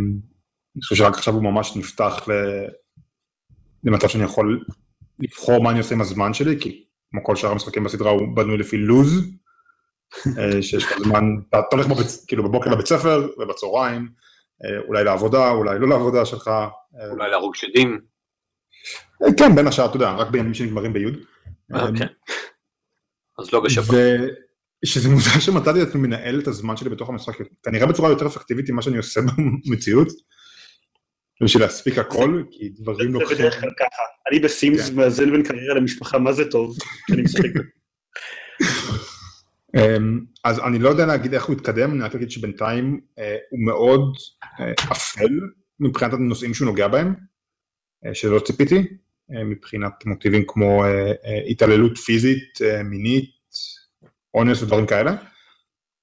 אני 0.77 0.83
חושב 0.83 0.97
שרק 0.97 1.15
עכשיו 1.15 1.35
הוא 1.35 1.43
ממש 1.43 1.77
נפתח 1.77 2.29
למצב 3.85 4.09
שאני 4.09 4.25
יכול 4.25 4.65
לבחור 5.19 5.63
מה 5.63 5.71
אני 5.71 5.79
עושה 5.79 5.95
עם 5.95 6.01
הזמן 6.01 6.35
שלי, 6.35 6.61
כי 6.61 6.85
כמו 7.11 7.25
כל 7.25 7.37
שאר 7.37 7.51
המשחקים 7.51 7.85
בסדרה 7.85 8.11
הוא 8.11 8.37
בנוי 8.37 8.59
לפי 8.59 8.77
לוז, 8.77 9.25
אה, 10.39 10.63
שיש 10.63 10.85
לך 10.85 10.99
זמן, 10.99 11.25
אתה 11.49 11.59
הולך 11.73 11.87
בבית, 11.87 12.07
כאילו 12.27 12.45
בבוקר 12.45 12.71
לבית 12.71 12.87
ספר 12.87 13.29
ובצהריים, 13.39 14.09
אה, 14.65 14.79
אולי 14.89 15.05
לעבודה, 15.05 15.51
אולי 15.51 15.79
לא 15.79 15.89
לעבודה 15.89 16.25
שלך. 16.25 16.49
אה, 16.49 17.11
אולי 17.11 17.31
להרוג 17.31 17.55
שדים. 17.55 18.01
כן, 19.39 19.55
בין 19.55 19.67
השאר, 19.67 19.87
אתה 19.87 19.97
יודע, 19.97 20.11
רק 20.11 20.29
בימים 20.29 20.55
שנגמרים 20.55 20.93
ביוד. 20.93 21.15
אוקיי. 21.75 22.07
אז 23.39 23.53
לא 23.53 23.61
בשבת. 23.61 23.95
ושזה 24.85 25.09
מוזר 25.09 25.41
שמצאתי 25.41 25.83
את 25.83 25.89
עצמי 25.89 26.01
מנהל 26.01 26.41
את 26.41 26.47
הזמן 26.47 26.77
שלי 26.77 26.91
בתוך 26.91 27.09
המשחק, 27.09 27.35
כנראה 27.63 27.87
בצורה 27.87 28.11
יותר 28.11 28.27
אפקטיבית 28.27 28.71
ממה 28.71 28.83
שאני 28.83 28.97
עושה 28.97 29.21
במציאות, 29.67 30.09
בשביל 31.43 31.63
להספיק 31.63 31.99
הכל, 31.99 32.43
כי 32.51 32.69
דברים 32.69 33.13
זה 33.13 33.19
לוקחים... 33.19 33.39
בדרך 33.39 33.61
כלל 33.61 33.71
ככה. 33.79 34.03
אני 34.31 34.41
בסימס 34.41 34.89
כן. 34.89 34.97
מאזן 34.97 35.31
בין 35.31 35.43
קריירה 35.43 35.75
למשפחה, 35.75 36.19
מה 36.19 36.33
זה 36.33 36.51
טוב, 36.51 36.77
שאני 37.09 37.23
משחק. 37.23 37.51
אמ, 39.77 40.21
אז 40.45 40.59
אני 40.59 40.79
לא 40.79 40.89
יודע 40.89 41.07
להגיד 41.07 41.35
איך 41.35 41.45
הוא 41.45 41.57
התקדם, 41.57 41.91
אני 41.93 42.03
רק 42.03 42.15
אגיד 42.15 42.31
שבינתיים 42.31 43.01
אה, 43.19 43.37
הוא 43.51 43.61
מאוד 43.67 44.17
אה, 44.61 44.73
אפל 44.93 45.41
מבחינת 45.81 46.13
הנושאים 46.13 46.55
שהוא 46.55 46.67
נוגע 46.67 46.89
בהם, 46.89 47.15
אה, 48.07 48.15
שלא 48.15 48.39
ציפיתי, 48.39 48.87
מבחינת 49.29 50.07
מוטיבים 50.07 50.45
כמו 50.47 50.85
אה, 50.85 51.13
אה, 51.25 51.43
התעללות 51.49 51.99
פיזית, 51.99 52.63
אה, 52.63 52.83
מינית, 52.83 53.31
אונס 54.35 54.63
ודברים 54.63 54.87
כאלה, 54.87 55.17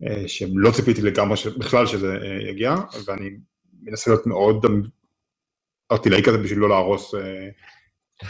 אה, 0.07 0.27
שלא 0.27 0.71
ציפיתי 0.71 1.01
לגמרי 1.01 1.37
בכלל 1.59 1.85
שזה 1.87 2.17
אה, 2.21 2.49
יגיע, 2.49 2.75
ואני 3.05 3.29
מנסה 3.81 4.11
להיות 4.11 4.27
מאוד 4.27 4.65
ארטילאי 5.91 6.23
כזה 6.23 6.37
בשביל 6.37 6.59
לא 6.59 6.69
להרוס 6.69 7.15
אה, 7.15 7.49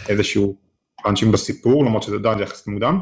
איזשהו 0.09 0.59
פאנצ'ים 1.03 1.31
בסיפור, 1.31 1.85
למרות 1.85 2.03
שזה 2.03 2.15
עדיין 2.15 2.39
יחסית 2.39 2.67
מוקדם. 2.67 2.99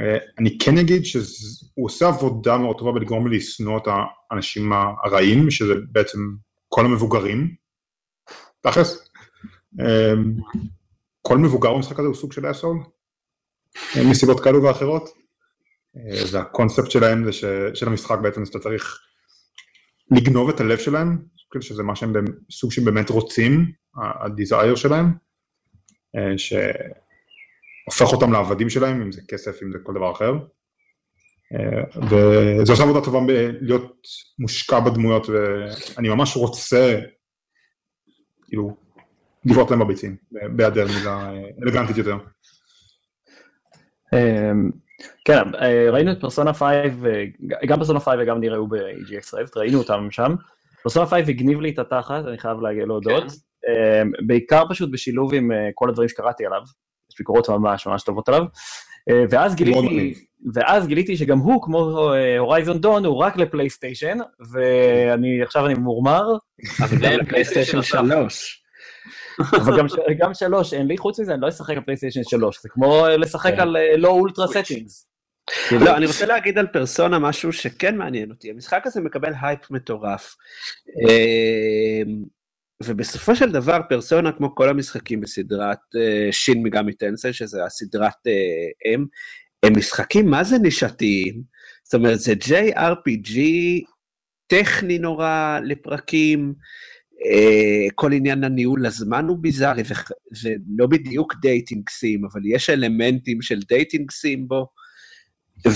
אה, 0.00 0.18
אני 0.38 0.58
כן 0.58 0.78
אגיד 0.78 1.04
שהוא 1.04 1.86
עושה 1.86 2.08
עבודה 2.08 2.58
מאוד 2.58 2.78
טובה 2.78 2.92
בלגרום 2.92 3.28
לי 3.28 3.36
לשנוא 3.36 3.78
את 3.78 3.88
האנשים 4.30 4.72
הרעים, 5.04 5.50
שזה 5.50 5.74
בעצם 5.92 6.18
כל 6.68 6.84
המבוגרים, 6.84 7.54
תכלס. 8.60 9.09
אה, 9.80 10.12
כל 11.22 11.38
מבוגר 11.38 11.74
במשחק 11.74 11.98
הזה 11.98 12.08
הוא 12.08 12.14
סוג 12.14 12.32
של 12.32 12.50
אסול, 12.50 12.76
אה, 13.96 14.10
מסיבות 14.10 14.40
כאלו 14.40 14.62
ואחרות. 14.62 15.08
אה, 15.96 16.22
והקונספט 16.32 16.90
שלהם 16.90 17.24
זה 17.24 17.32
ש, 17.32 17.44
של 17.74 17.88
המשחק 17.88 18.18
בעצם, 18.22 18.44
שאתה 18.44 18.58
צריך 18.58 18.98
לגנוב 20.10 20.48
את 20.48 20.60
הלב 20.60 20.78
שלהם, 20.78 21.18
כאילו 21.50 21.62
שזה 21.62 21.82
מה 21.82 21.96
שהם 21.96 22.12
סוג 22.50 22.72
שהם 22.72 22.84
באמת 22.84 23.10
רוצים, 23.10 23.72
ה-desire 23.94 24.76
שלהם, 24.76 25.06
אה, 26.16 26.38
שהופך 26.38 28.12
אותם 28.12 28.32
לעבדים 28.32 28.70
שלהם, 28.70 29.02
אם 29.02 29.12
זה 29.12 29.20
כסף, 29.28 29.62
אם 29.62 29.72
זה 29.72 29.78
כל 29.82 29.92
דבר 29.94 30.12
אחר. 30.12 30.32
אה, 31.54 32.00
וזה 32.02 32.72
עושה 32.72 32.82
עבודה 32.82 33.04
טובה 33.04 33.20
בלהיות 33.26 34.00
מושקע 34.38 34.80
בדמויות, 34.80 35.26
ואני 35.28 36.08
ממש 36.08 36.36
רוצה, 36.36 37.00
כאילו, 38.46 38.76
לבעוט 39.44 39.70
להם 39.70 39.80
בביצים, 39.80 40.16
בהיעדר 40.56 40.86
מילה 40.86 41.32
אה, 41.32 41.42
אלגנטית 41.62 41.96
יותר. 41.96 42.16
אמ, 44.14 44.70
כן, 45.24 45.54
אה, 45.54 45.90
ראינו 45.90 46.12
את 46.12 46.20
פרסונה 46.20 46.52
5, 46.52 46.66
אה, 47.06 47.24
גם 47.66 47.78
פרסונה 47.78 48.00
5 48.00 48.14
וגם 48.20 48.40
נראו 48.40 48.68
ב-EGX 48.68 49.34
Revit, 49.34 49.52
ראינו 49.56 49.78
אותם 49.78 50.08
שם. 50.10 50.34
פרסונה 50.82 51.06
5 51.06 51.28
הגניב 51.28 51.60
לי 51.60 51.70
את 51.70 51.78
התחת, 51.78 52.24
אני 52.28 52.38
חייב 52.38 52.58
להודות. 52.60 53.24
אמ, 53.24 54.10
בעיקר 54.26 54.64
פשוט 54.70 54.90
בשילוב 54.92 55.34
עם 55.34 55.50
כל 55.74 55.88
הדברים 55.88 56.08
שקראתי 56.08 56.46
עליו, 56.46 56.60
יש 57.12 57.18
ביקורות 57.18 57.48
ממש 57.48 57.86
ממש 57.86 58.02
טובות 58.02 58.28
עליו. 58.28 58.44
ואז 59.30 59.54
גיליתי. 59.54 60.14
ואז 60.54 60.86
גיליתי 60.86 61.16
שגם 61.16 61.38
הוא, 61.38 61.62
כמו 61.62 62.12
הורייזון 62.38 62.78
דון, 62.78 63.04
הוא 63.04 63.16
רק 63.16 63.36
לפלייסטיישן, 63.36 64.18
ואני 64.52 65.42
עכשיו 65.42 65.66
אני 65.66 65.74
ממורמר, 65.74 66.22
אבל 66.80 66.96
גם 67.02 67.12
לפלייסטיישן 67.20 67.78
PlayStation 67.78 67.82
3. 67.82 68.59
אבל 69.56 69.78
גם, 69.78 69.86
גם 70.18 70.34
שלוש, 70.34 70.74
אין 70.74 70.86
לי, 70.86 70.98
חוץ 70.98 71.20
מזה, 71.20 71.34
אני 71.34 71.40
לא 71.40 71.48
אשחק 71.48 71.76
על 71.76 71.82
פלייסטיישן 71.82 72.20
שלוש, 72.24 72.62
זה 72.62 72.68
כמו 72.68 73.06
לשחק 73.18 73.54
כן. 73.54 73.60
על 73.60 73.76
אה, 73.76 73.96
לא 73.96 74.08
אולטרה 74.08 74.46
סטינגס. 74.46 75.06
לא, 75.80 75.96
אני 75.96 76.06
רוצה 76.06 76.26
להגיד 76.26 76.58
על 76.58 76.66
פרסונה 76.66 77.18
משהו 77.18 77.52
שכן 77.52 77.96
מעניין 77.96 78.30
אותי. 78.30 78.50
המשחק 78.50 78.86
הזה 78.86 79.00
מקבל 79.00 79.32
הייפ 79.42 79.70
מטורף. 79.70 80.36
אמ, 81.00 82.24
ובסופו 82.82 83.36
של 83.36 83.52
דבר 83.52 83.78
פרסונה, 83.88 84.32
כמו 84.32 84.54
כל 84.54 84.68
המשחקים 84.68 85.20
בסדרת 85.20 85.78
אה, 85.96 86.32
Shin 86.32 86.62
Megami 86.62 86.92
Tensei, 86.92 87.32
שזה 87.32 87.64
הסדרת 87.64 88.26
אה, 88.26 88.92
אם, 88.92 89.04
הם 89.62 89.72
משחקים 89.76 90.30
מה 90.30 90.44
זה 90.44 90.58
נישתיים. 90.58 91.42
זאת 91.84 91.94
אומרת, 91.94 92.18
זה 92.18 92.32
JRPG 92.32 93.38
טכני 94.46 94.98
נורא 94.98 95.58
לפרקים, 95.64 96.54
כל 97.94 98.12
עניין 98.12 98.44
הניהול 98.44 98.86
הזמן 98.86 99.24
הוא 99.28 99.38
ביזארי, 99.38 99.82
וח- 99.88 100.10
זה 100.32 100.54
לא 100.76 100.86
בדיוק 100.86 101.34
dating 101.42 101.88
sim, 101.88 102.24
אבל 102.24 102.40
יש 102.44 102.70
אלמנטים 102.70 103.42
של 103.42 103.60
dating 103.68 104.10
sim 104.10 104.48
בו. 104.48 104.66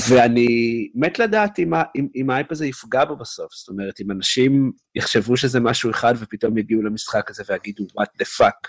ואני 0.09 0.89
מת 0.95 1.19
לדעת 1.19 1.59
אם, 1.59 1.75
אם, 1.75 2.09
אם 2.17 2.31
האייפ 2.31 2.53
הזה 2.53 2.67
יפגע 2.67 3.05
בו 3.05 3.17
בסוף. 3.17 3.53
זאת 3.55 3.69
אומרת, 3.69 4.01
אם 4.01 4.11
אנשים 4.11 4.73
יחשבו 4.95 5.37
שזה 5.37 5.61
משהו 5.61 5.91
אחד 5.91 6.15
ופתאום 6.19 6.59
יגיעו 6.59 6.83
למשחק 6.83 7.31
הזה 7.31 7.43
ויגידו, 7.49 7.85
what 7.85 8.23
the 8.23 8.27
fuck, 8.39 8.69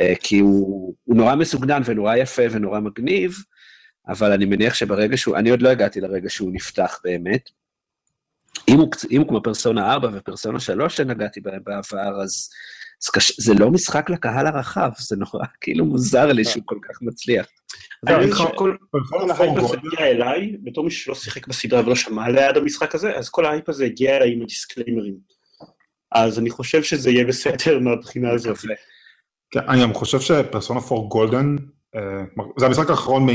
אה, 0.00 0.12
כי 0.20 0.38
הוא, 0.38 0.94
הוא 1.04 1.16
נורא 1.16 1.34
מסוגנן 1.34 1.82
ונורא 1.84 2.16
יפה 2.16 2.42
ונורא 2.50 2.80
מגניב, 2.80 3.34
אבל 4.08 4.32
אני 4.32 4.44
מניח 4.44 4.74
שברגע 4.74 5.16
שהוא, 5.16 5.36
אני 5.36 5.50
עוד 5.50 5.62
לא 5.62 5.68
הגעתי 5.68 6.00
לרגע 6.00 6.30
שהוא 6.30 6.52
נפתח 6.52 7.00
באמת. 7.04 7.50
אם 8.68 8.78
הוא, 8.78 8.88
אם 9.10 9.20
הוא 9.20 9.28
כמו 9.28 9.42
פרסונה 9.42 9.92
4 9.92 10.08
ופרסונה 10.12 10.60
3 10.60 10.96
שנגעתי 10.96 11.40
בהם 11.40 11.60
בעבר, 11.64 12.22
אז, 12.22 12.48
אז 13.02 13.08
קש, 13.12 13.40
זה 13.40 13.54
לא 13.54 13.70
משחק 13.70 14.10
לקהל 14.10 14.46
הרחב, 14.46 14.90
זה 14.98 15.16
נורא 15.16 15.46
כאילו 15.60 15.84
מוזר 15.84 16.26
לי 16.32 16.44
שהוא 16.44 16.62
כל 16.66 16.78
כך 16.88 16.98
מצליח. 17.02 17.46
אני 18.06 18.14
אני 18.14 18.24
מבין 18.24 18.34
חושב- 18.36 18.48
שכל 18.54 18.76
פרסונה 18.90 19.34
כל 19.36 19.42
ההייפ 19.42 19.58
4 19.58 19.62
הזה 19.64 19.76
הגיע 19.76 20.06
אליי, 20.06 20.56
בתור 20.64 20.84
מישהו 20.84 21.04
שלא 21.04 21.14
שיחק 21.14 21.46
בסדרה 21.48 21.80
ולא 21.86 21.94
שמע 21.94 22.24
עליה 22.24 22.48
עד 22.48 22.56
המשחק 22.56 22.94
הזה, 22.94 23.16
אז 23.16 23.28
כל 23.28 23.46
ההייפ 23.46 23.68
הזה 23.68 23.84
הגיע 23.84 24.16
אליי 24.16 24.32
עם 24.32 24.42
הדיסקליימרים. 24.42 25.14
אז 26.12 26.38
אני 26.38 26.50
חושב 26.50 26.82
שזה 26.82 27.10
יהיה 27.10 27.24
בסדר 27.24 27.78
מהבחינה 27.78 28.30
הזאת. 28.30 28.58
כן, 29.50 29.60
אני 29.68 29.82
גם 29.82 29.94
חושב 29.94 30.20
שפרסונה 30.20 30.80
4 30.80 31.08
גולדן, 31.08 31.56
זה 32.56 32.66
המשחק 32.66 32.90
האחרון, 32.90 33.22
מ... 33.26 33.28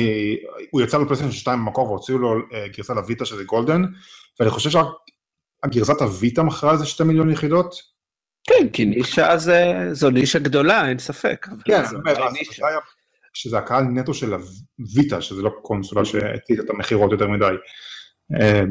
הוא 0.72 0.82
יצא 0.82 0.98
בפלייסטיישן 0.98 1.36
2 1.38 1.60
במקור 1.60 1.90
והוציאו 1.90 2.18
לו 2.18 2.34
אה, 2.54 2.68
גרסה 2.78 2.94
לויטה 2.94 3.26
שזה 3.26 3.44
גולדן, 3.44 3.82
ואני 4.40 4.52
חושב 4.52 4.70
שרק 4.70 4.88
הגרסת 5.64 6.02
הויטה 6.02 6.44
מכרה 6.44 6.72
איזה 6.74 6.86
2 6.86 7.08
מיליון 7.08 7.30
יחידות. 7.32 7.76
כן, 8.44 8.70
כי 8.74 8.86
נישה 8.86 9.38
זה, 9.38 9.74
זו 9.92 10.10
נישה 10.10 10.40
גדולה, 10.40 10.90
אין 10.90 11.00
ספק. 11.00 11.48
כן, 11.66 11.84
אומר. 11.94 12.16
זה 12.16 12.68
היה- 12.68 12.80
שזה 13.34 13.58
הקהל 13.58 13.84
נטו 13.84 14.14
של 14.14 14.34
הויטה, 14.34 15.22
שזה 15.22 15.42
לא 15.42 15.50
קונסולה 15.62 16.06
שהטילה 16.06 16.64
את 16.64 16.70
המכירות 16.70 17.12
יותר 17.12 17.28
מדי. 17.28 17.46
אה, 18.42 18.62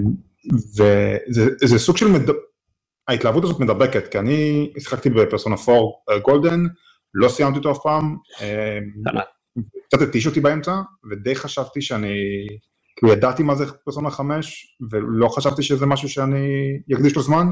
וזה 0.76 1.46
זה 1.64 1.78
סוג 1.78 1.96
של, 1.96 2.08
מד... 2.08 2.30
ההתלהבות 3.08 3.44
הזאת 3.44 3.60
מדבקת, 3.60 4.08
כי 4.12 4.18
אני 4.18 4.72
שיחקתי 4.78 5.10
בפרסונה 5.10 5.56
4 5.68 6.18
גולדן, 6.22 6.60
לא 7.14 7.28
סיימתי 7.28 7.58
אותו 7.58 7.72
אף 7.72 7.78
פעם, 7.82 8.16
אה, 8.40 8.78
קצת 9.88 10.02
התיש 10.02 10.26
אותי 10.26 10.40
באמצע, 10.40 10.72
ודי 11.10 11.34
חשבתי 11.34 11.82
שאני, 11.82 12.16
כאילו 12.96 13.12
ידעתי 13.12 13.42
מה 13.42 13.54
זה 13.54 13.72
פרסונה 13.72 14.10
5, 14.10 14.76
ולא 14.90 15.28
חשבתי 15.28 15.62
שזה 15.62 15.86
משהו 15.86 16.08
שאני 16.08 16.46
אקדיש 16.94 17.16
לו 17.16 17.22
זמן, 17.22 17.46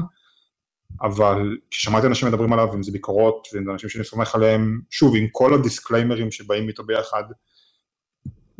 אבל 1.01 1.57
כששמעתי 1.71 2.07
אנשים 2.07 2.27
מדברים 2.27 2.53
עליו, 2.53 2.73
אם 2.73 2.83
זה 2.83 2.91
ביקורות, 2.91 3.47
ואם 3.53 3.65
זה 3.65 3.71
אנשים 3.71 3.89
שאני 3.89 4.03
סומך 4.03 4.35
עליהם, 4.35 4.81
שוב, 4.89 5.15
עם 5.15 5.27
כל 5.31 5.53
הדיסקליימרים 5.53 6.31
שבאים 6.31 6.67
איתו 6.67 6.83
ביחד, 6.83 7.23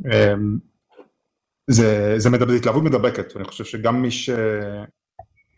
אמ, 0.06 0.58
זה, 1.68 2.14
זה 2.18 2.30
מדבר, 2.30 2.54
התלהבות 2.54 2.84
מדבקת, 2.84 3.36
ואני 3.36 3.46
חושב 3.46 3.64
שגם 3.64 4.02
מי 4.02 4.12
ש... 4.12 4.30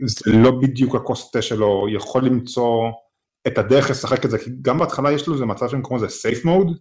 זה 0.06 0.32
לא 0.32 0.52
בדיוק 0.52 0.96
הכוס 0.96 1.32
תה 1.32 1.42
שלו, 1.42 1.88
יכול 1.96 2.26
למצוא 2.26 2.92
את 3.48 3.58
הדרך 3.58 3.90
לשחק 3.90 4.26
את 4.26 4.32
זה, 4.32 4.38
כי 4.38 4.50
גם 4.62 4.80
בהתחלה 4.80 5.12
יש 5.12 5.28
לו 5.28 5.34
איזה 5.34 5.46
מצב 5.46 5.70
שהם 5.70 5.82
קוראים 5.82 6.06
לזה 6.06 6.30
safe 6.30 6.46
mode, 6.46 6.74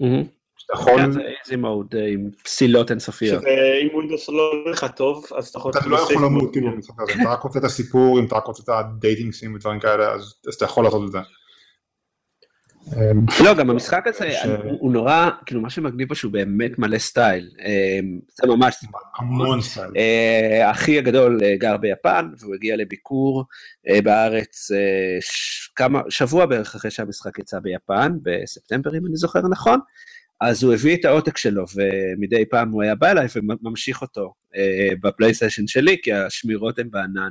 מהמם. 0.00 0.24
שאתה 0.60 0.72
יכול, 0.72 1.02
כן, 1.02 1.10
זה 1.10 1.20
easy 1.44 1.56
mode 1.56 1.94
אה, 1.94 2.08
עם 2.08 2.30
פסילות 2.44 2.90
אינסופיות. 2.90 3.42
שאם 3.42 3.94
ווינדוס 3.94 4.28
לא 4.28 4.52
הולך 4.52 4.84
לך 4.84 4.90
טוב, 4.96 5.26
אז 5.36 5.48
אתה 5.48 5.58
יכול... 5.58 5.72
אתה 5.78 5.88
לא 5.88 5.96
יכול 5.96 6.24
למות 6.24 6.52
כאילו 6.52 6.72
במשחק 6.72 7.00
הזה, 7.00 7.12
אם 7.12 7.20
אתה 7.20 7.30
רק 7.32 7.42
רוצה 7.42 7.58
את 7.58 7.64
הסיפור, 7.64 8.20
אם 8.20 8.24
אתה 8.24 8.36
רק 8.36 8.44
רוצה 8.44 8.62
את 8.62 8.68
ה 8.68 8.77
dating 8.77 9.32
sim 9.32 9.54
ודברים 9.54 9.80
כאלה, 9.80 10.12
אז 10.12 10.34
אתה 10.56 10.64
יכול 10.64 10.84
לעשות 10.84 11.02
את 11.06 11.12
זה. 11.12 11.18
אמ, 12.86 13.26
לא, 13.44 13.54
גם 13.54 13.70
המשחק 13.70 14.06
הזה, 14.06 14.30
הוא 14.80 14.92
נורא, 14.92 15.30
כאילו 15.46 15.60
מה 15.60 15.70
שמגניב 15.70 16.08
בו 16.08 16.14
שהוא 16.14 16.32
באמת 16.32 16.78
מלא 16.78 16.98
סטייל. 16.98 17.50
אה, 17.64 18.00
זה 18.32 18.46
ממש, 18.46 18.76
המון 19.18 19.60
סטייל. 19.60 19.90
אה, 19.96 20.70
אחי 20.70 20.98
הגדול 20.98 21.40
אה, 21.42 21.56
גר 21.56 21.76
ביפן, 21.76 22.30
והוא 22.38 22.54
הגיע 22.54 22.76
לביקור 22.76 23.44
בארץ 24.04 24.68
כמה, 25.76 26.00
שבוע 26.08 26.46
בערך 26.46 26.74
אחרי 26.74 26.90
שהמשחק 26.90 27.38
יצא 27.38 27.58
ביפן, 27.58 28.12
בספטמבר 28.22 28.96
אם 28.96 29.06
אני 29.06 29.16
זוכר 29.16 29.40
נכון, 29.50 29.80
אז 30.40 30.62
הוא 30.62 30.74
הביא 30.74 30.96
את 30.96 31.04
העותק 31.04 31.36
שלו, 31.36 31.64
ומדי 31.74 32.44
פעם 32.50 32.70
הוא 32.70 32.82
היה 32.82 32.94
בא 32.94 33.10
אליי 33.10 33.26
וממשיך 33.34 34.02
אותו 34.02 34.34
אה, 34.56 34.88
בפלייסטיישן 35.02 35.66
שלי, 35.66 35.96
כי 36.02 36.12
השמירות 36.12 36.78
הן 36.78 36.90
בענן. 36.90 37.30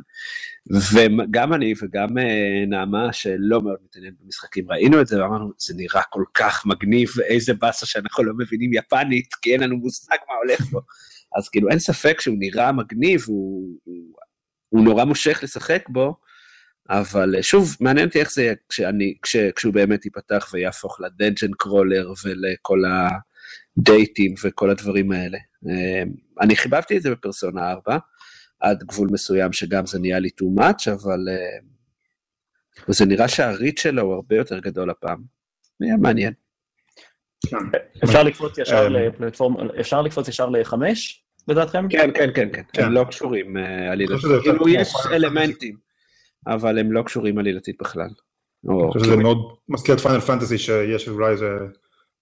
וגם 0.93 1.53
אני 1.53 1.73
וגם 1.81 2.17
אה, 2.17 2.65
נעמה, 2.67 3.13
שלא 3.13 3.61
מאוד 3.61 3.77
מתעניינת 3.85 4.15
במשחקים, 4.21 4.71
ראינו 4.71 5.01
את 5.01 5.07
זה 5.07 5.23
ואמרנו, 5.23 5.51
זה 5.57 5.73
נראה 5.77 6.01
כל 6.09 6.23
כך 6.33 6.65
מגניב, 6.65 7.09
ואיזה 7.15 7.53
באסה 7.53 7.85
שאנחנו 7.85 8.23
לא 8.23 8.33
מבינים 8.37 8.73
יפנית, 8.73 9.33
כי 9.41 9.53
אין 9.53 9.63
לנו 9.63 9.77
מושג 9.77 10.17
מה 10.29 10.35
הולך 10.35 10.61
בו. 10.61 10.81
אז 11.37 11.49
כאילו 11.49 11.69
אין 11.69 11.79
ספק 11.79 12.21
שהוא 12.21 12.35
נראה 12.39 12.71
מגניב, 12.71 13.23
הוא, 13.27 13.77
הוא, 13.83 13.95
הוא 14.69 14.83
נורא 14.85 15.03
מושך 15.03 15.39
לשחק 15.43 15.83
בו, 15.89 16.15
אבל 16.89 17.35
אה, 17.35 17.43
שוב, 17.43 17.77
מעניין 17.79 18.07
אותי 18.07 18.19
איך 18.19 18.31
זה 18.31 18.43
יהיה 18.43 18.53
כשאני, 18.69 19.13
כש, 19.21 19.35
כשהוא 19.35 19.73
באמת 19.73 20.05
ייפתח 20.05 20.49
ויהפוך 20.53 21.01
לדנג'ן 21.01 21.51
קרולר 21.57 22.11
ולכל 22.23 22.81
הדייטים 23.77 24.33
וכל 24.43 24.69
הדברים 24.69 25.11
האלה. 25.11 25.37
אה, 25.69 26.03
אני 26.41 26.55
חיבבתי 26.55 26.97
את 26.97 27.01
זה 27.01 27.11
בפרסונה 27.11 27.71
4, 27.71 27.97
עד 28.59 28.83
גבול 28.83 29.07
מסוים 29.11 29.53
שגם 29.53 29.85
זה 29.85 29.99
נהיה 29.99 30.19
לי 30.19 30.29
too 30.41 30.61
much, 30.61 30.91
אבל 30.93 31.19
אה, 31.29 31.57
וזה 32.89 33.05
נראה 33.05 33.27
שהריץ' 33.27 33.79
שלו 33.79 34.01
הוא 34.01 34.13
הרבה 34.13 34.35
יותר 34.35 34.59
גדול 34.59 34.89
הפעם. 34.89 35.23
יהיה 35.81 35.97
מעניין. 35.97 36.33
אפשר 38.03 38.23
לקפוץ 38.23 38.57
ישר 38.57 38.89
לפלטפורמה, 38.89 39.63
אפשר 39.79 40.01
לקפוץ 40.01 40.27
ישר 40.27 40.49
לחמש, 40.49 41.23
לדעתכם? 41.47 41.89
כן, 41.89 42.09
כן, 42.13 42.29
כן, 42.35 42.49
כן, 42.53 42.61
כן. 42.73 42.83
הם 42.83 42.91
לא 42.91 43.03
קשורים 43.03 43.57
יותר 43.99 44.41
כאילו 44.41 44.69
יש 44.69 44.93
אלמנטים, 45.11 45.88
אבל 46.47 46.79
הם 46.79 46.91
לא 46.91 47.01
קשורים 47.01 47.37
עלילתית 47.37 47.75
בכלל. 47.81 48.09
או 48.67 48.83
אני 48.83 48.91
חושב 48.91 49.05
שזה 49.05 49.15
מאוד 49.15 49.37
מזכיר 49.69 49.95
את 49.95 49.99
פיינל 49.99 50.19
פנטסי 50.19 50.57
שיש 50.57 51.09
אולי 51.09 51.31
איזה 51.31 51.57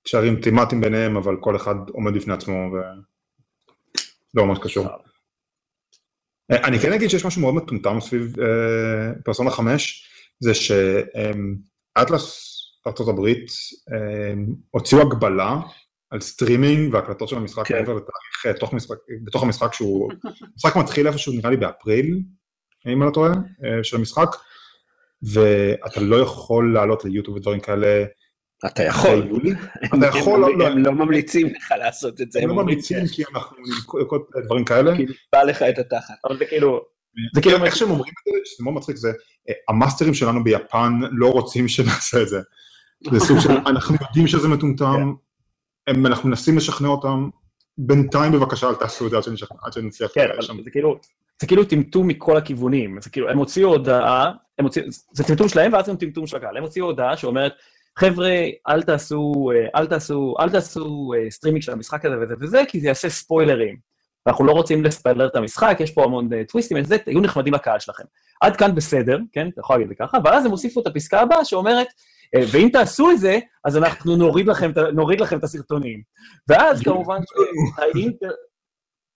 קשרים 0.03 0.41
תימטיים 0.41 0.81
ביניהם, 0.81 1.17
אבל 1.17 1.35
כל 1.39 1.55
אחד 1.55 1.75
עומד 1.89 2.13
בפני 2.13 2.33
עצמו 2.33 2.53
ולא 2.53 4.45
ממש 4.45 4.59
קשור. 4.63 4.87
אה, 6.51 6.67
אני 6.67 6.79
כן 6.79 6.93
אגיד 6.93 7.09
שיש 7.09 7.25
משהו 7.25 7.41
מאוד 7.41 7.53
מטומטם 7.53 7.99
סביב 7.99 8.39
אה, 8.39 9.13
פרסונה 9.23 9.51
5, 9.51 10.09
זה 10.39 10.51
שאטלס 10.53 12.47
ארצות 12.87 13.07
הברית 13.07 13.51
אה, 13.93 14.33
הוציאו 14.71 15.01
הגבלה 15.01 15.59
על 16.09 16.21
סטרימינג 16.21 16.93
והקלטות 16.93 17.29
של 17.29 17.35
המשחק 17.35 17.67
כן. 17.67 17.75
מעבר 17.75 17.93
לתאריך 17.93 18.45
אה, 18.45 18.53
בתוך 19.23 19.43
המשחק 19.43 19.73
שהוא, 19.73 20.11
המשחק 20.53 20.75
מתחיל 20.75 21.07
איפשהו 21.07 21.33
נראה 21.33 21.49
לי 21.49 21.57
באפריל, 21.57 22.21
אם 22.85 23.01
אני 23.01 23.09
לא 23.09 23.13
טועה, 23.13 23.31
אה, 23.31 23.83
של 23.83 23.97
המשחק, 23.97 24.35
ואתה 25.33 25.99
לא 26.01 26.15
יכול 26.15 26.73
לעלות 26.73 27.05
ליוטיוב 27.05 27.37
ודברים 27.37 27.59
כאלה. 27.59 28.05
אתה 28.65 28.83
יכול. 28.83 29.29
אתה 29.97 30.17
יכול, 30.17 30.43
הם- 30.43 30.59
לא- 30.59 30.67
הם 30.67 30.83
לא 30.85 30.91
ממליצים 30.91 31.47
לך 31.47 31.73
לעשות 31.79 32.21
את 32.21 32.31
זה. 32.31 32.39
הם 32.41 32.49
לא 32.49 32.55
ממליצים 32.55 33.07
כי 33.07 33.23
אנחנו 33.35 33.57
כל 34.07 34.19
דברים 34.45 34.65
כאלה. 34.65 34.95
כאילו, 34.95 35.13
בא 35.33 35.43
לך 35.43 35.61
את 35.61 35.77
התחת. 35.79 36.15
אבל 36.25 36.37
זה 36.37 36.45
כאילו, 36.45 36.81
זה 37.35 37.41
כאילו, 37.41 37.65
איך 37.65 37.75
שהם 37.75 37.89
אומרים 37.91 38.13
את 38.19 38.33
זה, 38.33 38.39
שזה 38.45 38.63
מאוד 38.63 38.75
מצחיק, 38.75 38.95
זה 38.95 39.11
אה, 39.49 39.53
המאסטרים 39.69 40.13
שלנו 40.13 40.43
ביפן 40.43 40.93
לא 41.11 41.31
רוצים 41.31 41.67
שנעשה 41.67 42.21
את 42.21 42.27
זה. 42.29 42.39
זה 43.11 43.19
סוג 43.19 43.39
של, 43.39 43.49
אנחנו 43.71 43.95
יודעים 44.01 44.27
שזה 44.27 44.47
מטומטם, 44.47 45.13
אנחנו 45.89 46.29
מנסים 46.29 46.57
לשכנע 46.57 46.87
אותם, 46.87 47.29
בינתיים 47.77 48.31
בבקשה 48.31 48.69
אל 48.69 48.75
תעשו 48.75 49.05
את 49.05 49.11
זה 49.11 49.17
עד 49.63 49.73
שנצליח. 49.73 50.11
כן, 50.13 50.21
אה. 50.21 50.33
אבל 50.33 50.63
זה 50.63 50.69
כאילו, 50.71 50.99
זה 51.41 51.47
כאילו 51.47 51.65
טמטום 51.65 52.07
מכל 52.07 52.37
הכיוונים, 52.37 53.01
זה 53.01 53.09
כאילו, 53.09 53.29
הם 53.29 53.37
הוציאו 53.37 53.69
הודעה, 53.69 54.31
הם 54.59 54.65
הוציאו, 54.65 54.85
זה 55.13 55.23
טמטום 55.23 55.49
שלהם 55.49 55.73
ואז 55.73 55.89
גם 55.89 55.95
טמטום 55.95 56.27
של 56.27 56.37
הקהל, 56.37 56.57
הם 56.57 56.63
הוציאו 56.63 56.85
הודעה 56.85 57.17
שאומרת, 57.17 57.53
חבר'ה, 57.97 58.29
אל 58.67 58.83
תעשו, 58.83 59.51
אה, 59.55 59.79
אל 59.79 59.87
תעשו, 59.87 60.35
אל 60.39 60.49
תעשו 60.49 61.13
אה, 61.17 61.31
סטרימינג 61.31 61.63
של 61.63 61.71
המשחק 61.71 62.05
הזה 62.05 62.15
וזה 62.21 62.35
וזה, 62.39 62.63
כי 62.67 62.79
זה 62.79 62.87
יעשה 62.87 63.09
ספוילרים. 63.09 63.87
ואנחנו 64.27 64.45
לא 64.45 64.51
רוצים 64.51 64.83
לספיילר 64.83 65.27
את 65.27 65.35
המשחק, 65.35 65.77
יש 65.79 65.91
פה 65.91 66.03
המון 66.03 66.33
אה, 66.33 66.43
טוויסטים, 66.43 66.77
וזה, 66.81 66.97
תהיו 66.97 67.21
נחמדים 67.21 67.53
לקהל 67.53 67.79
שלכם. 67.79 68.03
עד 68.41 68.55
כאן 68.55 68.75
בסדר, 68.75 69.19
כן, 69.31 69.47
אתה 69.53 69.59
יכול 69.59 69.75
להגיד 69.75 69.91
את 69.91 69.97
זה 69.97 70.05
ככה, 70.05 70.17
ואז 70.23 70.45
הם 70.45 70.51
הוסיפו 70.51 70.81
את 70.81 70.87
הפסקה 70.87 71.21
הבאה 71.21 71.45
שאומרת, 71.45 71.87
אה, 72.35 72.41
ואם 72.51 72.69
תעשו 72.73 73.11
את 73.11 73.19
זה, 73.19 73.39
אז 73.65 73.77
אנחנו 73.77 74.15
נוריד 74.15 74.47
לכם, 74.47 74.71
נוריד 74.93 75.21
לכם 75.21 75.37
את 75.37 75.43
הסרטונים. 75.43 76.01
ואז 76.49 76.81
כמובן 76.81 77.19
שהאינטר... 77.75 78.31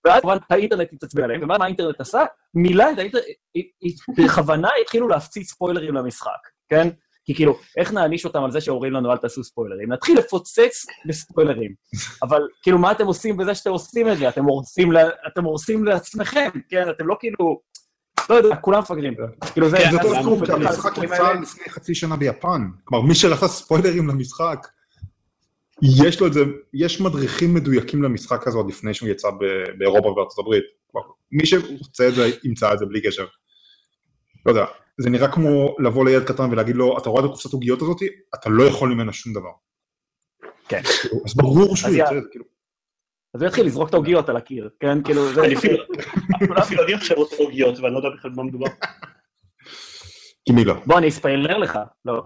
ואז 0.05 0.21
כמובן 0.21 0.37
האינטרנט 0.49 0.93
התעצבן 0.93 1.23
עליהם, 1.23 1.43
ומה 1.43 1.57
האינטרנט 1.61 2.01
עשה? 2.01 2.23
מילא 2.55 2.85
את 2.93 2.97
האינטרנט, 2.99 3.23
בכוונה 4.17 4.69
התחילו 4.81 5.07
להפציץ 5.07 5.49
ספוילרים 5.49 5.95
למשחק, 5.95 6.29
כן? 6.69 6.87
כי 7.25 7.35
כאילו, 7.35 7.57
איך 7.77 7.93
נעניש 7.93 8.25
אותם 8.25 8.43
על 8.43 8.51
זה 8.51 8.61
שאומרים 8.61 8.93
לנו 8.93 9.11
אל 9.11 9.17
תעשו 9.17 9.43
ספוילרים? 9.43 9.93
נתחיל 9.93 10.17
לפוצץ 10.17 10.85
בספוילרים. 11.05 11.73
אבל 12.23 12.41
כאילו, 12.63 12.77
מה 12.77 12.91
אתם 12.91 13.05
עושים 13.05 13.37
בזה 13.37 13.55
שאתם 13.55 13.69
עושים 13.69 14.11
את 14.11 14.17
זה? 14.17 14.29
אתם 14.29 14.43
הורסים, 14.43 14.91
ל- 14.91 15.09
אתם 15.27 15.43
הורסים 15.43 15.85
לעצמכם, 15.85 16.49
כן? 16.69 16.89
אתם 16.89 17.07
לא 17.07 17.15
כאילו... 17.19 17.61
לא 18.29 18.35
יודע, 18.35 18.55
כולם 18.55 18.79
מפגרים. 18.79 19.13
כאילו 19.53 19.69
זה... 19.69 19.77
זה 19.77 19.87
אז 19.87 19.93
אותו 19.95 20.13
אנחנו 20.13 20.31
סיפור, 20.33 20.45
כי 20.45 20.51
המשחק 20.53 20.97
יצא 20.97 21.33
לפני 21.33 21.69
חצי 21.69 21.95
שנה 21.95 22.15
ביפן. 22.15 22.61
כלומר, 22.83 23.07
מי 23.07 23.15
שעשה 23.15 23.47
ספוילרים 23.47 24.07
למשחק, 24.07 24.67
יש 25.81 26.19
לו 26.19 26.27
את 26.27 26.33
זה, 26.33 26.43
יש 26.73 27.01
מדריכים 27.01 27.53
מדויקים 27.53 28.03
למשחק 28.03 28.47
הזה 28.47 28.57
עוד 28.57 28.69
לפני 28.69 28.93
שהוא 28.93 29.09
יצא 29.09 29.27
באירופה 29.77 30.07
ובארצות 30.07 30.39
הברית. 30.39 30.63
מי 31.31 31.45
שרוצה 31.45 32.07
את 32.07 32.15
זה, 32.15 32.29
ימצא 32.43 32.73
את 32.73 32.79
זה 32.79 32.85
בלי 32.85 33.01
קשר. 33.01 33.25
לא 34.45 34.51
יודע, 34.51 34.65
זה 34.97 35.09
נראה 35.09 35.31
כמו 35.31 35.75
לבוא 35.79 36.05
לילד 36.05 36.23
קטן 36.23 36.51
ולהגיד 36.51 36.75
לו, 36.75 36.97
אתה 36.97 37.09
רואה 37.09 37.25
את 37.25 37.29
הקופסת 37.29 37.53
עוגיות 37.53 37.81
הזאתי? 37.81 38.07
אתה 38.35 38.49
לא 38.49 38.63
יכול 38.63 38.93
ממנה 38.93 39.13
שום 39.13 39.33
דבר. 39.33 39.51
כן. 40.67 40.81
אז 41.25 41.35
ברור 41.35 41.75
שהוא 41.75 41.89
אז 41.89 41.95
יוצא 41.95 42.17
את 42.17 42.23
זה, 42.23 42.29
כאילו. 42.31 42.45
אז 43.33 43.41
הוא 43.41 43.47
יתחיל 43.47 43.65
לזרוק 43.65 43.89
את 43.89 43.93
העוגיות 43.93 44.29
על 44.29 44.37
הקיר, 44.37 44.69
כן? 44.79 45.03
כאילו, 45.03 45.33
זה... 45.33 45.43
אני 45.43 45.55
אפילו 45.55 46.83
אני 46.83 46.93
עכשיו 46.93 47.17
רוצה 47.17 47.35
עוגיות, 47.35 47.79
ואני 47.79 47.93
לא 47.93 47.99
יודע 47.99 48.09
בכלל 48.17 48.31
במה 48.31 48.43
מדובר. 48.43 48.67
כי 50.45 50.53
מי 50.53 50.65
לא? 50.65 50.73
בוא, 50.85 50.97
אני 50.97 51.09
אספיילר 51.09 51.57
לך. 51.57 51.79
לא. 52.05 52.23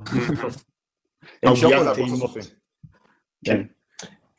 העוגיה 1.44 1.84
זה. 1.84 1.92
הבוס 1.92 2.14
הסופי. 2.14 2.40
כן. 3.46 3.62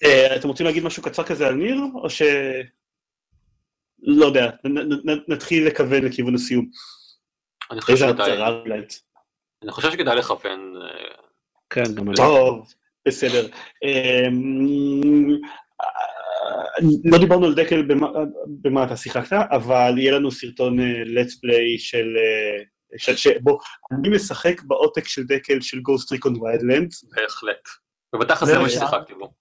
אה, 0.04 0.36
אתם 0.36 0.48
רוצים 0.48 0.66
להגיד 0.66 0.84
משהו 0.84 1.02
קצר 1.02 1.22
כזה 1.24 1.46
על 1.46 1.54
ניר, 1.54 1.76
או 1.94 2.10
ש... 2.10 2.22
לא 4.02 4.26
יודע, 4.26 4.50
נתחיל 5.28 5.66
לכוון 5.66 6.04
לכיוון 6.04 6.34
הסיום. 6.34 6.68
אני 7.70 7.80
חושב 7.80 7.96
שכדאי. 7.96 8.42
אני 9.62 9.72
חושב 9.72 9.90
שכדאי 9.92 10.16
לכוון, 10.16 10.74
אה, 10.82 11.14
כן, 11.70 11.82
גם 11.94 12.08
אני. 12.08 12.16
טוב, 12.16 12.72
בסדר. 13.08 13.46
אה, 13.84 14.26
לא 17.04 17.18
דיברנו 17.18 17.46
על 17.46 17.54
דקל 17.54 17.82
במה- 18.62 18.84
אתה 18.84 18.96
שיחקת, 18.96 19.36
אבל 19.50 19.94
יהיה 19.98 20.12
לנו 20.12 20.30
סרטון 20.30 20.78
let's 21.04 21.32
play 21.32 21.78
של... 21.78 22.06
של- 22.96 23.16
שבו 23.16 23.58
אני 23.92 24.08
משחק 24.08 24.62
בעותק 24.62 25.08
של 25.08 25.22
דקל 25.24 25.60
של 25.60 25.76
Ghost 25.78 26.16
Recon 26.16 26.32
Wildlands. 26.36 27.14
בהחלט. 27.16 27.68
ובטח 28.16 28.44
זה 28.44 28.58
מה? 28.58 28.68
ששיחקתי 28.68 29.14
בו. 29.14 29.32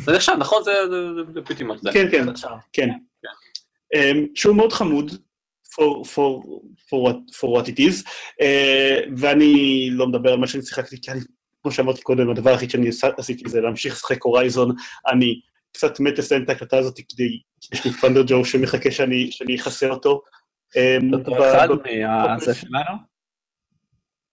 זה 0.00 0.12
נחשב, 0.12 0.32
נכון? 0.38 0.62
זה 0.64 0.72
זה- 0.90 1.14
זה 1.34 1.40
בדיוק 1.40 1.60
מה 1.68 1.74
זה. 1.82 1.90
כן, 1.92 2.06
כן, 2.10 2.28
עכשיו. 2.28 2.50
כן. 2.72 2.88
אמ, 3.94 4.26
שהוא 4.34 4.56
מאוד 4.56 4.72
חמוד, 4.72 5.10
for, 5.74 6.04
for, 6.06 6.44
for, 6.88 7.08
what, 7.08 7.36
for 7.36 7.48
what 7.56 7.66
it 7.68 7.78
is, 7.78 8.08
אה, 8.40 9.00
ואני 9.16 9.88
לא 9.92 10.06
מדבר 10.06 10.32
על 10.32 10.38
מה 10.38 10.46
שאני 10.46 10.62
שיחקתי, 10.62 10.96
כי 11.02 11.10
אני, 11.10 11.20
כמו 11.62 11.72
שאמרתי 11.72 12.02
קודם, 12.02 12.30
הדבר 12.30 12.50
היחיד 12.50 12.70
שאני 12.70 12.88
עשיתי 13.18 13.48
זה 13.48 13.60
להמשיך 13.60 13.94
לשחק 13.94 14.22
הורייזון, 14.22 14.74
אני 15.12 15.40
קצת 15.72 16.00
מת 16.00 16.18
לסיים 16.18 16.42
את 16.44 16.48
ההקלטה 16.48 16.78
הזאת 16.78 16.96
כדי, 17.08 17.40
יש 17.72 17.84
לי 17.84 17.90
Thunderjaw 17.90 18.44
שמחכה 18.44 18.90
שאני 18.90 19.28
שאני 19.30 19.56
אכסה 19.56 19.88
אותו. 19.88 20.22
אמ, 20.76 21.10
ב- 21.10 21.30
אחד 21.42 21.68
מהזה 22.28 22.54
שלנו? 22.54 23.13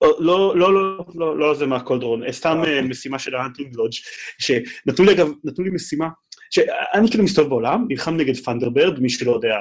לא, 0.01 0.17
לא, 0.19 0.55
לא, 0.57 0.73
לא, 0.73 1.05
לא, 1.15 1.37
לא 1.37 1.53
זה 1.55 1.65
מה 1.65 1.77
cauldron, 1.77 2.31
סתם 2.31 2.61
אה, 2.67 2.81
משימה 2.81 3.19
של 3.19 3.35
ה 3.35 3.40
Hunting 3.40 3.75
Lodge, 3.75 3.93
שנתנו 4.39 5.05
לי 5.05 5.13
אגב, 5.13 5.29
נתנו 5.43 5.65
לי 5.65 5.71
משימה, 5.71 6.09
שאני 6.51 7.09
כאילו 7.09 7.23
מסתובב 7.23 7.49
בעולם, 7.49 7.85
נלחם 7.89 8.15
נגד 8.15 8.37
Thunderbird, 8.37 8.99
מי 8.99 9.09
שלא 9.09 9.31
יודע 9.31 9.55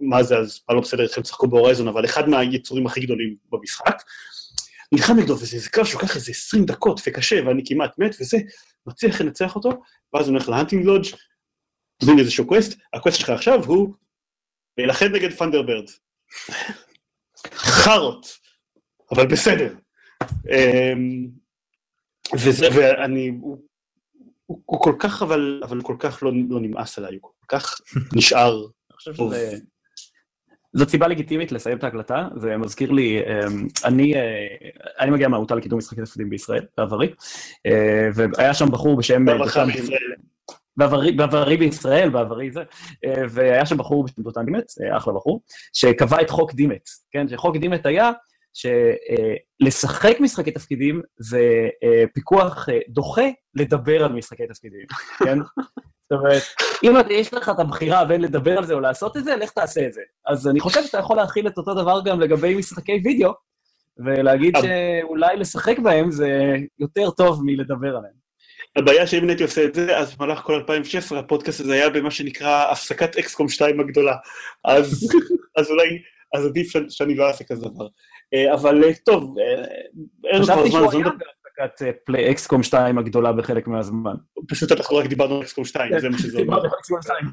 מה 0.00 0.22
זה, 0.22 0.38
אז 0.38 0.60
מה 0.68 0.74
לא 0.74 0.80
בסדר 0.80 1.02
איתכם, 1.02 1.22
תשחקו 1.22 1.48
בהורייזון, 1.48 1.88
אבל 1.88 2.04
אחד 2.04 2.28
מהיצורים 2.28 2.86
הכי 2.86 3.00
גדולים 3.00 3.36
במשחק, 3.52 4.02
נלחם 4.92 5.16
נגדו, 5.16 5.32
וזה 5.32 5.56
איזה 5.56 5.70
קרב 5.70 5.84
שלוקח 5.84 6.16
איזה 6.16 6.30
20 6.30 6.64
דקות 6.64 7.00
וקשה, 7.06 7.40
ואני 7.46 7.62
כמעט 7.66 7.98
מת, 7.98 8.16
וזה, 8.20 8.38
מצליח 8.86 9.20
לנצח 9.20 9.56
אותו, 9.56 9.70
ואז 10.14 10.28
הוא 10.28 10.32
הולך 10.32 10.48
ל 10.48 10.53
Hunting 10.53 10.84
Lodge, 10.84 11.08
נותנים 12.02 12.16
לי 12.16 12.22
איזשהו 12.22 12.46
quest, 12.46 12.78
ה 12.94 12.98
quest 12.98 13.18
שלך 13.18 13.30
עכשיו 13.30 13.64
הוא 13.64 13.94
להילחם 14.78 15.06
נגד 15.06 15.32
Thunderbird. 15.32 15.84
חארות, 17.82 18.43
אבל 19.12 19.26
בסדר. 19.26 19.74
אמ, 20.50 21.26
וזה, 22.34 22.68
ואני, 22.74 23.28
הוא, 23.40 23.58
הוא, 24.46 24.60
הוא 24.64 24.80
כל 24.80 24.94
כך, 24.98 25.22
אבל, 25.22 25.60
אבל 25.64 25.82
כל 25.82 25.96
כך 25.98 26.22
לא, 26.22 26.32
לא 26.48 26.60
נמאס 26.60 26.98
עליי, 26.98 27.14
הוא 27.14 27.30
כל 27.40 27.56
כך 27.58 27.80
נשאר. 28.16 28.66
זאת 30.76 30.88
סיבה 30.88 31.08
לגיטימית 31.08 31.52
לסיים 31.52 31.78
את 31.78 31.84
ההקלטה, 31.84 32.28
זה 32.36 32.56
מזכיר 32.56 32.90
לי, 32.90 33.20
אמ, 33.20 33.66
אני, 33.84 34.14
אה, 34.14 34.46
אני 35.00 35.10
מגיע 35.10 35.28
מהעמותה 35.28 35.54
לקידום 35.54 35.78
משחקי 35.78 36.02
תפקידים 36.02 36.30
בישראל, 36.30 36.64
בעברי, 36.76 37.12
אה, 37.66 38.08
והיה 38.14 38.54
שם 38.54 38.70
בחור 38.70 38.96
בשם... 38.96 39.24
בישראל. 39.66 40.14
בעברי, 40.76 41.12
בעברי 41.12 41.56
בישראל, 41.56 42.10
בעברי 42.10 42.50
זה, 42.50 42.62
אה, 43.04 43.22
והיה 43.30 43.66
שם 43.66 43.76
בחור 43.76 44.04
בשם 44.04 44.22
דותן 44.22 44.44
דימט, 44.44 44.64
אה, 44.82 44.96
אחלה 44.96 45.12
בחור, 45.12 45.40
שקבע 45.72 46.20
את 46.22 46.30
חוק 46.30 46.54
דימט, 46.54 46.88
כן? 47.10 47.28
שחוק 47.28 47.56
דימט 47.56 47.86
היה 47.86 48.10
שלשחק 48.54 50.16
משחקי 50.20 50.50
תפקידים 50.50 51.02
זה 51.16 51.68
אה, 51.84 52.04
פיקוח 52.14 52.68
אה, 52.68 52.78
דוחה 52.88 53.28
לדבר 53.54 54.04
על 54.04 54.12
משחקי 54.12 54.46
תפקידים, 54.46 54.86
כן? 55.24 55.38
זאת 56.02 56.12
אומרת, 56.12 56.42
אם 56.82 56.94
יש 57.10 57.34
לך 57.34 57.48
את 57.48 57.58
הבחירה 57.58 58.04
בין 58.04 58.20
לדבר 58.20 58.58
על 58.58 58.64
זה 58.64 58.74
או 58.74 58.80
לעשות 58.80 59.16
את 59.16 59.24
זה, 59.24 59.36
לך 59.36 59.50
תעשה 59.50 59.86
את 59.86 59.92
זה. 59.92 60.00
אז 60.26 60.48
אני 60.48 60.60
חושב 60.60 60.84
שאתה 60.84 60.98
יכול 60.98 61.16
להכיל 61.16 61.46
את 61.46 61.58
אותו 61.58 61.74
דבר 61.74 62.00
גם 62.04 62.20
לגבי 62.20 62.54
משחקי 62.54 63.00
וידאו, 63.04 63.32
ולהגיד 63.98 64.54
שאולי 64.60 65.36
לשחק 65.36 65.78
בהם 65.78 66.10
זה 66.10 66.56
יותר 66.78 67.10
טוב 67.10 67.40
מלדבר 67.44 67.96
עליהם. 67.96 68.24
הבעיה 68.76 69.06
שאם 69.06 69.28
הייתי 69.28 69.42
עושה 69.42 69.64
את 69.64 69.74
זה, 69.74 69.98
אז 69.98 70.14
במהלך 70.14 70.40
כל 70.40 70.54
2016 70.54 71.18
הפודקאסט 71.18 71.60
הזה 71.60 71.72
היה 71.74 71.90
במה 71.90 72.10
שנקרא 72.10 72.70
הפסקת 72.70 73.16
אקסקום 73.16 73.48
2 73.48 73.80
הגדולה. 73.80 74.16
אז, 74.64 75.10
אז 75.58 75.70
אולי, 75.70 75.88
אז 76.34 76.46
עדיף 76.46 76.72
שאני 76.88 77.14
לא 77.14 77.28
אעשה 77.28 77.44
כזה 77.44 77.68
דבר. 77.68 77.86
אה, 78.34 78.54
אבל 78.54 78.84
אה, 78.84 78.94
טוב, 79.04 79.38
אה, 79.38 79.64
אין 80.30 80.36
לנו 80.36 80.44
כבר 80.44 80.54
חשבתי 80.54 80.70
זמן, 80.70 80.80
שהוא 80.80 80.88
אז 80.88 80.94
לא 80.94 80.98
היה 80.98 81.06
נדבר- 81.08 81.24
בהפסקת 81.58 81.82
אה, 81.82 81.90
פליי 82.04 82.30
אקסקום 82.30 82.62
2 82.62 82.98
הגדולה 82.98 83.32
בחלק 83.32 83.66
מהזמן. 83.66 84.14
פשוט 84.48 84.72
אנחנו 84.72 84.96
רק 84.96 85.06
דיברנו 85.06 85.34
על 85.36 85.42
אקסקום 85.42 85.64
2, 85.64 86.00
זה 86.00 86.08
מה 86.08 86.18
שזה 86.18 86.38
אומר. 86.38 86.44
דיברתי 86.44 86.66
על 86.66 86.72
אקסקום 86.78 87.02
2. 87.02 87.26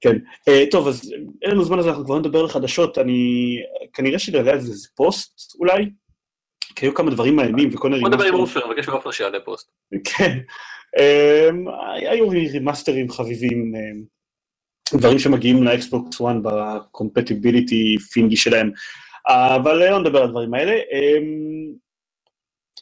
כן. 0.00 0.16
אה, 0.48 0.64
טוב, 0.70 0.88
אז 0.88 1.12
אין 1.42 1.50
לנו 1.50 1.64
זמן 1.64 1.78
אז 1.78 1.86
אנחנו 1.88 2.04
כבר 2.04 2.18
נדבר 2.18 2.40
על 2.40 2.48
חדשות, 2.48 2.98
אני... 2.98 3.56
כנראה 3.92 4.18
שנעלה 4.18 4.52
על 4.52 4.60
זה 4.60 4.72
איזה 4.72 4.88
פוסט 4.96 5.54
אולי, 5.58 5.90
כי 6.76 6.86
היו 6.86 6.94
כמה 6.94 7.10
דברים 7.10 7.36
מעניינים 7.36 7.70
וכל 7.74 7.88
מיני... 7.88 8.00
בוא 8.00 8.08
נדבר 8.08 8.24
עם. 8.24 8.34
עופר, 8.34 8.66
נבקש 8.68 8.88
מעופר 8.88 9.10
שיעלה 9.10 9.38
פוסט. 9.44 9.70
כן. 10.04 10.38
אמ, 10.98 11.64
היו 12.10 12.28
רימאסטרים 12.28 13.10
חביבים, 13.10 13.72
אמ, 13.74 14.02
דברים 15.00 15.18
שמגיעים 15.18 15.62
לאקסבוקס 15.62 16.20
1 16.20 16.34
ב 16.42 16.53
compatibility 16.53 17.96
thingy 18.12 18.36
שלהם, 18.36 18.70
אבל 19.28 19.90
לא 19.90 19.98
נדבר 19.98 20.18
על 20.18 20.24
הדברים 20.24 20.54
האלה. 20.54 20.72
אמ, 20.72 21.72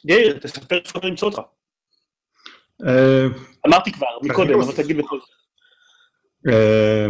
יאיר, 0.05 0.39
תספר 0.39 0.77
איפה 0.77 0.99
אתה 0.99 1.07
למצוא 1.07 1.27
אותך. 1.27 1.41
אה, 2.87 3.25
אמרתי 3.67 3.91
כבר, 3.91 4.07
מקודם, 4.23 4.53
אני 4.53 4.63
אבל 4.63 4.83
תגיד 4.83 4.97
בכל 4.97 5.19
זאת. 5.19 5.29
אה, 6.47 7.07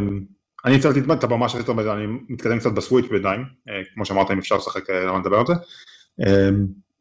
אני 0.65 0.76
הצלתי 0.76 0.99
את 1.14 1.23
הבמה 1.23 1.47
זאת 1.47 1.69
אומרת, 1.69 1.97
אני 1.97 2.06
מתקדם 2.30 2.60
קצת 2.60 2.72
בסוויץ' 2.72 3.06
בינתיים, 3.06 3.45
אה, 3.69 3.81
כמו 3.93 4.06
שאמרת, 4.06 4.31
אם 4.31 4.38
אפשר 4.38 4.57
לשחק, 4.57 4.89
אה, 4.89 5.06
למה 5.06 5.19
נדבר 5.19 5.38
על 5.38 5.45
זה. 5.47 5.53
אה, 6.26 6.49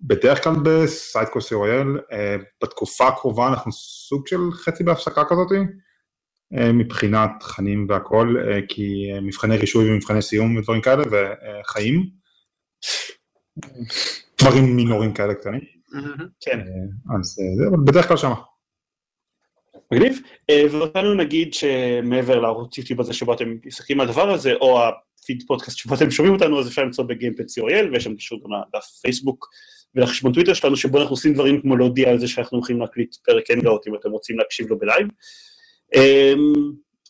בדרך 0.00 0.44
כלל 0.44 0.54
בסיידקו 0.64 1.40
סיורייל, 1.40 1.86
בתקופה 2.62 3.08
הקרובה 3.08 3.48
אנחנו 3.48 3.72
סוג 3.72 4.26
של 4.26 4.38
חצי 4.52 4.84
בהפסקה 4.84 5.24
כזאת, 5.24 5.48
אה, 6.54 6.72
מבחינת 6.72 7.30
תכנים 7.40 7.86
והכל, 7.88 8.36
אה, 8.38 8.60
כי 8.68 9.10
אה, 9.14 9.20
מבחני 9.20 9.56
רישוי 9.56 9.90
ומבחני 9.90 10.22
סיום 10.22 10.56
ודברים 10.56 10.80
כאלה, 10.80 11.02
וחיים. 11.10 12.17
דברים 14.40 14.76
מינורים 14.76 15.14
כאלה 15.14 15.34
קטנים, 15.34 15.60
כן. 16.40 16.60
אז 16.60 17.38
אה, 17.40 17.56
זה, 17.56 17.68
אבל 17.68 17.84
בדרך 17.86 18.08
כלל 18.08 18.16
שמה. 18.16 18.34
מגניב. 19.92 20.20
אה, 20.50 20.64
ואותנו 20.70 21.14
נגיד 21.14 21.54
שמעבר 21.54 22.40
לערוץ 22.40 22.78
יוטיוב 22.78 23.00
הזה 23.00 23.12
שבו 23.12 23.34
אתם 23.34 23.54
מסתכלים 23.64 24.00
על 24.00 24.08
הדבר 24.08 24.30
הזה, 24.30 24.54
או 24.54 24.80
הפיד 24.82 25.42
פודקאסט 25.46 25.78
שבו 25.78 25.94
אתם 25.94 26.10
שומעים 26.10 26.34
אותנו, 26.34 26.60
אז 26.60 26.68
אפשר 26.68 26.82
למצוא 26.82 27.04
בגיימפוד 27.04 27.44
co.il, 27.44 27.92
ויש 27.92 28.04
שם 28.04 28.14
קישור 28.14 28.40
גם 28.44 28.50
לדף 28.52 28.84
פייסבוק 29.02 29.48
ולחשבון 29.94 30.32
טוויטר 30.32 30.54
שלנו, 30.54 30.76
שבו 30.76 30.98
אנחנו 31.00 31.12
עושים 31.12 31.34
דברים 31.34 31.60
כמו 31.60 31.76
להודיע 31.76 32.10
על 32.10 32.18
זה 32.18 32.28
שאנחנו 32.28 32.58
הולכים 32.58 32.80
להקליט 32.80 33.16
פרק 33.24 33.50
hangout, 33.50 33.88
אם 33.88 33.94
אתם 33.94 34.10
רוצים 34.10 34.38
להקשיב 34.38 34.66
לו 34.70 34.78
בלייב. 34.78 35.08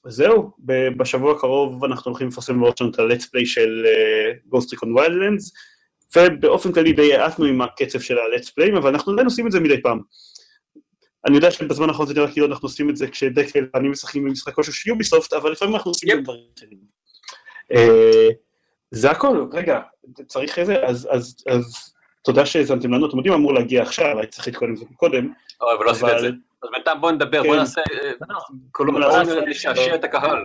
זהו, 0.07 0.51
בשבוע 0.97 1.33
הקרוב 1.33 1.85
אנחנו 1.85 2.11
הולכים 2.11 2.29
לפרסם 2.29 2.61
בערוץ 2.61 2.77
שלנו 2.77 2.91
את 2.91 2.99
ה-let's 2.99 3.23
play 3.23 3.47
של 3.47 3.87
אה, 3.87 4.33
Ghost 4.53 4.65
Recon 4.65 4.99
Wildlands, 4.99 5.53
ובאופן 6.16 6.73
כללי 6.73 6.93
די 6.93 7.15
האטנו 7.15 7.45
עם 7.45 7.62
הקצב 7.62 8.01
של 8.01 8.19
ה-let's 8.19 8.47
play, 8.47 8.79
אבל 8.79 8.91
אנחנו 8.91 9.12
עדיין 9.12 9.27
עושים 9.27 9.47
את 9.47 9.53
זה 9.53 9.61
מדי 9.61 9.83
פעם. 9.83 10.01
אני 11.27 11.37
יודע 11.37 11.51
שבזמן 11.51 11.89
האחרון 11.89 12.09
זה 12.09 12.15
נראה 12.15 12.33
כאילו 12.33 12.47
אנחנו 12.47 12.66
עושים 12.66 12.91
את 12.91 12.97
זה 12.97 13.09
כשדקל 13.09 13.66
ואני 13.75 13.89
משחקים 13.89 14.25
במשחק 14.25 14.55
כושר 14.55 14.73
של 14.73 14.89
יוביסופט, 14.89 15.33
אבל 15.33 15.53
לפעמים 15.53 15.75
אנחנו 15.75 15.91
עושים 15.91 16.09
גם 16.09 16.23
דברים 16.23 16.41
אחרים. 16.59 16.79
אה, 17.75 18.29
זה 18.91 19.11
הכל, 19.11 19.47
רגע, 19.53 19.81
צריך 20.27 20.59
איזה, 20.59 20.87
אז, 20.87 21.09
אז, 21.11 21.37
אז 21.47 21.95
תודה 22.25 22.47
שהאזנתם 22.47 22.93
לנו, 22.93 23.09
אתם 23.09 23.16
יודעים 23.16 23.35
אמור 23.35 23.55
להגיע 23.55 23.83
עכשיו, 23.83 24.19
הייתי 24.19 24.33
צריך 24.33 24.62
לזה 24.62 24.85
קודם, 24.97 25.33
אבל 25.61 25.85
לא 25.85 25.91
עשית 25.91 26.09
את 26.16 26.20
זה. 26.20 26.31
אז 26.63 26.69
בינתיים 26.75 27.01
בוא 27.01 27.11
נדבר, 27.11 27.43
בוא 27.43 27.53
כן. 27.53 27.59
נעשה... 27.59 27.81
אה, 27.81 28.11
בוא 28.93 29.05
הזמן 29.05 29.49
נשעשע 29.49 29.95
את 29.95 30.05
הקהל. 30.05 30.45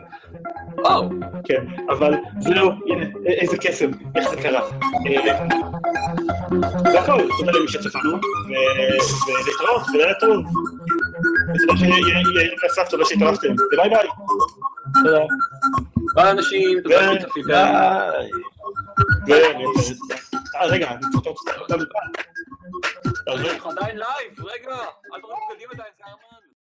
וואו. 0.77 1.09
כן, 1.43 1.65
אבל 1.89 2.13
זהו, 2.39 2.71
הנה, 2.71 3.05
איזה 3.25 3.57
קסם, 3.57 3.91
איך 4.15 4.29
זה 4.29 4.35
קרה. 4.35 4.61
אה, 5.07 5.47
זה 6.91 6.99
הכל, 6.99 7.27
תודה 7.39 7.51
למי 7.51 7.67
שצפנו, 7.67 8.11
ולהתראות, 9.27 9.81
ולילה 9.93 10.13
טוב. 10.19 10.45
ותודה 11.55 11.77
שיאיר 11.79 12.55
ואסף, 12.63 12.89
תודה 12.89 13.05
שהתערבתם, 13.05 13.53
וביי 13.73 13.89
ביי. 13.89 14.07
תודה. 15.03 15.19
ביי 16.15 16.31
אנשים, 16.31 16.81
תודה 16.83 17.13
שצפיתם. 17.13 17.47
ביי. 19.27 19.43
אה, 20.55 20.67
רגע, 20.67 20.91
אני 23.27 23.35
צריך 23.37 23.65
לעשות 23.65 23.65
אותם. 23.65 23.69
אנחנו 23.69 23.71
עדיין 23.71 23.97
לייב, 23.97 24.45
רגע, 24.45 24.77
אל 25.13 25.21
תוריד 25.21 25.39
בגדים 25.51 25.69
עדיין, 25.71 25.93
זה 25.97 26.03
הרמן. 26.05 26.32